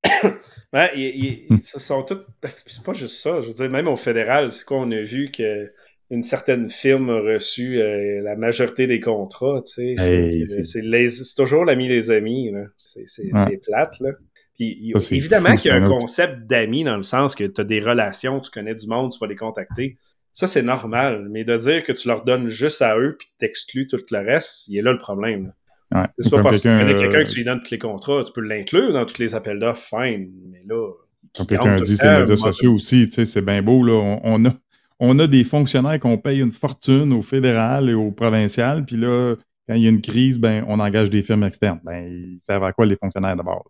Ouais, 0.72 0.90
ils, 0.96 1.46
ils- 1.50 1.62
ce 1.62 1.78
sont 1.78 2.02
toutes. 2.02 2.26
C'est 2.44 2.82
pas 2.84 2.92
juste 2.92 3.20
ça. 3.22 3.40
Je 3.40 3.46
veux 3.46 3.52
dire, 3.54 3.70
même 3.70 3.88
au 3.88 3.96
fédéral, 3.96 4.50
c'est 4.52 4.64
quoi? 4.64 4.78
On 4.78 4.90
a 4.90 5.00
vu 5.00 5.30
que 5.30 5.72
une 6.10 6.22
certaine 6.22 6.68
firme 6.68 7.10
a 7.10 7.20
reçu 7.20 7.80
euh, 7.80 8.20
la 8.22 8.36
majorité 8.36 8.86
des 8.86 9.00
contrats, 9.00 9.60
tu 9.64 9.72
sais. 9.72 9.94
Hey, 9.98 10.44
que, 10.46 10.62
c'est- 10.62 11.34
toujours 11.36 11.64
l'ami 11.64 11.88
des 11.88 12.10
amis. 12.10 12.52
C'est 12.76 13.32
Ouais. 13.32 13.60
plate, 13.64 13.98
là. 14.00 14.10
Puis, 14.56 14.92
Ça, 14.98 15.14
évidemment 15.16 15.56
qu'il 15.56 15.70
y 15.70 15.74
a 15.74 15.76
un 15.82 15.88
concept 15.88 16.46
d'amis 16.46 16.84
dans 16.84 16.96
le 16.96 17.02
sens 17.02 17.34
que 17.34 17.42
tu 17.44 17.60
as 17.60 17.64
des 17.64 17.80
relations, 17.80 18.38
tu 18.38 18.50
connais 18.50 18.74
du 18.74 18.86
monde, 18.86 19.10
tu 19.10 19.18
vas 19.18 19.26
les 19.26 19.34
contacter. 19.34 19.98
Ça, 20.30 20.46
c'est 20.46 20.62
normal. 20.62 21.28
Mais 21.30 21.44
de 21.44 21.56
dire 21.56 21.82
que 21.82 21.92
tu 21.92 22.06
leur 22.08 22.24
donnes 22.24 22.46
juste 22.46 22.80
à 22.82 22.96
eux 22.98 23.16
puis 23.18 23.28
t'exclues 23.38 23.86
tout 23.86 23.98
le 24.10 24.18
reste, 24.18 24.68
il 24.68 24.78
est 24.78 24.82
là 24.82 24.92
le 24.92 24.98
problème. 24.98 25.52
Ouais. 25.92 26.02
C'est 26.18 26.30
pas 26.30 26.42
parce 26.42 26.58
que 26.60 26.62
tu 26.62 26.68
connais 26.68 26.94
quelqu'un 26.96 27.18
euh, 27.20 27.24
que 27.24 27.28
tu 27.30 27.36
lui 27.38 27.44
donnes 27.44 27.60
tous 27.60 27.70
les 27.70 27.78
contrats, 27.78 28.22
tu 28.24 28.32
peux 28.32 28.40
l'inclure 28.40 28.92
dans 28.92 29.04
tous 29.04 29.18
les 29.18 29.34
appels 29.34 29.58
d'offres, 29.58 29.86
fine. 29.88 30.30
Mais 30.50 30.62
là. 30.66 30.90
Comme 31.36 31.46
quelqu'un 31.46 31.76
dit, 31.76 31.96
c'est 31.96 32.12
les 32.12 32.20
médias 32.20 32.36
sociaux 32.36 32.74
aussi, 32.74 33.06
tu 33.08 33.14
sais, 33.14 33.24
c'est 33.24 33.42
bien 33.42 33.62
beau, 33.62 33.82
là. 33.84 33.92
On, 33.94 34.20
on, 34.24 34.44
a, 34.46 34.54
on 35.00 35.18
a 35.18 35.26
des 35.26 35.44
fonctionnaires 35.44 35.98
qu'on 36.00 36.18
paye 36.18 36.40
une 36.40 36.52
fortune 36.52 37.12
au 37.12 37.22
fédéral 37.22 37.90
et 37.90 37.94
au 37.94 38.10
provincial, 38.12 38.84
puis 38.84 38.96
là, 38.96 39.34
quand 39.68 39.74
il 39.74 39.82
y 39.82 39.86
a 39.86 39.90
une 39.90 40.00
crise, 40.02 40.38
ben, 40.38 40.64
on 40.68 40.78
engage 40.80 41.10
des 41.10 41.22
firmes 41.22 41.44
externes. 41.44 41.80
Ben, 41.84 42.06
ils 42.06 42.38
servent 42.40 42.64
à 42.64 42.72
quoi 42.72 42.86
les 42.86 42.96
fonctionnaires 42.96 43.34
d'abord? 43.36 43.64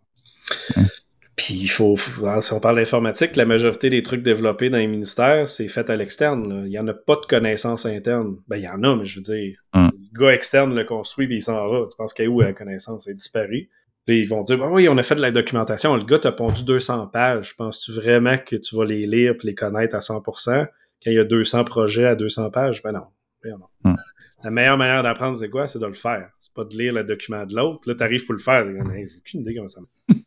Puis 1.35 1.53
il 1.55 1.67
faut, 1.67 1.97
faut- 1.97 2.41
si 2.41 2.53
on 2.53 2.59
parle 2.61 2.77
d'informatique, 2.77 3.35
la 3.35 3.45
majorité 3.45 3.89
des 3.89 4.01
trucs 4.03 4.21
développés 4.23 4.69
dans 4.69 4.77
les 4.77 4.87
ministères, 4.87 5.49
c'est 5.49 5.67
fait 5.67 5.89
à 5.89 5.95
l'externe. 5.97 6.63
Il 6.65 6.69
n'y 6.69 6.79
en 6.79 6.87
a 6.87 6.93
pas 6.93 7.15
de 7.15 7.25
connaissances 7.25 7.85
internes. 7.85 8.37
Ben, 8.47 8.55
il 8.57 8.63
y 8.63 8.69
en 8.69 8.81
a, 8.83 8.95
mais 8.95 9.05
je 9.05 9.17
veux 9.17 9.21
dire, 9.21 9.57
Hum. 9.73 9.91
le 10.13 10.19
gars 10.25 10.33
externe 10.33 10.73
le 10.73 10.85
construit 10.85 11.27
puis 11.27 11.37
il 11.37 11.41
s'en 11.41 11.55
va. 11.69 11.85
Tu 11.89 11.97
penses 11.97 12.13
qu'il 12.13 12.25
y 12.25 12.27
a 12.27 12.31
où 12.31 12.39
la 12.39 12.53
connaissance? 12.53 13.07
Elle 13.07 13.11
est 13.11 13.15
disparue? 13.15 13.69
Ils 14.07 14.27
vont 14.27 14.39
dire, 14.41 14.57
ben 14.59 14.69
oui, 14.71 14.87
on 14.87 14.97
a 14.97 15.03
fait 15.03 15.15
de 15.15 15.21
la 15.21 15.31
documentation. 15.31 15.95
Le 15.95 16.03
gars 16.05 16.19
t'a 16.19 16.31
pondu 16.31 16.63
200 16.63 17.07
pages. 17.07 17.57
Penses-tu 17.57 17.91
vraiment 17.91 18.37
que 18.37 18.55
tu 18.55 18.75
vas 18.75 18.85
les 18.85 19.05
lire 19.07 19.33
puis 19.37 19.47
les 19.47 19.55
connaître 19.55 19.95
à 19.95 19.99
100% 19.99 20.67
quand 21.05 21.11
il 21.11 21.15
y 21.15 21.19
a 21.19 21.23
200 21.23 21.63
projets 21.63 22.05
à 22.05 22.15
200 22.15 22.49
pages? 22.49 22.81
Ben 22.83 22.91
non. 22.91 23.05
Ben 23.43 23.57
non. 23.57 23.67
Hum. 23.83 23.95
La 24.43 24.49
meilleure 24.51 24.77
manière 24.77 25.03
d'apprendre, 25.03 25.37
c'est 25.37 25.49
quoi? 25.49 25.67
C'est 25.67 25.79
de 25.79 25.85
le 25.85 25.93
faire. 25.93 26.29
C'est 26.39 26.53
pas 26.53 26.63
de 26.63 26.75
lire 26.75 26.93
le 26.93 27.03
document 27.03 27.45
de 27.45 27.55
l'autre. 27.55 27.81
Là, 27.87 27.95
t'arrives 27.95 28.25
pour 28.25 28.33
le 28.33 28.39
faire. 28.39 28.65
Hey, 28.67 29.07
J'ai 29.07 29.17
aucune 29.17 29.41
idée 29.41 29.55
comment 29.55 29.67
ça 29.67 29.81
marche. 29.81 30.21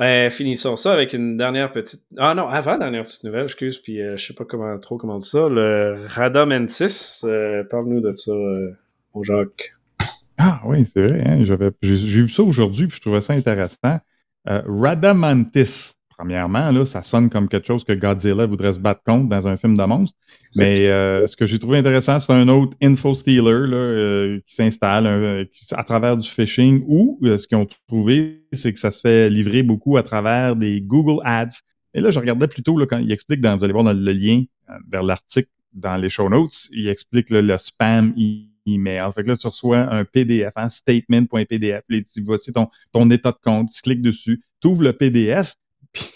Euh, 0.00 0.30
finissons 0.30 0.76
ça 0.76 0.92
avec 0.92 1.12
une 1.12 1.36
dernière 1.36 1.72
petite. 1.72 2.04
Ah 2.18 2.32
non, 2.32 2.46
avant 2.46 2.78
dernière 2.78 3.02
petite 3.02 3.24
nouvelle, 3.24 3.46
excuse, 3.46 3.78
puis 3.78 4.00
euh, 4.00 4.16
je 4.16 4.26
sais 4.26 4.32
pas 4.32 4.44
comment 4.44 4.78
trop 4.78 4.96
comment 4.96 5.18
dit 5.18 5.26
ça. 5.26 5.48
Le 5.48 5.96
Radamantis, 6.06 7.22
euh, 7.24 7.64
parle-nous 7.64 8.00
de 8.00 8.14
ça, 8.14 8.30
euh, 8.30 8.70
mon 9.12 9.24
Jacques. 9.24 9.74
Ah 10.36 10.60
oui, 10.64 10.86
c'est 10.86 11.04
vrai. 11.04 11.24
Hein? 11.26 11.44
J'ai 11.82 12.22
vu 12.22 12.28
ça 12.28 12.44
aujourd'hui, 12.44 12.86
puis 12.86 12.98
je 12.98 13.00
trouvais 13.00 13.20
ça 13.20 13.32
intéressant. 13.32 13.98
Euh, 14.48 14.62
Radamantis, 14.66 15.94
premièrement, 16.18 16.72
là, 16.72 16.84
ça 16.84 17.04
sonne 17.04 17.30
comme 17.30 17.48
quelque 17.48 17.66
chose 17.66 17.84
que 17.84 17.92
Godzilla 17.92 18.44
voudrait 18.44 18.72
se 18.72 18.80
battre 18.80 19.02
contre 19.06 19.28
dans 19.28 19.46
un 19.46 19.56
film 19.56 19.76
de 19.76 19.84
monstre. 19.84 20.18
Mais 20.56 20.88
euh, 20.88 21.28
ce 21.28 21.36
que 21.36 21.46
j'ai 21.46 21.60
trouvé 21.60 21.78
intéressant, 21.78 22.18
c'est 22.18 22.32
un 22.32 22.48
autre 22.48 22.76
info 22.82 23.14
stealer 23.14 23.68
là, 23.68 23.76
euh, 23.76 24.40
qui 24.44 24.54
s'installe 24.56 25.06
euh, 25.06 25.44
à 25.72 25.84
travers 25.84 26.16
du 26.16 26.28
phishing 26.28 26.82
ou 26.88 27.20
euh, 27.22 27.38
ce 27.38 27.46
qu'ils 27.46 27.56
ont 27.56 27.68
trouvé, 27.86 28.42
c'est 28.52 28.72
que 28.72 28.80
ça 28.80 28.90
se 28.90 29.00
fait 29.00 29.30
livrer 29.30 29.62
beaucoup 29.62 29.96
à 29.96 30.02
travers 30.02 30.56
des 30.56 30.80
Google 30.80 31.22
Ads. 31.24 31.60
Et 31.94 32.00
là, 32.00 32.10
je 32.10 32.18
regardais 32.18 32.48
plutôt 32.48 32.76
là, 32.76 32.86
quand 32.86 32.98
il 32.98 33.12
explique, 33.12 33.40
dans, 33.40 33.56
vous 33.56 33.62
allez 33.64 33.72
voir 33.72 33.84
dans 33.84 33.92
le 33.92 34.12
lien 34.12 34.42
euh, 34.70 34.72
vers 34.88 35.04
l'article 35.04 35.48
dans 35.72 35.96
les 35.96 36.08
show 36.08 36.28
notes, 36.28 36.68
il 36.72 36.88
explique 36.88 37.30
là, 37.30 37.40
le 37.40 37.56
spam 37.58 38.12
email. 38.66 39.10
Fait 39.14 39.22
que 39.22 39.28
là, 39.28 39.36
tu 39.36 39.46
reçois 39.46 39.78
un 39.78 40.04
PDF, 40.04 40.52
un 40.56 40.68
statement.pdf. 40.68 41.82
Voici 42.24 42.52
ton, 42.52 42.66
ton 42.92 43.08
état 43.10 43.30
de 43.30 43.38
compte. 43.40 43.70
Tu 43.70 43.82
cliques 43.82 44.02
dessus, 44.02 44.42
tu 44.60 44.68
ouvres 44.68 44.82
le 44.82 44.92
PDF, 44.92 45.54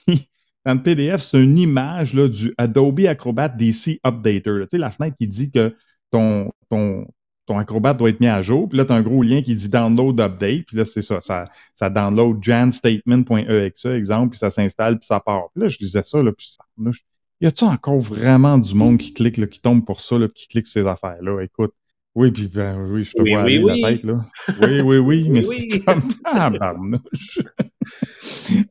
puis 0.07 0.29
dans 0.67 0.75
le 0.75 0.83
PDF, 0.83 1.23
c'est 1.23 1.43
une 1.43 1.59
image 1.59 2.15
là, 2.15 2.29
du 2.29 2.53
Adobe 2.59 3.01
Acrobat 3.01 3.49
DC 3.49 4.01
Updater. 4.05 4.51
là. 4.59 4.65
Tu 4.67 4.71
sais, 4.73 4.79
la 4.79 4.91
fenêtre 4.91 5.17
qui 5.19 5.27
dit 5.29 5.51
que 5.51 5.75
ton, 6.11 6.51
ton, 6.71 7.07
ton 7.47 7.59
Acrobat 7.59 7.95
doit 7.95 8.11
être 8.11 8.21
mis 8.21 8.29
à 8.29 8.41
jour. 8.43 8.69
Puis 8.69 8.79
là, 8.79 8.85
tu 8.85 8.93
as 8.93 8.97
un 8.97 9.03
gros 9.03 9.23
lien 9.23 9.43
qui 9.43 9.55
dit 9.57 9.69
Download 9.69 10.19
Update. 10.21 10.67
Puis 10.67 10.77
là, 10.77 10.85
c'est 10.85 11.03
ça, 11.03 11.21
ça. 11.21 11.45
Ça 11.75 11.91
download 11.91 12.39
janstatement.exe, 12.43 13.85
exemple, 13.87 14.31
puis 14.31 14.39
ça 14.39 14.51
s'installe, 14.51 14.99
puis 14.99 15.07
ça 15.07 15.21
part. 15.21 15.49
Puis 15.55 15.63
là, 15.63 15.69
je 15.69 15.79
lisais 15.81 16.03
ça, 16.03 16.23
là, 16.23 16.33
puis 16.33 16.49
ça. 16.49 16.63
là, 16.79 16.91
je- 16.93 17.01
y 17.41 17.47
a-tu 17.47 17.65
encore 17.65 17.99
vraiment 17.99 18.57
du 18.59 18.75
monde 18.75 18.99
qui 18.99 19.13
clique, 19.13 19.37
là, 19.39 19.47
qui 19.49 19.61
tombe 19.61 19.85
pour 19.85 20.01
ça, 20.01 20.17
là, 20.19 20.29
puis 20.29 20.43
qui 20.43 20.49
clique 20.49 20.67
ces 20.69 20.87
affaires-là? 20.87 21.41
Écoute. 21.43 21.73
Oui, 22.15 22.31
puis 22.31 22.47
ben, 22.47 22.79
oui, 22.91 23.05
je 23.05 23.13
te 23.13 23.23
Oui, 23.23 23.33
vois 23.33 23.43
oui, 23.45 23.57
aller 23.57 23.65
oui. 23.65 23.81
la 23.81 23.89
tête, 23.89 24.05
là. 24.05 24.25
Oui, 24.61 24.81
oui, 24.83 24.99
oui, 24.99 25.29
mais 25.31 25.43
c'est 25.43 25.81
comme 25.81 26.03
tabarnouche. 26.23 27.41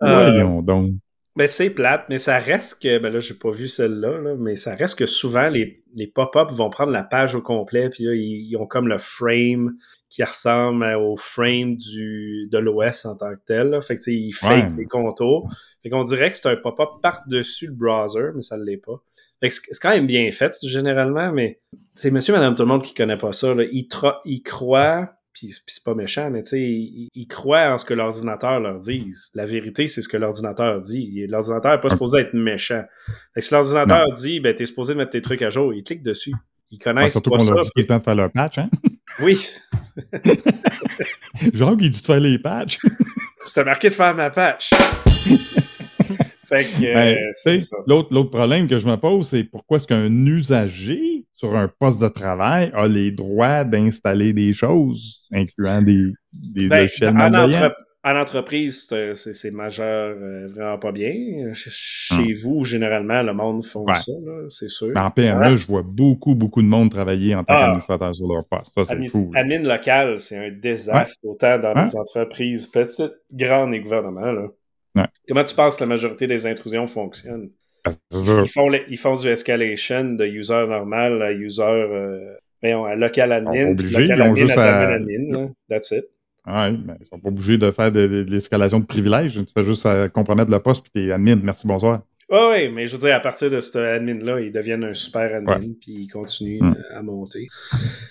Euh, 0.04 0.32
Voyons 0.32 0.62
donc. 0.62 0.92
Ben, 1.38 1.48
c'est 1.48 1.70
plate, 1.70 2.06
mais 2.10 2.20
ça 2.20 2.38
reste 2.40 2.82
que, 2.84 3.00
ben 3.00 3.12
là, 3.12 3.20
j'ai 3.20 3.34
pas 3.36 3.52
vu 3.52 3.70
celle-là, 3.70 4.18
là, 4.20 4.36
mais 4.38 4.58
ça 4.58 4.76
reste 4.76 5.00
que 5.00 5.06
souvent, 5.06 5.48
les, 5.48 5.82
les 5.96 6.08
pop-up 6.08 6.52
vont 6.52 6.70
prendre 6.70 6.92
la 6.92 7.04
page 7.04 7.36
au 7.36 7.42
complet, 7.42 7.90
puis 7.90 8.04
là, 8.04 8.14
ils, 8.14 8.48
ils 8.50 8.58
ont 8.58 8.66
comme 8.68 8.90
le 8.90 8.98
frame 8.98 9.76
qui 10.10 10.24
ressemble 10.26 10.84
au 10.96 11.16
frame 11.16 11.78
du, 11.78 12.50
de 12.52 12.58
l'OS 12.58 13.06
en 13.06 13.16
tant 13.16 13.32
que 13.34 13.40
tel. 13.46 13.70
là. 13.70 13.80
Fait 13.80 13.96
que, 13.96 14.02
tu 14.02 14.12
sais, 14.12 14.14
ils 14.14 14.34
fake 14.34 14.72
Ouais. 14.72 14.76
les 14.80 14.86
contours. 14.86 15.50
Fait 15.82 15.90
qu'on 15.90 16.04
dirait 16.04 16.32
que 16.32 16.38
c'est 16.38 16.50
un 16.50 16.58
pop-up 16.58 16.90
par-dessus 17.02 17.68
le 17.68 17.74
browser, 17.74 18.32
mais 18.36 18.42
ça 18.42 18.58
ne 18.58 18.66
l'est 18.66 18.76
pas. 18.78 19.02
Fait 19.40 19.48
que 19.48 19.56
c'est 19.56 19.80
quand 19.82 19.90
même 19.92 20.08
bien 20.08 20.30
fait, 20.34 20.54
généralement, 20.64 21.32
mais 21.32 21.62
c'est 21.94 22.12
monsieur, 22.12 22.34
madame, 22.34 22.56
tout 22.56 22.64
le 22.64 22.68
monde 22.68 22.84
qui 22.84 22.94
connaît 22.94 23.18
pas 23.18 23.32
ça, 23.32 23.54
là, 23.56 23.64
ils, 23.72 23.88
ils 24.26 24.44
croient, 24.44 25.14
puis 25.34 25.54
c'est 25.68 25.84
pas 25.84 25.94
méchant, 25.96 26.30
mais 26.30 26.42
tu 26.44 26.50
sais, 26.50 26.60
ils, 26.62 27.10
ils 27.14 27.28
croient 27.28 27.74
en 27.74 27.78
ce 27.78 27.86
que 27.86 27.94
l'ordinateur 27.94 28.60
leur 28.60 28.80
dise. 28.80 29.30
La 29.34 29.46
vérité, 29.46 29.88
c'est 29.88 30.02
ce 30.02 30.08
que 30.08 30.18
l'ordinateur 30.18 30.80
dit. 30.82 31.26
L'ordinateur 31.28 31.74
n'est 31.74 31.80
pas 31.82 31.90
supposé 31.90 32.20
être 32.20 32.34
méchant. 32.34 32.84
Fait 33.34 33.40
que 33.40 33.46
si 33.46 33.54
l'ordinateur 33.54 34.06
dit, 34.14 34.40
ben, 34.40 34.54
t'es 34.56 34.66
supposé 34.66 34.94
mettre 34.96 35.12
tes 35.12 35.22
trucs 35.22 35.42
à 35.42 35.50
jour, 35.50 35.74
ils 35.74 35.84
cliquent 35.84 36.04
dessus. 36.04 36.34
Ils 36.70 36.78
Ouais, 36.78 36.84
connaissent 36.84 37.12
surtout 37.14 37.32
pas 37.32 37.38
qu'on 37.38 37.46
ça. 37.46 37.54
leur 37.56 37.64
dit 37.64 37.70
tout 37.70 37.74
puis- 37.76 37.84
le 37.84 37.88
temps 37.88 37.98
de 37.98 38.04
faire 38.04 38.16
leur 38.16 38.32
patch, 38.32 38.58
hein? 38.58 38.70
Oui, 39.22 39.38
Genre 41.54 41.78
qu'il 41.78 41.90
dit 41.90 42.00
de 42.02 42.06
faire 42.06 42.20
les 42.20 42.40
patchs. 42.40 42.78
c'était 43.44 43.64
marqué 43.66 43.90
de 43.90 43.94
faire 43.94 44.16
ma 44.16 44.30
patch. 44.30 44.70
Fait 46.52 46.64
que, 46.66 46.86
euh, 46.86 46.94
Ben, 46.94 47.18
c'est 47.34 47.60
ça. 47.60 47.78
L'autre, 47.88 48.10
l'autre 48.12 48.30
problème 48.32 48.68
que 48.68 48.78
je 48.78 48.86
me 48.88 48.96
pose, 48.98 49.28
c'est 49.30 49.44
pourquoi 49.44 49.78
est-ce 49.78 49.88
qu'un 49.88 50.10
usager 50.26 51.26
sur 51.34 51.56
un 51.56 51.68
poste 51.80 52.02
de 52.02 52.08
travail 52.08 52.72
a 52.76 52.88
les 52.88 53.12
droits 53.12 53.64
d'installer 53.64 54.34
des 54.34 54.54
choses, 54.54 55.24
incluant 55.34 55.82
des, 55.82 56.12
des 56.34 56.68
Ben, 56.68 56.82
logiciels 56.82 57.10
en, 57.18 57.34
entre- 57.34 57.76
en 58.04 58.16
entreprise, 58.20 58.88
c'est- 58.90 59.14
c'est 59.14 59.34
c'est 59.36 59.52
majeur 59.52 60.16
euh, 60.20 60.48
vraiment 60.48 60.78
pas 60.80 60.92
bien. 60.92 61.14
Ch- 61.54 61.70
Chez 61.70 62.34
vous, 62.44 62.66
généralement, 62.66 63.22
le 63.22 63.34
monde 63.34 63.64
font 63.64 63.86
Ouais. 63.86 63.94
ça, 63.94 64.12
là, 64.26 64.46
c'est 64.50 64.70
sûr. 64.70 64.90
Ben, 64.96 65.04
en 65.06 65.12
PME, 65.12 65.56
je 65.56 65.68
vois 65.68 65.84
beaucoup, 65.84 66.34
beaucoup 66.34 66.62
de 66.64 66.68
monde 66.68 66.90
travailler 66.90 67.36
en 67.36 67.44
tant 67.44 67.54
Ah. 67.56 67.60
qu'administrateur 67.62 68.14
sur 68.16 68.28
leur 68.28 68.44
poste. 68.48 68.74
Ça, 68.76 68.84
c'est 68.84 69.08
fou. 69.08 69.32
là. 69.34 69.42
admin 69.42 69.60
local, 69.60 70.18
c'est 70.20 70.38
un 70.38 70.50
désastre, 70.52 71.16
autant 71.24 71.60
dans 71.60 71.74
Ouais. 71.76 71.86
les 71.86 71.96
entreprises 71.96 72.66
petites, 72.68 73.14
grandes 73.32 73.74
et 73.76 73.80
gouvernements. 73.82 74.32
Là. 74.32 74.48
Ouais. 74.96 75.06
Comment 75.28 75.44
tu 75.44 75.56
penses 75.56 75.78
que 75.78 75.84
la 75.84 75.88
majorité 75.88 76.28
des 76.28 76.46
intrusions 76.46 76.88
fonctionnent? 76.88 77.50
Ça. 78.12 78.42
Ils 78.44 78.50
font, 78.50 78.70
les- 78.70 78.84
ils 78.90 78.98
font 78.98 79.16
du 79.16 79.28
escalation 79.28 80.04
de 80.14 80.26
user 80.26 80.68
normal 80.68 81.22
à 81.24 81.32
user 81.32 81.64
euh, 81.64 82.36
à 82.64 82.96
local 82.96 83.32
admin. 83.32 83.70
Local 83.74 83.80
ils 83.90 84.12
ont 84.12 84.26
admin 84.26 84.36
juste 84.36 84.58
à 84.58 84.90
admin 84.90 85.32
là. 85.32 85.48
That's 85.70 85.92
it. 85.92 86.06
Ouais, 86.46 86.72
ben, 86.72 86.98
ils 87.00 87.06
sont 87.08 87.20
pas 87.20 87.30
obligés 87.30 87.58
de 87.58 87.72
faire 87.72 87.92
de, 87.92 88.06
de- 88.08 88.24
de 88.24 88.32
l'escalation 88.32 88.80
de 88.80 88.86
privilèges. 88.86 89.34
Tu 89.34 89.46
fais 89.54 89.64
juste 89.64 89.86
euh, 89.86 90.10
compromettre 90.10 90.52
le 90.52 90.60
poste 90.60 90.84
puis 90.84 90.92
t'es 91.08 91.12
admin. 91.12 91.40
Merci, 91.44 91.66
bonsoir. 91.68 92.02
Oui, 92.30 92.70
mais 92.70 92.88
je 92.88 92.94
veux 92.94 93.00
dire, 93.00 93.14
à 93.16 93.20
partir 93.20 93.50
de 93.50 93.60
cet 93.60 93.76
admin-là, 93.76 94.40
ils 94.40 94.52
deviennent 94.54 94.84
un 94.86 94.94
super 94.94 95.36
admin, 95.36 95.60
puis 95.82 95.92
ils 96.04 96.08
continuent 96.08 96.62
Mm. 96.62 96.76
euh, 96.78 96.98
à 96.98 97.02
monter. 97.02 97.48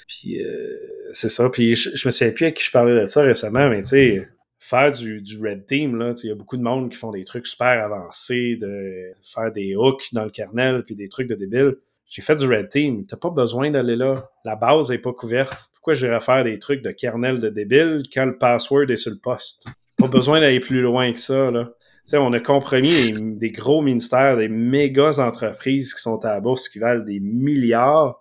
Puis 0.08 0.42
euh, 0.42 0.76
c'est 1.12 1.28
ça. 1.30 1.48
Puis 1.50 1.74
je, 1.74 1.90
je 1.94 2.08
me 2.08 2.12
souviens 2.12 2.32
plus 2.32 2.46
à 2.46 2.50
qui 2.50 2.62
je 2.64 2.70
parlais 2.70 3.00
de 3.00 3.04
ça 3.06 3.22
récemment, 3.22 3.68
mais 3.70 3.78
tu 3.82 3.88
sais, 3.90 4.28
faire 4.60 4.92
du, 4.92 5.22
du 5.22 5.40
red 5.40 5.66
team, 5.66 5.96
là, 5.96 6.12
il 6.22 6.28
y 6.28 6.30
a 6.30 6.34
beaucoup 6.34 6.58
de 6.58 6.62
monde 6.62 6.90
qui 6.90 6.98
font 6.98 7.10
des 7.10 7.24
trucs 7.24 7.46
super 7.46 7.82
avancés, 7.82 8.56
de 8.60 9.10
faire 9.22 9.50
des 9.50 9.74
hooks 9.74 10.12
dans 10.12 10.24
le 10.24 10.30
kernel, 10.30 10.84
puis 10.84 10.94
des 10.94 11.08
trucs 11.08 11.28
de 11.28 11.34
débile. 11.34 11.76
J'ai 12.06 12.22
fait 12.22 12.36
du 12.36 12.46
red 12.46 12.68
team. 12.68 13.06
T'as 13.06 13.16
pas 13.16 13.30
besoin 13.30 13.70
d'aller 13.70 13.96
là. 13.96 14.30
La 14.44 14.56
base 14.56 14.90
est 14.90 14.98
pas 14.98 15.12
couverte. 15.12 15.70
Pourquoi 15.72 15.94
j'irais 15.94 16.20
faire 16.20 16.44
des 16.44 16.58
trucs 16.58 16.82
de 16.82 16.90
kernel 16.90 17.40
de 17.40 17.48
débile 17.48 18.02
quand 18.12 18.26
le 18.26 18.36
password 18.36 18.90
est 18.90 18.96
sur 18.96 19.12
le 19.12 19.18
poste? 19.18 19.66
Pas 19.96 20.08
besoin 20.08 20.40
d'aller 20.40 20.60
plus 20.60 20.82
loin 20.82 21.10
que 21.12 21.20
ça, 21.20 21.50
là. 21.50 21.70
On 22.12 22.32
a 22.32 22.40
compromis 22.40 23.12
des, 23.12 23.20
des 23.20 23.50
gros 23.50 23.82
ministères, 23.82 24.36
des 24.36 24.48
méga 24.48 25.20
entreprises 25.20 25.94
qui 25.94 26.00
sont 26.00 26.24
à 26.24 26.32
la 26.32 26.40
bourse, 26.40 26.68
qui 26.68 26.80
valent 26.80 27.04
des 27.04 27.20
milliards. 27.20 28.20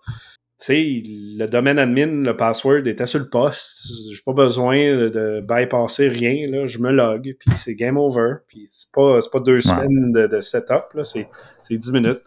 Tu 0.60 0.66
sais, 0.66 1.02
le 1.38 1.46
domaine 1.46 1.78
admin, 1.78 2.22
le 2.22 2.36
password 2.36 2.86
était 2.86 3.06
sur 3.06 3.18
le 3.18 3.30
poste. 3.30 3.86
J'ai 4.12 4.20
pas 4.26 4.34
besoin 4.34 4.76
de, 4.76 5.40
bypasser 5.40 6.08
rien. 6.08 6.50
Là. 6.50 6.66
Je 6.66 6.78
me 6.80 6.92
log, 6.92 7.34
puis 7.38 7.50
c'est 7.56 7.74
game 7.74 7.96
over. 7.96 8.34
Puis 8.46 8.64
c'est 8.66 8.92
pas, 8.92 9.20
pas 9.32 9.40
deux 9.40 9.62
semaines 9.62 10.12
de, 10.12 10.26
de 10.26 10.40
setup. 10.42 10.84
C'est, 11.02 11.28
10 11.70 11.92
minutes. 11.92 12.26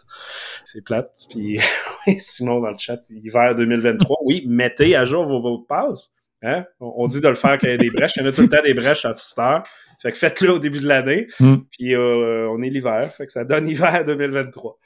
C'est 0.64 0.82
plate. 0.82 1.12
Puis 1.30 1.60
oui, 2.06 2.14
sinon, 2.18 2.60
dans 2.60 2.70
le 2.70 2.78
chat, 2.78 3.00
hiver 3.08 3.54
2023, 3.54 4.16
oui, 4.24 4.44
mettez 4.48 4.96
à 4.96 5.04
jour 5.04 5.24
vos 5.24 5.40
mots 5.40 5.58
de 5.58 5.66
passe. 5.66 6.12
Hein? 6.42 6.64
On, 6.80 6.92
on 6.96 7.06
dit 7.06 7.20
de 7.20 7.28
le 7.28 7.34
faire 7.34 7.56
quand 7.58 7.68
il 7.68 7.70
y 7.70 7.74
a 7.74 7.78
des 7.78 7.90
brèches. 7.90 8.16
Il 8.16 8.22
y 8.22 8.26
en 8.26 8.28
a 8.28 8.32
tout 8.32 8.42
le 8.42 8.48
temps 8.48 8.62
des 8.64 8.74
brèches 8.74 9.04
à 9.04 9.12
cette 9.14 9.38
heure. 9.38 9.62
Fait 10.02 10.12
que 10.12 10.18
faites-le 10.18 10.52
au 10.52 10.58
début 10.58 10.80
de 10.80 10.88
l'année. 10.88 11.28
Mm. 11.40 11.56
Puis 11.70 11.94
euh, 11.94 12.48
on 12.50 12.62
est 12.62 12.68
l'hiver. 12.68 13.12
Fait 13.14 13.26
que 13.26 13.32
ça 13.32 13.44
donne 13.44 13.68
hiver 13.68 14.04
2023. 14.04 14.78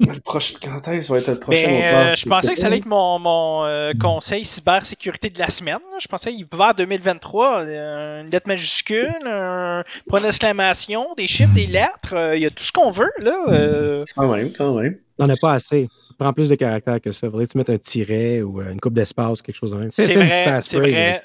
Le 0.00 0.20
prochain, 0.20 0.54
quand 0.62 0.86
est-ce 0.92 1.10
va 1.12 1.18
être 1.18 1.28
le 1.30 1.38
prochain 1.40 1.62
Ben, 1.66 1.70
mot 1.72 1.78
de 1.78 1.82
euh, 1.84 2.10
passe? 2.10 2.20
je 2.20 2.28
pensais 2.28 2.54
que 2.54 2.58
ça 2.60 2.66
allait 2.66 2.78
être 2.78 2.86
mon, 2.86 3.18
mon 3.18 3.64
euh, 3.64 3.92
conseil 4.00 4.44
cybersécurité 4.44 5.28
de 5.30 5.38
la 5.40 5.48
semaine. 5.50 5.78
là. 5.90 5.98
Je 6.00 6.06
pensais 6.06 6.30
qu'il 6.32 6.46
vers 6.52 6.74
2023, 6.74 7.62
euh, 7.64 8.22
une 8.22 8.30
lettre 8.30 8.46
majuscule, 8.46 9.12
un 9.26 9.82
point 10.08 10.20
d'exclamation, 10.20 11.06
des 11.16 11.26
chiffres, 11.26 11.52
des 11.54 11.66
lettres. 11.66 12.14
euh, 12.14 12.36
Il 12.36 12.42
y 12.42 12.46
a 12.46 12.50
tout 12.50 12.62
ce 12.62 12.70
qu'on 12.70 12.90
veut, 12.92 13.10
là. 13.18 13.36
euh. 13.48 14.04
Quand 14.16 14.32
même, 14.32 14.52
quand 14.52 14.74
même. 14.74 14.98
T'en 15.18 15.28
as 15.28 15.36
pas 15.36 15.54
assez. 15.54 15.88
Ça 16.06 16.14
prend 16.16 16.32
plus 16.32 16.48
de 16.48 16.54
caractère 16.54 17.00
que 17.00 17.10
ça. 17.10 17.28
Faudrait 17.28 17.46
que 17.46 17.50
tu 17.52 17.58
mettes 17.58 17.70
un 17.70 17.78
tiret 17.78 18.42
ou 18.42 18.60
une 18.62 18.78
coupe 18.78 18.94
d'espace, 18.94 19.42
quelque 19.42 19.56
chose 19.56 19.76
C'est 19.90 20.14
vrai, 20.14 20.60
c'est 20.62 20.78
vrai. 20.78 21.20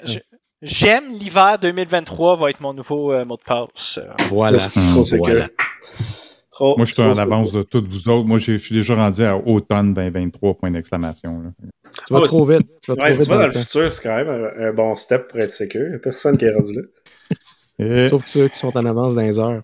J'aime 0.62 1.12
l'hiver 1.12 1.58
2023 1.60 2.36
va 2.38 2.48
être 2.50 2.60
mon 2.60 2.72
nouveau 2.72 3.12
euh, 3.12 3.24
mot 3.26 3.36
de 3.36 3.42
passe. 3.42 4.00
Voilà. 4.30 4.56
Là, 4.56 4.64
c'est 4.64 5.18
trop 6.54 6.76
Moi, 6.76 6.86
je 6.86 6.92
suis 6.92 7.02
en 7.02 7.14
avance 7.18 7.52
de 7.52 7.62
toutes 7.62 7.88
vous 7.88 8.08
autres. 8.08 8.26
Moi, 8.26 8.38
j'ai- 8.38 8.58
je 8.58 8.64
suis 8.64 8.74
déjà 8.74 8.94
rendu 8.94 9.22
à 9.22 9.36
automne 9.36 9.92
2023, 9.94 10.54
point 10.54 10.70
d'exclamation. 10.70 11.42
Tu 12.06 12.12
vas 12.12 12.20
Ah 12.22 12.26
trop 12.26 12.46
vite. 12.46 12.66
Tu 12.82 12.92
vas 12.92 13.02
Ouais, 13.02 13.12
vite 13.12 13.28
dans 13.28 13.36
dans 13.36 13.46
le 13.46 13.52
futur, 13.52 13.92
c'est 13.92 14.02
quand 14.02 14.16
même 14.16 14.28
un, 14.28 14.68
un 14.68 14.72
bon 14.72 14.94
step 14.94 15.28
pour 15.28 15.40
être 15.40 15.52
sécure. 15.52 15.82
Il 15.86 15.90
n'y 15.90 15.94
a 15.96 15.98
personne 15.98 16.36
qui 16.38 16.44
est 16.44 16.52
rendu 16.54 16.74
là. 16.74 16.82
Et 17.78 18.08
Sauf 18.08 18.24
que 18.24 18.30
ceux 18.30 18.48
qui 18.48 18.58
sont 18.58 18.76
en 18.76 18.86
avance 18.86 19.14
dans 19.14 19.22
les 19.22 19.38
heures. 19.38 19.62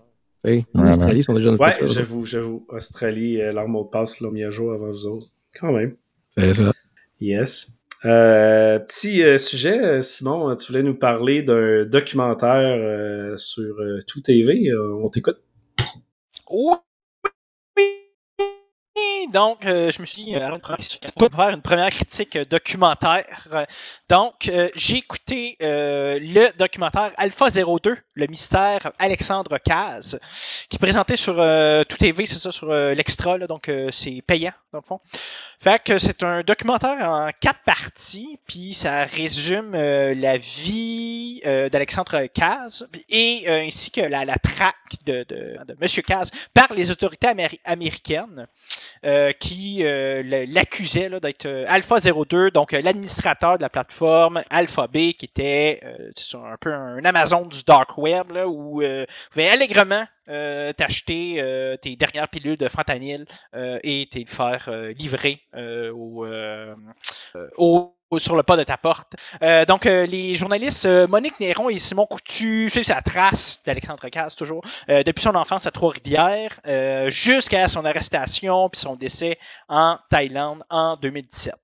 En. 0.75 0.87
Australie, 0.89 1.19
ils 1.19 1.23
sont 1.23 1.33
déjà 1.33 1.47
dans 1.47 1.53
le 1.53 1.59
Ouais, 1.61 1.71
futur. 1.73 1.87
j'avoue, 1.87 2.25
j'avoue. 2.25 2.65
Australie, 2.69 3.39
euh, 3.41 3.53
leur 3.53 3.67
mot 3.67 3.83
de 3.83 3.89
passe 3.89 4.19
l'ont 4.21 4.31
mis 4.31 4.43
à 4.43 4.49
jour 4.49 4.73
avant 4.73 4.87
vous 4.87 5.05
autres. 5.05 5.27
Quand 5.59 5.71
même. 5.71 5.95
C'est 6.29 6.53
ça. 6.55 6.71
Yes. 7.19 7.77
Euh, 8.03 8.79
petit 8.79 9.21
euh, 9.23 9.37
sujet, 9.37 9.79
euh, 9.79 10.01
Simon, 10.01 10.55
tu 10.55 10.65
voulais 10.71 10.81
nous 10.81 10.95
parler 10.95 11.43
d'un 11.43 11.85
documentaire 11.85 12.55
euh, 12.79 13.37
sur 13.37 13.75
euh, 13.79 13.99
Tout 14.07 14.21
TV. 14.21 14.69
Euh, 14.69 14.95
on 15.03 15.07
t'écoute. 15.07 15.37
Oui. 16.51 16.90
Donc, 19.31 19.65
euh, 19.65 19.91
je 19.91 20.01
me 20.01 20.05
suis 20.05 20.23
dit, 20.25 20.35
euh, 20.35 20.57
pour 21.17 21.29
faire 21.31 21.49
une 21.49 21.61
première 21.61 21.89
critique 21.89 22.35
euh, 22.35 22.45
documentaire. 22.45 23.47
Donc, 24.09 24.47
euh, 24.49 24.69
j'ai 24.75 24.97
écouté 24.97 25.57
euh, 25.61 26.19
le 26.21 26.49
documentaire 26.57 27.11
Alpha 27.17 27.47
02, 27.49 27.97
le 28.15 28.27
mystère 28.27 28.91
Alexandre 28.99 29.57
Caz, 29.57 30.19
qui 30.69 30.75
est 30.75 30.79
présenté 30.79 31.15
sur 31.17 31.39
euh, 31.39 31.83
Tout 31.83 31.97
TV, 31.97 32.25
c'est 32.25 32.35
ça, 32.35 32.51
sur 32.51 32.67
l'extra, 32.71 33.37
donc 33.39 33.69
euh, 33.69 33.89
c'est 33.91 34.21
payant, 34.25 34.53
dans 34.73 34.79
le 34.79 34.85
fond. 34.85 34.99
Fait 35.59 35.81
que 35.83 35.97
c'est 35.99 36.23
un 36.23 36.41
documentaire 36.41 36.97
en 37.07 37.29
quatre 37.39 37.61
parties, 37.65 38.39
puis 38.47 38.73
ça 38.73 39.03
résume 39.05 39.75
euh, 39.75 40.13
la 40.15 40.37
vie 40.37 41.41
euh, 41.45 41.69
d'Alexandre 41.69 42.25
Caz 42.33 42.89
et 43.09 43.43
euh, 43.47 43.61
ainsi 43.67 43.91
que 43.91 44.01
la, 44.01 44.25
la 44.25 44.37
traque 44.37 44.75
de, 45.05 45.23
de, 45.29 45.57
de 45.67 45.77
Monsieur 45.79 46.01
Caz 46.01 46.31
par 46.53 46.73
les 46.73 46.89
autorités 46.89 47.27
améri- 47.27 47.59
américaines 47.65 48.47
euh, 49.05 49.10
qui 49.39 49.83
euh, 49.83 50.21
le- 50.23 50.45
l'accusaient 50.53 51.09
là, 51.09 51.19
d'être 51.19 51.45
euh, 51.45 51.65
Alpha 51.67 51.97
02, 51.99 52.51
donc 52.51 52.73
euh, 52.73 52.81
l'administrateur 52.81 53.57
de 53.57 53.61
la 53.63 53.69
plateforme 53.69 54.41
Alphabet, 54.49 55.13
qui 55.13 55.25
était 55.25 55.79
euh, 55.83 56.11
un 56.35 56.57
peu 56.59 56.73
un 56.73 57.03
Amazon 57.05 57.45
du 57.45 57.63
dark 57.63 57.97
web, 57.97 58.31
là, 58.31 58.47
où 58.47 58.81
euh, 58.81 59.05
vous 59.09 59.29
pouvez 59.33 59.49
allègrement 59.49 60.05
euh, 60.29 60.71
t'acheter 60.73 61.35
euh, 61.41 61.75
tes 61.77 61.95
dernières 61.95 62.29
pilules 62.29 62.57
de 62.57 62.67
fentanyl 62.69 63.25
euh, 63.55 63.79
et 63.83 64.07
te 64.11 64.19
faire 64.29 64.65
euh, 64.69 64.93
livrer 64.93 65.41
euh, 65.55 65.91
euh, 65.93 66.75
euh, 67.35 67.47
au- 67.57 67.77
au- 67.77 67.95
sur 68.19 68.35
le 68.35 68.43
pas 68.43 68.57
de 68.57 68.63
ta 68.63 68.77
porte. 68.77 69.13
Euh, 69.41 69.65
donc, 69.65 69.85
euh, 69.85 70.05
les 70.05 70.35
journalistes 70.35 70.85
euh, 70.85 71.07
Monique 71.07 71.39
Néron 71.39 71.69
et 71.69 71.79
Simon 71.79 72.05
Coutu 72.05 72.69
suivent 72.69 72.83
sa 72.83 73.01
trace 73.01 73.61
d'Alexandre 73.65 74.07
Casse, 74.09 74.35
toujours, 74.35 74.63
euh, 74.89 75.03
depuis 75.03 75.21
son 75.21 75.35
enfance 75.35 75.65
à 75.65 75.71
Trois-Rivières 75.71 76.59
euh, 76.67 77.09
jusqu'à 77.09 77.67
son 77.67 77.85
arrestation 77.85 78.69
puis 78.69 78.79
son 78.79 78.95
décès 78.95 79.37
en 79.69 79.97
Thaïlande 80.09 80.63
en 80.69 80.97
2017. 80.97 81.55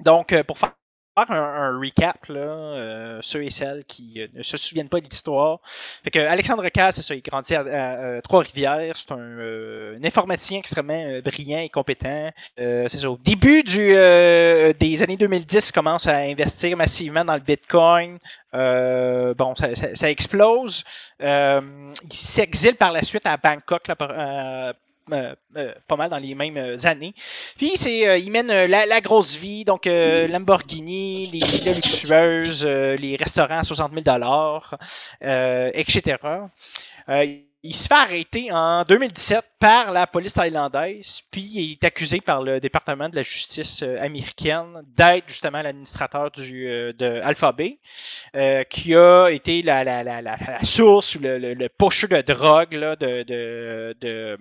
Donc, 0.00 0.32
euh, 0.32 0.42
pour 0.44 0.58
faire 0.58 0.72
un, 1.16 1.34
un 1.34 1.78
recap, 1.80 2.26
là, 2.28 2.38
euh, 2.40 3.18
ceux 3.22 3.42
et 3.44 3.50
celles 3.50 3.84
qui 3.84 4.20
ne 4.34 4.42
se 4.42 4.56
souviennent 4.56 4.88
pas 4.88 5.00
de 5.00 5.04
l'histoire. 5.04 5.60
Fait 5.64 6.10
que 6.10 6.18
Alexandre 6.18 6.68
Casse, 6.68 6.96
c'est 6.96 7.02
ça, 7.02 7.14
il 7.14 7.22
grandit 7.22 7.54
à, 7.54 8.16
à- 8.16 8.22
Trois-Rivières. 8.22 8.96
C'est 8.96 9.12
un, 9.12 9.18
euh, 9.18 9.98
un 9.98 10.04
informaticien 10.04 10.58
extrêmement 10.58 10.92
euh, 11.06 11.22
brillant 11.22 11.60
et 11.60 11.68
compétent. 11.70 12.30
Euh, 12.60 12.86
c'est 12.88 12.98
ça. 12.98 13.10
Au 13.10 13.16
début 13.16 13.62
du, 13.62 13.94
euh, 13.94 14.72
des 14.78 15.02
années 15.02 15.16
2010, 15.16 15.68
il 15.68 15.72
commence 15.72 16.06
à 16.06 16.16
investir 16.18 16.76
massivement 16.76 17.24
dans 17.24 17.34
le 17.34 17.40
Bitcoin. 17.40 18.18
Bon, 18.52 19.54
ça, 19.54 19.74
ça- 19.74 19.94
ça 19.94 20.10
explose. 20.10 20.84
Il 21.20 21.92
s'exile 22.10 22.76
par 22.76 22.92
la 22.92 23.02
suite 23.02 23.26
à 23.26 23.36
Bangkok, 23.36 23.88
là, 23.88 24.74
euh, 25.12 25.36
euh, 25.56 25.72
pas 25.86 25.94
mal 25.94 26.10
dans 26.10 26.18
les 26.18 26.34
mêmes 26.34 26.56
euh, 26.56 26.76
années. 26.82 27.14
Puis 27.56 27.76
c'est, 27.76 28.20
il 28.20 28.30
mène 28.32 28.48
la, 28.48 29.00
grosse 29.00 29.36
vie, 29.36 29.64
donc 29.64 29.86
Lamborghini, 29.86 31.28
les 31.28 31.74
luxueuses, 31.74 32.64
les 32.64 33.14
restaurants 33.14 33.58
à 33.58 33.62
60 33.62 33.92
000 33.92 34.02
dollars, 34.02 34.76
etc. 35.20 36.16
Il 37.62 37.74
se 37.74 37.86
fait 37.86 37.94
arrêter 37.94 38.48
en 38.50 38.82
2017 38.82 39.44
par 39.60 39.92
la 39.92 40.08
police 40.08 40.34
thaïlandaise, 40.34 41.22
puis 41.30 41.50
il 41.54 41.72
est 41.72 41.84
accusé 41.84 42.20
par 42.20 42.42
le 42.42 42.58
département 42.58 43.08
de 43.08 43.14
la 43.14 43.22
justice 43.22 43.84
américaine 44.00 44.72
d'être 44.96 45.28
justement 45.28 45.62
l'administrateur 45.62 46.32
de 46.32 47.20
Alphabet, 47.22 47.78
qui 48.70 48.94
a 48.96 49.28
été 49.28 49.62
la, 49.62 50.64
source 50.64 51.14
ou 51.14 51.20
le, 51.20 51.38
le, 51.38 51.54
de 51.54 52.22
drogue 52.22 52.72
là, 52.72 52.96
de 52.96 54.36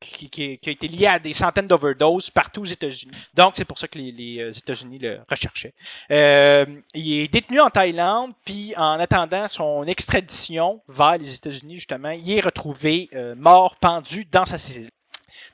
qui, 0.00 0.58
a 0.66 0.70
été 0.70 0.88
lié 0.88 1.06
à 1.06 1.18
des 1.18 1.32
centaines 1.32 1.66
d'overdoses 1.66 2.30
partout 2.30 2.62
aux 2.62 2.66
États-Unis. 2.66 3.12
Donc, 3.34 3.54
c'est 3.56 3.64
pour 3.64 3.78
ça 3.78 3.88
que 3.88 3.98
les, 3.98 4.38
euh, 4.40 4.50
États-Unis 4.50 4.98
le 4.98 5.20
recherchaient. 5.28 5.74
Euh, 6.10 6.66
il 6.94 7.20
est 7.20 7.32
détenu 7.32 7.60
en 7.60 7.70
Thaïlande, 7.70 8.32
puis 8.44 8.74
en 8.76 8.98
attendant 8.98 9.48
son 9.48 9.84
extradition 9.84 10.80
vers 10.88 11.18
les 11.18 11.34
États-Unis, 11.34 11.76
justement, 11.76 12.10
il 12.10 12.30
est 12.30 12.40
retrouvé 12.40 13.08
euh, 13.14 13.34
mort, 13.36 13.76
pendu 13.76 14.24
dans 14.30 14.44
sa 14.44 14.58
cellule. 14.58 14.90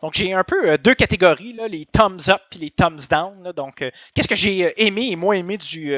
Donc, 0.03 0.15
j'ai 0.15 0.33
un 0.33 0.45
peu 0.45 0.79
deux 0.79 0.95
catégories, 0.95 1.55
là, 1.55 1.67
les 1.67 1.85
thumbs 1.87 2.29
up 2.29 2.43
et 2.55 2.59
les 2.59 2.71
thumbs 2.71 3.09
down. 3.11 3.53
donc, 3.53 3.85
qu'est-ce 4.15 4.29
que 4.29 4.37
j'ai 4.37 4.73
aimé 4.77 5.09
et 5.11 5.17
moins 5.17 5.35
aimé 5.35 5.57
du, 5.57 5.93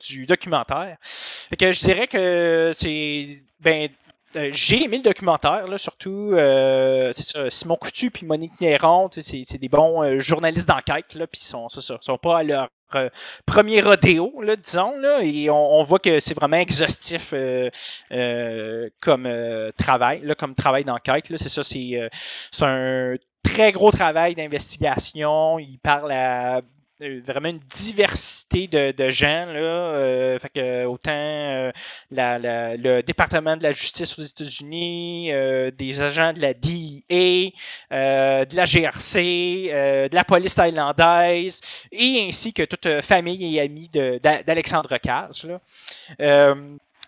du 0.00 0.26
documentaire? 0.26 0.96
Fait 1.02 1.56
que 1.56 1.72
je 1.72 1.80
dirais 1.80 2.06
que 2.06 2.70
c'est. 2.72 3.42
Ben, 3.60 3.90
euh, 4.36 4.48
j'ai 4.52 4.84
aimé 4.84 4.98
le 4.98 5.02
documentaire, 5.02 5.66
là, 5.66 5.78
surtout 5.78 6.32
euh, 6.34 7.12
ça, 7.12 7.48
Simon 7.50 7.76
Coutu 7.76 8.10
puis 8.10 8.26
Monique 8.26 8.60
Néron, 8.60 9.08
c'est 9.10 9.58
des 9.58 9.68
bons 9.68 10.02
euh, 10.02 10.18
journalistes 10.18 10.68
d'enquête, 10.68 11.14
là, 11.14 11.26
puis 11.26 11.40
ils 11.42 11.46
sont, 11.46 11.68
ça, 11.68 11.80
sont 12.00 12.18
pas 12.18 12.38
à 12.38 12.42
leur 12.42 12.68
euh, 12.94 13.08
premier 13.46 13.80
rodéo, 13.80 14.40
là, 14.42 14.56
disons, 14.56 14.96
là, 14.98 15.20
et 15.22 15.50
on, 15.50 15.82
voit 15.82 15.98
que 15.98 16.20
c'est 16.20 16.34
vraiment 16.34 16.56
exhaustif 16.56 17.34
comme 19.00 19.28
travail, 19.76 20.20
là, 20.22 20.34
comme 20.34 20.54
travail 20.54 20.84
d'enquête, 20.84 21.30
là, 21.30 21.36
c'est 21.38 21.48
ça, 21.48 21.62
c'est 21.64 22.10
un 22.62 23.16
très 23.42 23.72
gros 23.72 23.90
travail 23.90 24.34
d'investigation. 24.34 25.58
Il 25.58 25.78
parle 25.78 26.12
à 26.12 26.60
vraiment 27.00 27.50
une 27.50 27.58
diversité 27.58 28.68
de, 28.68 28.90
de 28.92 29.10
gens. 29.10 29.46
Là, 29.46 29.58
euh, 29.58 30.38
fait 30.38 30.48
que, 30.48 30.84
autant 30.86 31.10
euh, 31.12 31.70
la- 32.10 32.38
la- 32.38 32.76
le 32.76 33.02
département 33.02 33.56
de 33.56 33.62
la 33.62 33.72
justice 33.72 34.18
aux 34.18 34.22
États-Unis, 34.22 35.30
euh, 35.32 35.70
des 35.70 36.00
agents 36.00 36.32
de 36.32 36.40
la 36.40 36.54
DEA, 36.54 37.52
euh, 37.92 38.44
de 38.46 38.56
la 38.56 38.64
GRC, 38.64 39.70
euh, 39.72 40.08
de 40.08 40.14
la 40.14 40.24
police 40.24 40.54
thaïlandaise, 40.54 41.60
et 41.92 42.24
ainsi 42.26 42.52
que 42.54 42.62
toute 42.62 42.86
euh, 42.86 43.02
famille 43.02 43.56
et 43.56 43.60
amis 43.60 43.88
d'Alexandre 43.90 44.96
Caz. 44.98 45.44
là. 46.18 46.54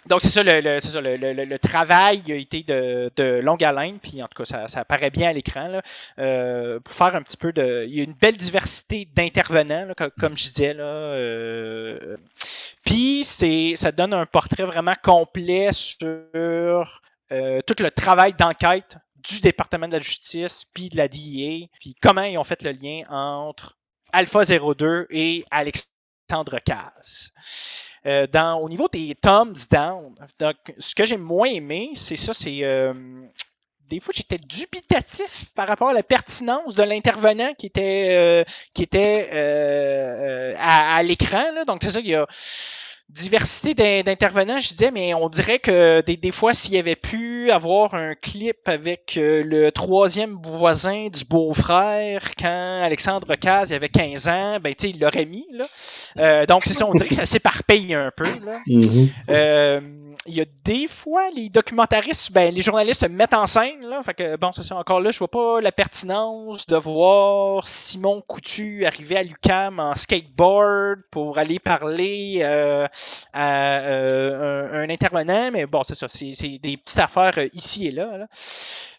Donc, 0.07 0.21
c'est 0.23 0.29
ça, 0.31 0.43
le, 0.43 0.61
le- 0.61 0.81
c'est 0.81 0.89
ça, 0.89 1.01
le, 1.01 1.17
le- 1.17 1.59
travail 1.59 2.23
a 2.31 2.35
été 2.35 2.63
de, 2.63 3.11
de 3.17 3.41
longue 3.43 3.63
haleine, 3.65 3.99
puis 3.99 4.23
en 4.23 4.27
tout 4.27 4.43
cas, 4.43 4.45
ça, 4.47 4.69
ça 4.69 4.81
apparaît 4.81 5.11
bien 5.11 5.31
à 5.31 5.33
l'écran. 5.33 5.69
là. 5.69 5.83
Euh, 6.19 6.81
pour 6.81 6.95
faire 6.95 7.15
un 7.17 7.23
petit 7.23 7.37
peu 7.37 7.53
de. 7.53 7.85
Il 7.87 7.95
y 7.95 8.01
a 8.01 8.05
une 8.05 8.15
belle 8.15 8.37
diversité 8.37 9.07
d'intervenants, 9.15 9.85
là, 9.87 9.95
co- 9.95 10.11
comme, 10.19 10.37
je 10.37 10.45
disais. 10.45 10.73
Là, 10.75 10.85
euh, 10.85 12.17
puis, 12.85 13.23
c'est, 13.25 13.75
ça 13.77 13.93
donne 13.93 14.15
un 14.15 14.25
portrait 14.27 14.65
vraiment 14.65 14.95
complet 15.03 15.71
sur 15.73 16.07
euh, 17.33 17.61
tout 17.67 17.75
le 17.83 17.91
travail 17.91 18.33
d'enquête 18.35 18.97
du 19.17 19.41
département 19.41 19.89
de 19.89 19.93
la 19.95 19.99
justice, 19.99 20.65
puis 20.73 20.89
de 20.89 20.97
la 20.97 21.09
DEA, 21.09 21.69
puis 21.81 21.95
comment 22.01 22.23
ils 22.23 22.39
ont 22.39 22.45
fait 22.45 22.63
le 22.63 22.71
lien 22.71 23.03
entre 23.11 23.77
Alpha 24.13 24.43
02 24.45 25.07
et 25.11 25.45
Alexandre 25.51 25.93
Caz. 26.65 27.33
Euh, 28.07 28.27
dans, 28.27 28.59
au 28.61 28.69
niveau 28.69 28.89
des 28.89 29.15
thumbs 29.15 29.69
down, 29.71 30.15
donc, 30.39 30.57
ce 30.79 30.95
que 30.95 31.05
j'ai 31.05 31.17
moins 31.17 31.49
aimé, 31.49 31.91
c'est 31.95 32.17
ça, 32.17 32.33
c'est 32.33 32.61
euh, 32.63 32.95
des 33.89 34.01
fois 34.01 34.13
j'étais 34.15 34.37
dubitatif 34.39 35.53
par 35.55 35.67
rapport 35.67 35.89
à 35.89 35.93
la 35.93 36.03
pertinence 36.03 36.75
de 36.75 36.83
l'intervenant 36.83 37.55
qui 37.55 37.67
était 37.67 38.09
euh, 38.11 38.45
qui 38.75 38.83
était 38.83 40.55
à, 40.59 40.97
à 40.97 41.03
l'écran. 41.03 41.65
Donc 41.67 41.81
c'est 41.83 41.91
ça 41.91 42.01
qu'il 42.01 42.11
y 42.11 42.15
a. 42.15 42.27
diversité 43.09 43.75
d'intervenants, 44.03 44.61
je 44.61 44.69
disais, 44.69 44.91
mais 44.91 45.15
on 45.15 45.29
dirait 45.29 45.59
que 45.59 46.03
des, 46.03 46.17
des 46.17 46.31
fois, 46.31 46.53
s'il 46.53 46.75
y 46.75 46.79
avait 46.79 46.97
pu 46.97 47.51
avoir 47.51 47.95
un 47.95 48.15
clip 48.15 48.69
avec 48.69 49.17
euh, 49.17 49.43
le 49.43 49.73
troisième 49.73 50.39
voisin 50.43 51.09
du 51.09 51.25
beau-frère 51.25 52.35
quand 52.39 52.81
Alexandre 52.83 53.35
Caz 53.37 53.73
avait 53.73 53.89
15 53.89 54.29
ans, 54.29 54.59
ben, 54.63 54.75
tu 54.75 54.87
sais, 54.87 54.91
il 54.91 55.01
l'aurait 55.01 55.25
mis, 55.25 55.47
là. 55.53 55.67
Euh, 56.19 56.47
donc, 56.47 56.65
c'est 56.67 56.75
ça, 56.75 56.87
on 56.87 56.95
dirait 56.95 57.09
que 57.09 57.15
ça 57.15 57.27
s'éparpille 57.27 57.95
un 57.95 58.13
peu, 58.15 58.29
là. 58.45 58.61
Mhm. 58.67 59.09
Euh, 59.31 59.81
il 60.27 60.35
y 60.35 60.41
a 60.41 60.45
des 60.65 60.87
fois, 60.87 61.31
les 61.35 61.49
documentaristes, 61.49 62.33
ben, 62.33 62.55
les 62.55 62.61
journalistes 62.61 63.03
se 63.03 63.07
mettent 63.07 63.35
en 63.35 63.47
scène. 63.47 63.87
Là, 63.87 64.03
fait 64.03 64.15
que, 64.15 64.37
bon, 64.37 64.53
c'est 64.53 64.73
encore 64.73 65.01
là, 65.01 65.11
je 65.11 65.19
vois 65.19 65.31
pas 65.31 65.61
la 65.61 65.73
pertinence 65.73 66.67
de 66.67 66.77
voir 66.77 67.67
Simon 67.67 68.23
Coutu 68.27 68.85
arriver 68.85 69.17
à 69.17 69.23
l'UCAM 69.23 69.81
en 69.81 69.95
skateboard 69.95 71.01
pour 71.11 71.39
aller 71.39 71.59
parler 71.59 72.41
euh, 72.43 72.87
à 73.33 73.79
euh, 73.81 74.85
un, 74.85 74.91
intervenant. 74.91 75.51
Mais 75.51 75.67
bon, 75.67 75.83
c'est 75.83 75.95
ça, 75.95 76.07
c'est 76.09 76.59
des 76.59 76.77
petites 76.77 76.99
affaires 76.99 77.39
euh, 77.39 77.49
ici 77.53 77.87
et 77.87 77.91
là. 77.91 78.19
là. 78.19 78.27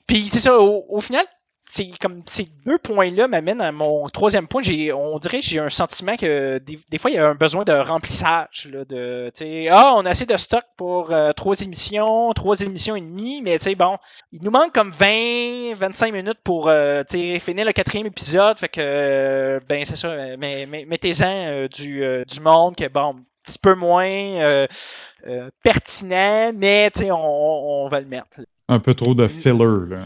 Puis 0.08 0.28
c'est 0.28 0.40
ça, 0.40 0.60
au, 0.60 0.84
au 0.90 1.02
final, 1.02 1.26
comme 2.00 2.22
ces 2.26 2.46
deux 2.66 2.78
points-là 2.78 3.28
m'amènent 3.28 3.62
à 3.62 3.72
mon 3.72 4.08
troisième 4.10 4.48
point. 4.48 4.62
J'ai, 4.62 4.92
on 4.92 5.20
dirait 5.20 5.40
que 5.40 5.46
j'ai 5.46 5.60
un 5.60 5.70
sentiment 5.70 6.16
que 6.16 6.58
des, 6.60 6.80
des, 6.90 6.98
fois 6.98 7.12
il 7.12 7.16
y 7.16 7.18
a 7.18 7.28
un 7.28 7.36
besoin 7.36 7.64
de 7.64 7.74
remplissage. 7.74 8.68
Là, 8.72 8.86
de, 8.86 9.32
ah, 9.70 9.94
on 9.96 10.06
a 10.06 10.10
assez 10.10 10.26
de 10.26 10.38
stock 10.38 10.64
pour 10.78 11.12
euh, 11.12 11.32
trois 11.34 11.60
émissions, 11.62 12.32
trois 12.34 12.60
émissions 12.62 12.96
et 12.96 13.02
demie, 13.02 13.42
mais 13.42 13.58
bon, 13.76 13.98
il 14.32 14.42
nous 14.42 14.52
manque 14.52 14.74
comme 14.74 14.90
20, 14.90 15.76
25 15.76 16.14
minutes 16.14 16.40
pour 16.44 16.68
euh, 16.70 17.04
finir 17.08 17.66
le 17.66 17.72
quatrième 17.72 18.08
épisode. 18.08 18.58
Fait 18.58 18.70
que 18.70 18.82
euh, 18.82 19.60
ben 19.68 19.86
c'est 19.86 19.96
ça, 19.96 20.16
mais, 20.38 20.66
mais 20.66 20.86
mettez-en 20.86 21.68
du, 21.68 22.04
du 22.26 22.40
monde 22.42 22.76
que 22.76 22.88
bon, 22.88 23.10
un 23.10 23.24
petit 23.44 23.60
peu 23.60 23.76
moins 23.76 24.66
pertinent, 25.64 26.52
mais 26.56 26.92
on, 27.12 27.86
on 27.86 27.88
va 27.90 28.00
le 28.00 28.08
mettre. 28.08 28.42
Un 28.68 28.80
peu 28.80 28.94
trop 28.94 29.16
de 29.16 29.28
filler, 29.28 29.66
là. 29.90 30.06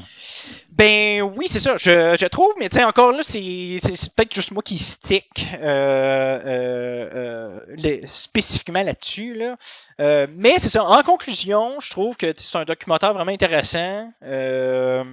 Ben 0.76 1.22
oui, 1.22 1.46
c'est 1.48 1.60
ça, 1.60 1.78
je, 1.78 2.16
je, 2.20 2.26
trouve, 2.26 2.52
mais 2.58 2.68
tu 2.68 2.78
sais, 2.78 2.84
encore 2.84 3.12
là, 3.12 3.20
c'est 3.22 3.40
peut-être 4.16 4.34
juste 4.34 4.52
moi 4.52 4.64
qui 4.64 4.80
stick 4.80 5.28
euh, 5.62 6.40
euh, 6.46 7.60
euh, 7.78 8.00
spécifiquement 8.08 8.82
là-dessus. 8.82 9.36
Là. 9.36 9.56
Euh, 10.00 10.26
mais 10.36 10.56
c'est 10.58 10.70
ça, 10.70 10.84
en 10.84 11.04
conclusion, 11.04 11.80
je 11.80 11.92
trouve 11.92 12.18
que 12.18 12.34
c'est 12.36 12.58
un 12.58 12.66
documentaire 12.66 13.14
vraiment 13.14 13.32
intéressant. 13.32 14.12
Euh, 14.24 15.04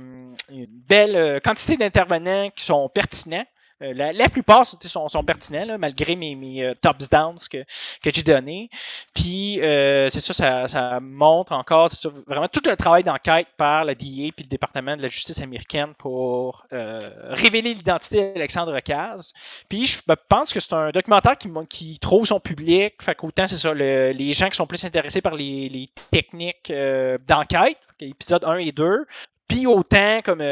une 0.50 0.66
belle 0.88 1.42
quantité 1.44 1.76
d'intervenants 1.76 2.48
qui 2.56 2.64
sont 2.64 2.88
pertinents. 2.88 3.44
Euh, 3.82 3.94
la, 3.94 4.12
la, 4.12 4.28
plupart 4.28 4.66
sont, 4.66 5.08
sont 5.08 5.24
pertinents, 5.24 5.64
là, 5.64 5.78
malgré 5.78 6.16
mes, 6.16 6.34
mes 6.34 6.70
uh, 6.70 6.76
tops 6.76 7.08
downs 7.10 7.38
que, 7.50 7.64
que 8.02 8.10
j'ai 8.12 8.22
donnés. 8.22 8.68
Puis, 9.14 9.60
euh, 9.62 10.08
c'est 10.10 10.20
ça, 10.20 10.66
ça, 10.66 11.00
montre 11.00 11.52
encore 11.52 11.90
ça, 11.90 12.08
vraiment 12.26 12.48
tout 12.48 12.60
le 12.66 12.76
travail 12.76 13.04
d'enquête 13.04 13.48
par 13.56 13.84
la 13.84 13.94
DIA 13.94 14.32
puis 14.32 14.44
le 14.44 14.48
département 14.50 14.96
de 14.96 15.02
la 15.02 15.08
justice 15.08 15.40
américaine 15.40 15.94
pour 15.98 16.66
euh, 16.72 17.10
révéler 17.30 17.74
l'identité 17.74 18.32
d'Alexandre 18.32 18.78
Caz. 18.80 19.32
Puis, 19.68 19.86
je 19.86 20.00
pense 20.28 20.52
que 20.52 20.60
c'est 20.60 20.74
un 20.74 20.90
documentaire 20.90 21.36
qui, 21.36 21.48
qui 21.68 21.98
trouve 21.98 22.26
son 22.26 22.40
public. 22.40 22.94
Fait 23.00 23.14
qu'autant, 23.14 23.46
c'est 23.46 23.56
ça, 23.56 23.72
le, 23.72 24.10
les 24.10 24.32
gens 24.32 24.48
qui 24.48 24.56
sont 24.56 24.66
plus 24.66 24.84
intéressés 24.84 25.20
par 25.20 25.34
les, 25.34 25.68
les 25.68 25.88
techniques 26.10 26.70
euh, 26.70 27.18
d'enquête, 27.26 27.78
épisodes 28.00 28.44
1 28.44 28.58
et 28.58 28.72
2, 28.72 29.06
puis 29.50 29.66
autant 29.66 30.20
comme 30.24 30.40
euh, 30.40 30.44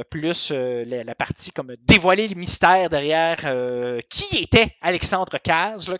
euh, 0.00 0.02
plus 0.04 0.50
euh, 0.52 0.84
la, 0.86 1.02
la, 1.02 1.14
partie 1.14 1.50
comme 1.50 1.74
dévoiler 1.86 2.28
le 2.28 2.34
mystère 2.34 2.90
derrière 2.90 3.38
euh, 3.46 4.00
qui 4.10 4.42
était 4.42 4.76
Alexandre 4.82 5.38
Caz, 5.42 5.88
là, 5.88 5.96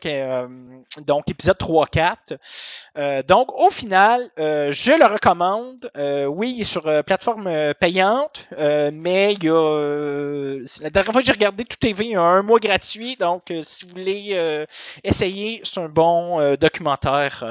donc 1.07 1.31
épisode 1.31 1.57
3-4. 1.57 3.23
donc 3.27 3.51
au 3.59 3.71
final, 3.71 4.29
je 4.37 4.99
le 4.99 5.07
recommande. 5.07 5.91
oui, 6.29 6.55
il 6.57 6.61
est 6.61 6.65
sur 6.65 6.83
plateforme 7.05 7.73
payante, 7.81 8.47
mais 8.59 9.33
il 9.33 9.45
y 9.45 9.49
a 9.49 10.59
la 10.83 10.91
dernière 10.91 11.13
fois 11.13 11.23
que 11.23 11.27
j'ai 11.27 11.33
regardé 11.33 11.65
tout 11.65 11.79
TV, 11.79 12.05
il 12.05 12.11
y 12.11 12.17
a 12.17 12.21
un 12.21 12.43
mois 12.43 12.59
gratuit. 12.59 13.17
Donc 13.17 13.53
si 13.63 13.87
vous 13.87 13.93
voulez 13.93 14.67
essayer, 15.03 15.63
c'est 15.65 15.81
un 15.81 15.89
bon 15.89 16.57
documentaire 16.57 17.43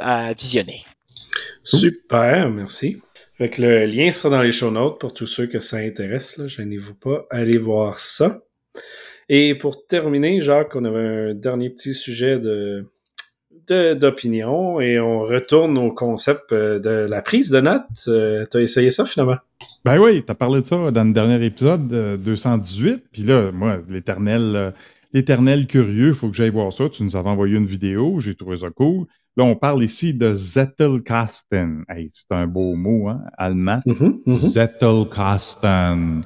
à 0.00 0.32
visionner. 0.32 0.84
Super, 1.62 2.48
merci. 2.48 3.02
Fait 3.38 3.58
le 3.58 3.84
lien 3.84 4.10
sera 4.10 4.30
dans 4.30 4.42
les 4.42 4.52
show 4.52 4.70
notes 4.70 4.98
pour 4.98 5.12
tous 5.12 5.26
ceux 5.26 5.46
que 5.46 5.58
ça 5.58 5.76
intéresse. 5.76 6.40
Gênez-vous 6.46 6.94
pas, 6.94 7.26
allez 7.30 7.58
voir 7.58 7.98
ça. 7.98 8.40
Et 9.28 9.54
pour 9.54 9.86
terminer, 9.86 10.40
Jacques, 10.40 10.74
on 10.74 10.84
avait 10.84 11.30
un 11.30 11.34
dernier 11.34 11.70
petit 11.70 11.94
sujet 11.94 12.38
de 12.38 12.86
d'opinion 13.68 14.80
et 14.80 15.00
on 15.00 15.22
retourne 15.22 15.76
au 15.76 15.90
concept 15.90 16.52
euh, 16.52 16.78
de 16.78 17.04
la 17.10 17.20
prise 17.20 17.50
de 17.50 17.60
notes. 17.60 17.82
Euh, 18.06 18.44
tu 18.48 18.58
as 18.58 18.60
essayé 18.60 18.92
ça 18.92 19.04
finalement? 19.04 19.38
Ben 19.84 19.98
oui, 19.98 20.24
tu 20.24 20.30
as 20.30 20.36
parlé 20.36 20.60
de 20.60 20.66
ça 20.66 20.92
dans 20.92 21.04
le 21.04 21.12
dernier 21.12 21.44
épisode, 21.44 21.92
euh, 21.92 22.16
218. 22.16 23.04
Puis 23.10 23.22
là, 23.22 23.50
moi, 23.50 23.80
l'éternel 23.88 24.52
euh, 24.54 24.70
l'éternel 25.12 25.66
curieux, 25.66 26.08
il 26.08 26.14
faut 26.14 26.28
que 26.28 26.36
j'aille 26.36 26.50
voir 26.50 26.72
ça. 26.72 26.88
Tu 26.88 27.02
nous 27.02 27.16
avais 27.16 27.28
envoyé 27.28 27.56
une 27.56 27.66
vidéo, 27.66 28.20
j'ai 28.20 28.34
trouvé 28.34 28.58
ça 28.58 28.70
cool. 28.70 29.06
Là, 29.36 29.44
on 29.44 29.54
parle 29.54 29.84
ici 29.84 30.14
de 30.14 30.32
Zettelkasten. 30.32 31.84
Hey, 31.88 32.08
c'est 32.10 32.32
un 32.32 32.46
beau 32.46 32.74
mot, 32.74 33.08
hein, 33.08 33.22
allemand. 33.36 33.82
Mm 33.84 33.92
-hmm, 33.92 34.20
mm 34.24 34.34
-hmm. 34.34 34.48
Zettelkasten. 34.48 36.22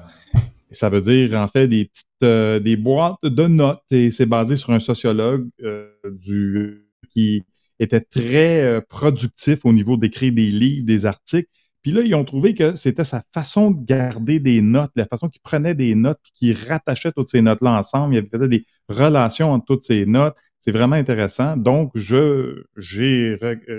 Et 0.70 0.74
ça 0.74 0.88
veut 0.88 1.00
dire, 1.00 1.34
en 1.34 1.48
fait, 1.48 1.66
des 1.66 1.86
petites, 1.86 2.06
euh, 2.22 2.60
des 2.60 2.76
boîtes 2.76 3.16
de 3.24 3.46
notes. 3.48 3.82
Et 3.90 4.12
c'est 4.12 4.26
basé 4.26 4.56
sur 4.56 4.70
un 4.70 4.78
sociologue 4.80 5.48
euh, 5.62 5.88
du, 6.04 6.86
qui 7.12 7.42
était 7.80 8.00
très 8.00 8.62
euh, 8.62 8.80
productif 8.88 9.64
au 9.64 9.72
niveau 9.72 9.96
d'écrire 9.96 10.32
des 10.32 10.52
livres, 10.52 10.86
des 10.86 11.04
articles. 11.04 11.48
Puis 11.82 11.92
là, 11.92 12.02
ils 12.02 12.14
ont 12.14 12.24
trouvé 12.24 12.54
que 12.54 12.74
c'était 12.76 13.04
sa 13.04 13.22
façon 13.32 13.70
de 13.70 13.84
garder 13.84 14.38
des 14.38 14.60
notes, 14.60 14.92
la 14.96 15.06
façon 15.06 15.28
qu'il 15.28 15.40
prenait 15.42 15.74
des 15.74 15.94
notes, 15.94 16.18
puis 16.22 16.32
qu'il 16.34 16.56
rattachait 16.68 17.10
toutes 17.12 17.30
ces 17.30 17.40
notes-là 17.42 17.78
ensemble. 17.78 18.14
Il 18.14 18.16
y 18.16 18.18
avait 18.18 18.28
peut-être 18.28 18.50
des 18.50 18.66
relations 18.88 19.50
entre 19.52 19.64
toutes 19.64 19.82
ces 19.82 20.04
notes. 20.06 20.36
C'est 20.60 20.72
vraiment 20.72 20.96
intéressant. 20.96 21.56
Donc, 21.56 21.90
je 21.94 22.64
j'ai 22.76 23.38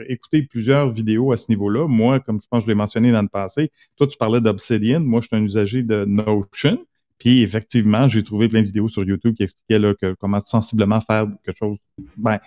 écouté 0.09 0.41
plusieurs 0.41 0.89
vidéos 0.89 1.32
à 1.32 1.38
ce 1.38 1.45
niveau-là. 1.49 1.88
Moi, 1.88 2.19
comme 2.19 2.41
je 2.41 2.47
pense 2.49 2.61
que 2.61 2.65
je 2.65 2.71
l'ai 2.71 2.75
mentionné 2.75 3.11
dans 3.11 3.21
le 3.21 3.27
passé, 3.27 3.71
toi, 3.97 4.07
tu 4.07 4.17
parlais 4.17 4.41
d'Obsidian. 4.41 4.99
Moi, 4.99 5.21
je 5.21 5.27
suis 5.27 5.36
un 5.36 5.43
usager 5.43 5.84
de 5.84 6.05
Notion. 6.05 6.84
Puis, 7.19 7.43
effectivement, 7.43 8.07
j'ai 8.07 8.23
trouvé 8.23 8.49
plein 8.49 8.61
de 8.61 8.65
vidéos 8.65 8.88
sur 8.88 9.03
YouTube 9.03 9.36
qui 9.36 9.43
expliquaient 9.43 9.77
là, 9.77 9.93
que, 9.93 10.15
comment 10.19 10.41
sensiblement 10.41 10.99
faire 11.01 11.27
quelque 11.45 11.55
chose 11.55 11.77
ben, 12.17 12.39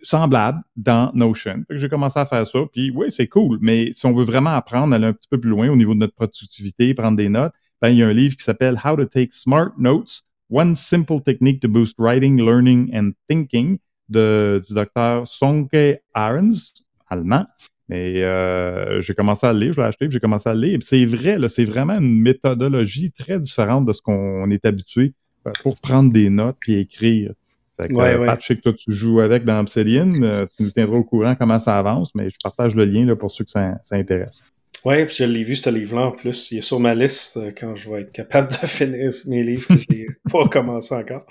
semblable 0.00 0.62
dans 0.76 1.10
Notion. 1.12 1.64
J'ai 1.70 1.88
commencé 1.88 2.20
à 2.20 2.26
faire 2.26 2.46
ça. 2.46 2.60
Puis, 2.72 2.92
oui, 2.94 3.10
c'est 3.10 3.26
cool. 3.26 3.58
Mais 3.60 3.92
si 3.92 4.06
on 4.06 4.14
veut 4.14 4.24
vraiment 4.24 4.50
apprendre, 4.50 4.94
aller 4.94 5.06
un 5.06 5.12
petit 5.12 5.28
peu 5.28 5.40
plus 5.40 5.50
loin 5.50 5.68
au 5.68 5.74
niveau 5.76 5.94
de 5.94 5.98
notre 5.98 6.14
productivité, 6.14 6.94
prendre 6.94 7.16
des 7.16 7.28
notes, 7.28 7.52
ben, 7.82 7.88
il 7.88 7.96
y 7.96 8.02
a 8.04 8.06
un 8.06 8.12
livre 8.12 8.36
qui 8.36 8.44
s'appelle 8.44 8.80
How 8.84 8.94
to 8.94 9.06
Take 9.06 9.32
Smart 9.32 9.72
Notes 9.76 10.22
One 10.50 10.76
Simple 10.76 11.20
Technique 11.20 11.60
to 11.60 11.68
Boost 11.68 11.96
Writing, 11.98 12.40
Learning 12.40 12.90
and 12.94 13.12
Thinking 13.28 13.78
de, 14.08 14.62
du 14.66 14.74
docteur 14.74 15.26
Sonke 15.28 16.00
Arens, 16.14 16.74
allemand. 17.08 17.46
Mais 17.88 18.22
euh, 18.22 19.00
j'ai 19.00 19.14
commencé 19.14 19.46
à 19.46 19.52
le 19.52 19.58
lire, 19.58 19.72
je 19.72 19.80
l'ai 19.80 19.86
acheté, 19.86 20.08
j'ai 20.10 20.20
commencé 20.20 20.48
à 20.48 20.54
le 20.54 20.60
lire. 20.60 20.78
c'est 20.80 21.06
vrai, 21.06 21.36
c'est 21.48 21.64
vraiment 21.64 21.98
une 21.98 22.20
méthodologie 22.20 23.10
très 23.10 23.40
différente 23.40 23.84
de 23.84 23.92
ce 23.92 24.00
qu'on 24.00 24.48
est 24.50 24.64
habitué 24.64 25.12
euh, 25.46 25.52
pour 25.62 25.76
prendre 25.80 26.12
des 26.12 26.30
notes 26.30 26.58
et 26.68 26.80
écrire. 26.80 27.32
Fait 27.80 27.88
que, 27.88 27.94
ouais, 27.94 28.14
euh, 28.14 28.36
je 28.38 28.46
sais 28.46 28.56
que 28.56 28.60
toi, 28.60 28.72
tu 28.72 28.92
joues 28.92 29.20
avec 29.20 29.44
dans 29.44 29.60
Obsidian. 29.60 30.12
Euh, 30.22 30.46
tu 30.56 30.64
nous 30.64 30.70
tiendras 30.70 30.98
au 30.98 31.04
courant 31.04 31.34
comment 31.34 31.58
ça 31.58 31.78
avance, 31.78 32.14
mais 32.14 32.28
je 32.28 32.36
partage 32.42 32.74
le 32.74 32.84
lien 32.84 33.06
là, 33.06 33.16
pour 33.16 33.30
ceux 33.32 33.44
que 33.44 33.50
ça, 33.50 33.78
ça 33.82 33.96
intéresse. 33.96 34.44
Oui, 34.84 35.04
puis 35.04 35.16
je 35.16 35.24
l'ai 35.24 35.42
vu, 35.42 35.56
ce 35.56 35.70
livre-là, 35.70 36.06
en 36.06 36.12
plus. 36.12 36.50
Il 36.50 36.58
est 36.58 36.62
sur 36.62 36.80
ma 36.80 36.94
liste 36.94 37.36
euh, 37.36 37.52
quand 37.56 37.76
je 37.76 37.90
vais 37.90 38.02
être 38.02 38.12
capable 38.12 38.48
de 38.48 38.54
finir 38.66 39.10
mes 39.26 39.42
livres 39.42 39.68
que 39.68 39.76
je 39.76 39.86
n'ai 39.90 40.06
pas 40.30 40.48
commencé 40.48 40.94
encore. 40.94 41.26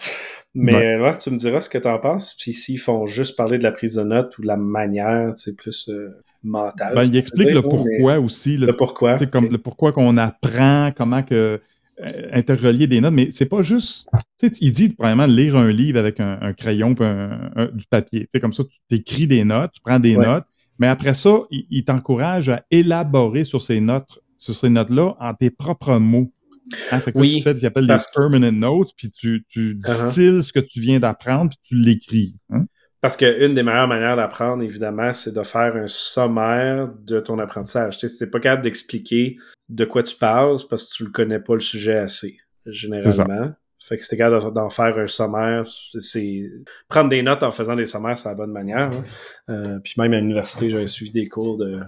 Mais 0.53 0.75
ouais. 0.75 1.01
ouais. 1.01 1.17
tu 1.17 1.31
me 1.31 1.37
diras 1.37 1.61
ce 1.61 1.69
que 1.69 1.77
tu 1.77 1.87
en 1.87 1.99
penses. 1.99 2.35
Puis 2.39 2.53
s'ils 2.53 2.79
font 2.79 3.05
juste 3.05 3.35
parler 3.35 3.57
de 3.57 3.63
la 3.63 3.71
prise 3.71 3.95
de 3.95 4.03
notes 4.03 4.37
ou 4.37 4.41
de 4.41 4.47
la 4.47 4.57
manière, 4.57 5.31
c'est 5.35 5.55
plus 5.55 5.89
euh, 5.89 6.09
mentale. 6.43 6.93
Ben, 6.95 7.03
il 7.03 7.15
explique 7.15 7.51
le 7.51 7.61
pourquoi 7.61 8.19
aussi. 8.19 8.57
Le, 8.57 8.67
le 8.67 8.73
pourquoi. 8.73 9.17
Comme 9.27 9.45
okay. 9.45 9.53
le 9.53 9.57
pourquoi 9.57 9.91
qu'on 9.91 10.17
apprend, 10.17 10.91
comment 10.95 11.23
que 11.23 11.59
euh, 12.01 12.29
interrelier 12.31 12.87
des 12.87 13.01
notes, 13.01 13.13
mais 13.13 13.29
c'est 13.33 13.47
pas 13.47 13.61
juste. 13.61 14.07
Il 14.61 14.71
dit, 14.71 14.89
premièrement, 14.89 15.25
lire 15.25 15.57
un 15.57 15.69
livre 15.69 15.99
avec 15.99 16.21
un, 16.21 16.37
un 16.41 16.53
crayon 16.53 16.95
un, 17.01 17.51
un, 17.57 17.65
du 17.65 17.85
papier. 17.87 18.25
T'sais, 18.27 18.39
comme 18.39 18.53
ça, 18.53 18.63
tu 18.63 18.95
écris 18.95 19.27
des 19.27 19.43
notes, 19.43 19.71
tu 19.73 19.81
prends 19.81 19.99
des 19.99 20.15
ouais. 20.15 20.25
notes, 20.25 20.45
mais 20.79 20.87
après 20.87 21.13
ça, 21.13 21.41
il, 21.51 21.65
il 21.69 21.85
t'encourage 21.85 22.49
à 22.49 22.63
élaborer 22.71 23.43
sur 23.43 23.61
ces 23.61 23.79
notes, 23.79 24.19
sur 24.37 24.55
ces 24.55 24.69
notes-là 24.69 25.15
en 25.19 25.33
tes 25.33 25.51
propres 25.51 25.97
mots. 25.97 26.33
Hein, 26.91 26.99
fait 26.99 27.11
que 27.11 27.17
oui, 27.17 27.31
là, 27.31 27.35
tu 27.37 27.43
fais, 27.43 27.63
il 27.63 27.65
appelle 27.65 27.85
les 27.85 27.95
permanent 28.13 28.51
notes, 28.51 28.91
puis 28.95 29.11
tu, 29.11 29.45
tu 29.49 29.75
distilles 29.75 30.27
uh 30.27 30.39
-huh. 30.39 30.41
ce 30.41 30.53
que 30.53 30.59
tu 30.59 30.79
viens 30.79 30.99
d'apprendre, 30.99 31.49
puis 31.49 31.59
tu 31.63 31.75
l'écris. 31.75 32.35
Hein? 32.51 32.65
Parce 33.01 33.15
qu'une 33.15 33.53
des 33.53 33.63
meilleures 33.63 33.87
manières 33.87 34.17
d'apprendre, 34.17 34.61
évidemment, 34.61 35.13
c'est 35.13 35.33
de 35.33 35.43
faire 35.43 35.75
un 35.75 35.87
sommaire 35.87 36.89
de 37.05 37.19
ton 37.19 37.39
apprentissage. 37.39 37.97
Tu 37.97 38.07
sais, 38.07 38.15
si 38.15 38.27
pas 38.27 38.39
capable 38.39 38.63
d'expliquer 38.63 39.37
de 39.69 39.85
quoi 39.85 40.03
tu 40.03 40.15
parles, 40.15 40.57
parce 40.69 40.85
que 40.85 40.95
tu 40.95 41.03
le 41.05 41.11
connais 41.11 41.39
pas 41.39 41.53
le 41.53 41.61
sujet 41.61 41.97
assez, 41.97 42.37
généralement. 42.65 43.53
Fait 43.81 43.97
que 43.97 44.03
c'était 44.03 44.17
capable 44.17 44.53
d'en 44.53 44.69
faire 44.69 44.97
un 44.97 45.07
sommaire. 45.07 45.65
C'est 45.65 46.51
prendre 46.89 47.09
des 47.09 47.23
notes 47.23 47.43
en 47.43 47.51
faisant 47.51 47.75
des 47.75 47.85
sommaires, 47.85 48.17
c'est 48.17 48.29
la 48.29 48.35
bonne 48.35 48.51
manière. 48.51 48.91
Hein. 48.91 49.03
Euh, 49.49 49.79
puis 49.83 49.93
même 49.97 50.13
à 50.13 50.17
l'université, 50.17 50.69
j'avais 50.69 50.87
suivi 50.87 51.11
des 51.11 51.27
cours 51.27 51.57
de 51.57 51.79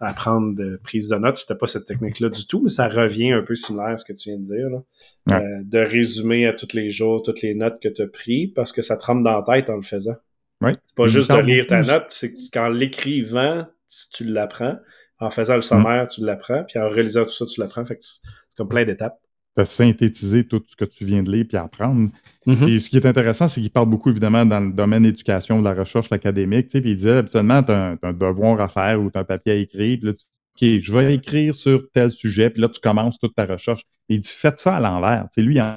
apprendre 0.00 0.54
de 0.54 0.80
prise 0.82 1.08
de 1.08 1.16
notes. 1.16 1.36
C'était 1.36 1.58
pas 1.58 1.66
cette 1.66 1.84
technique-là 1.84 2.30
du 2.30 2.46
tout, 2.46 2.62
mais 2.62 2.70
ça 2.70 2.88
revient 2.88 3.32
un 3.32 3.42
peu 3.42 3.54
similaire 3.54 3.88
à 3.88 3.98
ce 3.98 4.04
que 4.04 4.12
tu 4.12 4.30
viens 4.30 4.38
de 4.38 4.42
dire. 4.42 4.68
Là. 4.70 5.36
Euh, 5.36 5.60
de 5.62 5.78
résumer 5.78 6.46
à 6.46 6.54
tous 6.54 6.74
les 6.74 6.90
jours 6.90 7.22
toutes 7.22 7.42
les 7.42 7.54
notes 7.54 7.80
que 7.82 7.88
tu 7.88 8.02
as 8.02 8.06
prises 8.06 8.52
parce 8.54 8.72
que 8.72 8.80
ça 8.80 8.96
te 8.96 9.04
rentre 9.04 9.22
dans 9.22 9.36
la 9.36 9.42
tête 9.42 9.68
en 9.68 9.76
le 9.76 9.82
faisant. 9.82 10.16
Oui. 10.62 10.72
C'est 10.86 10.96
pas 10.96 11.06
juste 11.06 11.30
de 11.30 11.38
lire 11.38 11.66
ta 11.66 11.82
note, 11.82 12.04
c'est 12.08 12.32
que 12.32 12.38
qu'en 12.52 12.68
l'écrivant, 12.68 13.66
tu 14.12 14.24
l'apprends. 14.24 14.76
En 15.18 15.28
faisant 15.28 15.56
le 15.56 15.60
sommaire, 15.60 16.08
tu 16.08 16.24
l'apprends. 16.24 16.64
Puis 16.64 16.78
en 16.78 16.88
réalisant 16.88 17.24
tout 17.24 17.30
ça, 17.30 17.44
tu 17.44 17.60
l'apprends. 17.60 17.84
Fait 17.84 17.96
que 17.96 18.02
c'est 18.02 18.22
comme 18.56 18.68
plein 18.68 18.84
d'étapes 18.84 19.20
synthétiser 19.64 20.44
tout 20.44 20.62
ce 20.66 20.76
que 20.76 20.84
tu 20.84 21.04
viens 21.04 21.22
de 21.22 21.30
lire 21.30 21.46
puis 21.48 21.56
apprendre. 21.56 22.10
Et 22.46 22.78
ce 22.78 22.88
qui 22.88 22.96
est 22.96 23.06
intéressant, 23.06 23.48
c'est 23.48 23.60
qu'il 23.60 23.70
parle 23.70 23.88
beaucoup, 23.88 24.10
évidemment, 24.10 24.44
dans 24.44 24.60
le 24.60 24.72
domaine 24.72 25.04
éducation, 25.04 25.60
de 25.60 25.64
la 25.64 25.74
recherche 25.74 26.10
académique. 26.10 26.66
Tu 26.66 26.72
sais, 26.72 26.80
puis 26.80 26.90
il 26.90 26.96
disait, 26.96 27.16
habituellement, 27.16 27.62
tu 27.62 27.72
as, 27.72 27.96
un 28.02 28.12
devoir 28.12 28.60
à 28.60 28.68
faire 28.68 29.00
ou 29.00 29.10
tu 29.10 29.18
as 29.18 29.20
un 29.20 29.24
papier 29.24 29.52
à 29.52 29.56
écrire. 29.56 29.98
Puis 29.98 30.06
là, 30.08 30.12
tu 30.14 30.24
OK, 30.56 30.80
je 30.80 30.92
vais 30.92 31.14
écrire 31.14 31.54
sur 31.54 31.90
tel 31.92 32.10
sujet. 32.10 32.50
Puis 32.50 32.60
là, 32.60 32.68
tu 32.68 32.80
commences 32.80 33.18
toute 33.18 33.34
ta 33.34 33.46
recherche. 33.46 33.82
il 34.08 34.20
dit, 34.20 34.28
faites 34.28 34.58
ça 34.58 34.76
à 34.76 34.80
l'envers. 34.80 35.24
Tu 35.32 35.40
sais, 35.40 35.42
lui, 35.42 35.56
il 35.56 35.74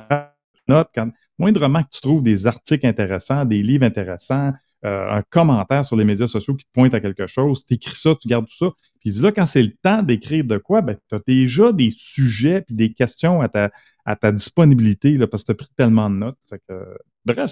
note 0.68 0.90
quand, 0.94 1.10
moindrement 1.38 1.84
que 1.84 1.90
tu 1.90 2.02
trouves 2.02 2.24
des 2.24 2.48
articles 2.48 2.86
intéressants, 2.86 3.46
des 3.46 3.62
livres 3.62 3.86
intéressants, 3.86 4.54
euh, 4.86 5.10
un 5.10 5.22
commentaire 5.22 5.86
sur 5.86 5.96
les 5.96 6.04
médias 6.04 6.28
sociaux 6.28 6.56
qui 6.56 6.66
te 6.66 6.72
pointe 6.74 6.94
à 6.94 7.00
quelque 7.00 7.28
chose, 7.28 7.64
tu 7.66 7.76
écris 7.76 7.96
ça, 7.96 8.16
tu 8.20 8.28
gardes 8.28 8.48
tout 8.48 8.58
ça. 8.58 8.72
Puis 9.04 9.12
là, 9.20 9.32
quand 9.32 9.46
c'est 9.46 9.62
le 9.62 9.74
temps 9.82 10.02
d'écrire 10.02 10.46
de 10.46 10.58
quoi, 10.58 10.82
ben, 10.82 10.96
tu 11.10 11.16
as 11.16 11.22
déjà 11.28 11.72
des 11.72 11.92
sujets 11.92 12.62
puis 12.62 12.76
des 12.76 12.94
questions 12.94 13.42
à 13.42 13.50
ta, 13.50 13.70
à 14.06 14.16
ta 14.16 14.32
disponibilité 14.32 15.18
là, 15.18 15.28
parce 15.28 15.44
que 15.44 15.48
tu 15.48 15.52
as 15.52 15.56
pris 15.56 15.74
tellement 15.76 16.10
de 16.10 16.16
notes. 16.16 16.38
bref, 17.26 17.52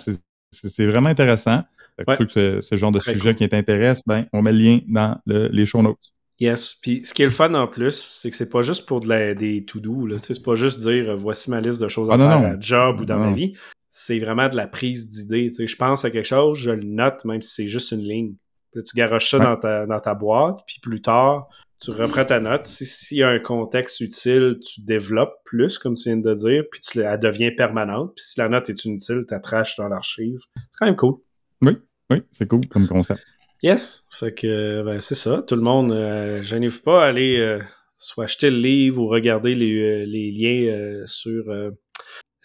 c'est 0.52 0.86
vraiment 0.86 1.10
intéressant. 1.10 1.64
que 1.97 2.28
c'est 2.30 2.62
ce 2.62 2.76
genre 2.78 2.91
de 2.91 2.99
sujet 2.99 3.36
qui 3.36 3.47
t'intéresse, 3.47 4.02
ben, 4.06 4.26
on 4.34 4.41
met 4.41 4.54
le 4.54 4.60
lien 4.60 4.80
dans 4.88 5.20
les 5.26 5.66
show 5.66 5.82
notes. 5.82 6.14
Yes. 6.39 6.74
Puis 6.74 7.06
ce 7.06 7.14
qui 7.14 7.22
est 7.22 7.26
le 7.26 7.32
fun 7.32 7.54
en 7.54 7.68
plus, 7.68 7.91
c'est 7.91 8.32
que 8.32 8.36
c'est 8.36 8.49
pas 8.49 8.64
juste 8.64 8.88
pour 8.88 8.99
de 8.99 9.08
la, 9.08 9.36
des 9.36 9.64
to-do. 9.64 10.08
C'est 10.22 10.41
pas 10.43 10.56
juste 10.56 10.80
dire 10.80 11.16
voici 11.16 11.52
ma 11.52 11.62
liste 11.62 11.80
de 11.82 11.88
choses 11.88 12.10
à 12.10 12.14
ah, 12.14 12.18
faire 12.18 12.39
non, 12.39 12.45
à 12.47 12.60
job 12.60 13.02
ou 13.02 13.06
dans 13.06 13.20
ma 13.20 13.32
vie 13.32 13.54
c'est 13.91 14.20
vraiment 14.20 14.47
de 14.47 14.56
la 14.56 14.68
prise 14.68 15.08
d'idée. 15.08 15.49
Je 15.60 15.76
pense 15.76 16.06
à 16.06 16.12
quelque 16.12 16.26
chose, 16.26 16.58
je 16.58 16.72
le 16.72 16.84
note, 16.84 17.26
même 17.26 17.41
si 17.41 17.54
c'est 17.54 17.68
juste 17.68 17.91
une 17.91 18.02
ligne. 18.02 18.36
Puis 18.72 18.84
tu 18.84 18.96
garoches 18.96 19.30
ça 19.30 19.40
dans, 19.40 19.58
ta, 19.58 19.86
dans 19.86 20.00
ta 20.00 20.14
boîte, 20.14 20.60
puis 20.66 20.80
plus 20.82 21.02
tard, 21.02 21.50
tu 21.82 21.92
reprends 21.92 22.26
ta 22.26 22.40
note. 22.40 22.64
S'il 22.64 23.18
y 23.18 23.24
a 23.24 23.30
un 23.30 23.40
contexte 23.40 24.00
utile, 24.02 24.60
tu 24.64 24.82
développes 24.82 25.34
plus, 25.44 25.80
comme 25.80 25.96
tu 25.96 26.10
viens 26.10 26.18
de 26.18 26.34
dire, 26.34 26.64
puis 26.72 26.80
tu, 26.80 27.02
elle 27.02 27.20
devient 27.20 27.52
permanente. 27.52 28.14
Puis 28.16 28.26
si 28.26 28.40
la 28.40 28.50
note 28.50 28.70
est 28.70 28.86
inutile, 28.86 29.26
tu 29.28 29.34
la 29.34 29.40
traches 29.40 29.76
dans 29.78 29.88
l'archive. 29.88 30.38
C'est 30.56 30.78
quand 30.80 30.86
même 30.86 30.96
cool. 30.96 31.16
Oui, 31.64 31.78
oui, 32.12 32.22
c'est 32.34 32.48
cool 32.48 32.68
comme 32.68 32.88
concept. 32.88 33.26
Yes, 33.64 34.08
fait 34.12 34.34
que 34.34 34.84
ben, 34.84 35.00
c'est 35.00 35.16
ça. 35.16 35.44
Tout 35.44 35.56
le 35.56 35.62
monde, 35.62 35.92
euh, 35.92 36.42
je 36.42 36.56
n'arrive 36.56 36.82
pas 36.82 37.04
à 37.04 37.08
aller 37.08 37.38
euh, 37.40 37.60
soit 37.98 38.26
acheter 38.26 38.50
le 38.50 38.58
livre 38.58 39.02
ou 39.04 39.08
regarder 39.08 39.54
les, 39.54 39.80
euh, 39.80 40.06
les 40.06 40.32
liens 40.32 40.74
euh, 40.74 41.04
sur 41.06 41.44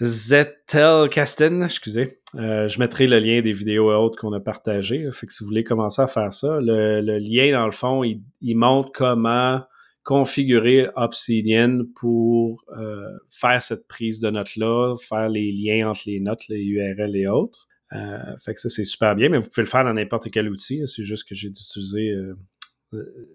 Zettelkasten, 0.00 1.62
excusez. 1.62 2.20
Euh, 2.34 2.66
je 2.68 2.78
mettrai 2.80 3.06
le 3.06 3.18
lien 3.18 3.40
des 3.40 3.52
vidéos 3.52 3.92
et 3.92 3.94
autres 3.94 4.18
qu'on 4.18 4.32
a 4.32 4.40
partagées. 4.40 5.08
Fait 5.12 5.26
que 5.26 5.32
si 5.32 5.44
vous 5.44 5.48
voulez 5.48 5.64
commencer 5.64 6.02
à 6.02 6.06
faire 6.06 6.32
ça, 6.32 6.58
le, 6.60 7.18
lien, 7.18 7.52
dans 7.52 7.66
le 7.66 7.72
fond, 7.72 8.02
il, 8.02 8.56
montre 8.56 8.90
comment 8.92 9.62
configurer 10.02 10.88
Obsidian 10.96 11.80
pour 11.94 12.64
euh, 12.76 13.10
faire 13.30 13.62
cette 13.62 13.88
prise 13.88 14.20
de 14.20 14.30
notes-là, 14.30 14.94
faire 14.96 15.28
les 15.28 15.50
liens 15.52 15.90
entre 15.90 16.02
les 16.06 16.20
notes, 16.20 16.46
les 16.48 16.62
URL 16.62 17.16
et 17.16 17.26
autres. 17.26 17.68
Euh, 17.92 18.36
fait 18.38 18.54
que 18.54 18.60
ça, 18.60 18.68
c'est 18.68 18.84
super 18.84 19.14
bien, 19.14 19.28
mais 19.28 19.38
vous 19.38 19.48
pouvez 19.48 19.62
le 19.62 19.68
faire 19.68 19.84
dans 19.84 19.94
n'importe 19.94 20.30
quel 20.30 20.48
outil. 20.48 20.82
C'est 20.86 21.04
juste 21.04 21.28
que 21.28 21.34
j'ai 21.34 21.48
utilisé, 21.48 22.12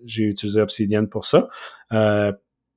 j'ai 0.06 0.24
utilisé 0.24 0.62
Obsidian 0.62 1.06
pour 1.06 1.26
ça. 1.26 1.50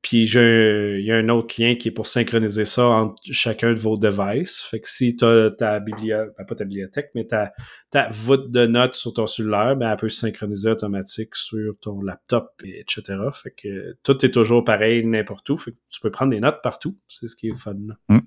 Puis 0.04 0.26
il 0.26 1.00
y 1.00 1.10
a 1.10 1.16
un 1.16 1.30
autre 1.30 1.54
lien 1.58 1.76
qui 1.76 1.88
est 1.88 1.90
pour 1.90 2.06
synchroniser 2.06 2.66
ça 2.66 2.86
entre 2.86 3.22
chacun 3.30 3.70
de 3.70 3.78
vos 3.78 3.96
devices. 3.96 4.60
Fait 4.60 4.78
que 4.78 4.88
si 4.90 5.16
tu 5.16 5.24
as 5.24 5.50
ta 5.50 5.80
bibliothèque, 5.80 6.34
ben, 6.36 6.44
pas 6.44 6.54
ta 6.54 6.64
bibliothèque, 6.66 7.10
mais 7.14 7.24
ta, 7.24 7.54
ta 7.90 8.10
voûte 8.10 8.50
de 8.50 8.66
notes 8.66 8.96
sur 8.96 9.14
ton 9.14 9.26
cellulaire, 9.26 9.76
ben 9.76 9.90
elle 9.90 9.96
peut 9.96 10.10
se 10.10 10.20
synchroniser 10.20 10.68
automatique 10.68 11.34
sur 11.34 11.72
ton 11.80 12.02
laptop, 12.02 12.52
etc. 12.64 13.16
Fait 13.32 13.52
que 13.52 13.96
tout 14.02 14.22
est 14.26 14.30
toujours 14.30 14.62
pareil 14.62 15.06
n'importe 15.06 15.48
où. 15.48 15.56
Fait 15.56 15.72
que 15.72 15.78
tu 15.90 16.00
peux 16.02 16.10
prendre 16.10 16.32
des 16.32 16.40
notes 16.40 16.60
partout. 16.62 16.98
C'est 17.08 17.26
ce 17.26 17.34
qui 17.34 17.48
est 17.48 17.58
fun. 17.58 17.74
Mm. 18.10 18.18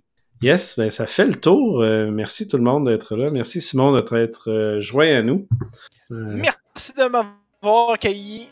Yes, 0.42 0.80
ben 0.80 0.90
ça 0.90 1.06
fait 1.06 1.28
le 1.28 1.36
tour. 1.36 1.84
Euh, 1.84 2.10
merci 2.10 2.48
tout 2.48 2.58
le 2.58 2.64
monde 2.64 2.88
d'être 2.88 3.16
là. 3.16 3.30
Merci 3.30 3.62
Simon 3.62 3.96
d'être 3.96 4.50
euh, 4.50 4.82
joint 4.82 5.16
à 5.16 5.22
nous. 5.22 5.48
Euh, 6.10 6.42
merci 6.42 6.94
de 6.94 7.04
m'avoir 7.04 7.38
accueilli 7.64 8.48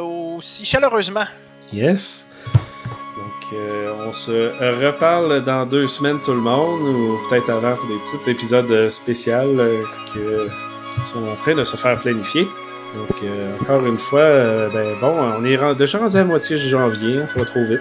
aussi 0.00 0.64
chaleureusement. 0.64 1.26
Yes. 1.72 2.28
Euh, 3.52 3.92
on 4.06 4.12
se 4.12 4.50
reparle 4.84 5.44
dans 5.44 5.66
deux 5.66 5.86
semaines 5.86 6.18
tout 6.24 6.32
le 6.32 6.40
monde, 6.40 6.80
ou 6.82 7.18
peut-être 7.28 7.50
avant 7.50 7.76
pour 7.76 7.86
des 7.86 7.98
petits 7.98 8.30
épisodes 8.30 8.90
spéciaux 8.90 9.32
euh, 9.34 9.84
qui 10.12 11.04
sont 11.04 11.24
en 11.24 11.36
train 11.36 11.54
de 11.54 11.62
se 11.64 11.76
faire 11.76 11.98
planifier. 12.00 12.48
Donc 12.94 13.22
euh, 13.22 13.56
encore 13.60 13.86
une 13.86 13.98
fois, 13.98 14.68
ben 14.72 14.96
bon, 15.00 15.14
on 15.38 15.44
est 15.44 15.74
déjà 15.76 15.98
rendu 15.98 16.16
à 16.16 16.20
la 16.20 16.24
moitié 16.24 16.56
de 16.56 16.62
janvier, 16.62 17.18
hein, 17.18 17.26
ça 17.26 17.38
va 17.38 17.44
trop 17.44 17.64
vite. 17.64 17.80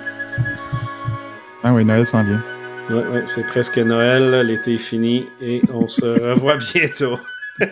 Ah 1.63 1.73
oui, 1.73 1.83
Noël 1.83 2.05
s'en 2.05 2.23
vient. 2.23 2.43
Oui, 2.91 3.01
ouais, 3.13 3.23
c'est 3.25 3.47
presque 3.47 3.77
Noël, 3.77 4.41
l'été 4.45 4.75
est 4.75 4.77
fini 4.77 5.25
et 5.41 5.61
on 5.73 5.87
se 5.87 6.05
revoit 6.29 6.57
bientôt. 6.57 7.17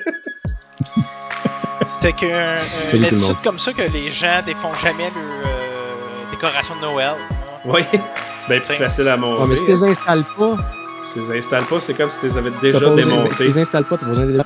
C'était 1.85 2.13
qu'un 2.13 2.57
une 2.93 3.05
comme 3.43 3.59
ça 3.59 3.73
que 3.73 3.81
les 3.81 4.09
gens 4.09 4.41
défont 4.45 4.73
jamais 4.75 5.11
leur 5.15 6.31
décoration 6.31 6.75
de 6.75 6.81
Noël. 6.81 7.13
Oui, 7.65 7.81
c'est 8.39 8.47
bien 8.49 8.59
plus 8.59 8.75
facile 8.75 9.07
à 9.07 9.17
monter. 9.17 9.43
mais 9.49 9.55
si 9.55 9.65
tu 9.65 9.71
les 9.71 9.83
installes 9.83 10.23
pas. 10.37 10.57
Si 11.05 11.13
tu 11.13 11.19
les 11.19 11.37
installes 11.37 11.65
pas, 11.65 11.79
c'est 11.79 11.93
comme 11.93 12.09
si 12.09 12.19
tu 12.19 12.25
les 12.27 12.37
avais 12.37 12.51
déjà 12.61 12.79
démontés. 12.79 13.29
Si 13.31 13.37
tu 13.37 13.43
les 13.43 13.57
installes 13.59 13.83
pas, 13.85 13.97
tu 13.97 14.05
as 14.05 14.07
besoin 14.07 14.25
de 14.25 14.43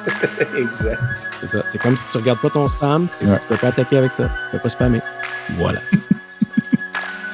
Exact. 0.58 1.00
C'est 1.40 1.48
ça. 1.48 1.62
C'est 1.70 1.78
comme 1.78 1.96
si 1.96 2.04
tu 2.10 2.16
regardes 2.16 2.40
pas 2.40 2.50
ton 2.50 2.68
spam, 2.68 3.06
tu 3.20 3.26
peux 3.48 3.56
pas 3.56 3.68
attaquer 3.68 3.98
avec 3.98 4.12
ça. 4.12 4.24
Tu 4.24 4.56
peux 4.56 4.62
pas 4.62 4.68
spammer. 4.68 5.00
Voilà. 5.58 5.80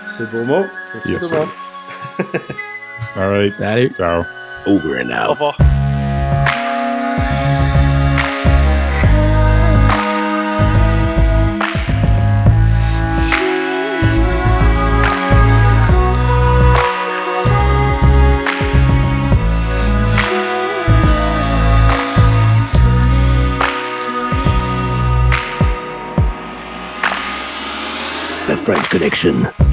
c'est 0.09 0.29
beau 0.31 0.43
mot. 0.43 0.65
Merci 0.95 1.13
yes, 1.13 1.21
tout 1.21 1.31
le 1.31 1.37
monde. 1.39 1.49
All 3.17 3.31
right. 3.31 3.53
Salut. 3.53 3.93
Ciao. 3.97 4.25
Over 4.67 5.01
and 5.01 5.11
out. 5.11 5.29
Au 5.29 5.33
revoir. 5.33 5.76
French 28.67 28.91
Connection. 28.91 29.66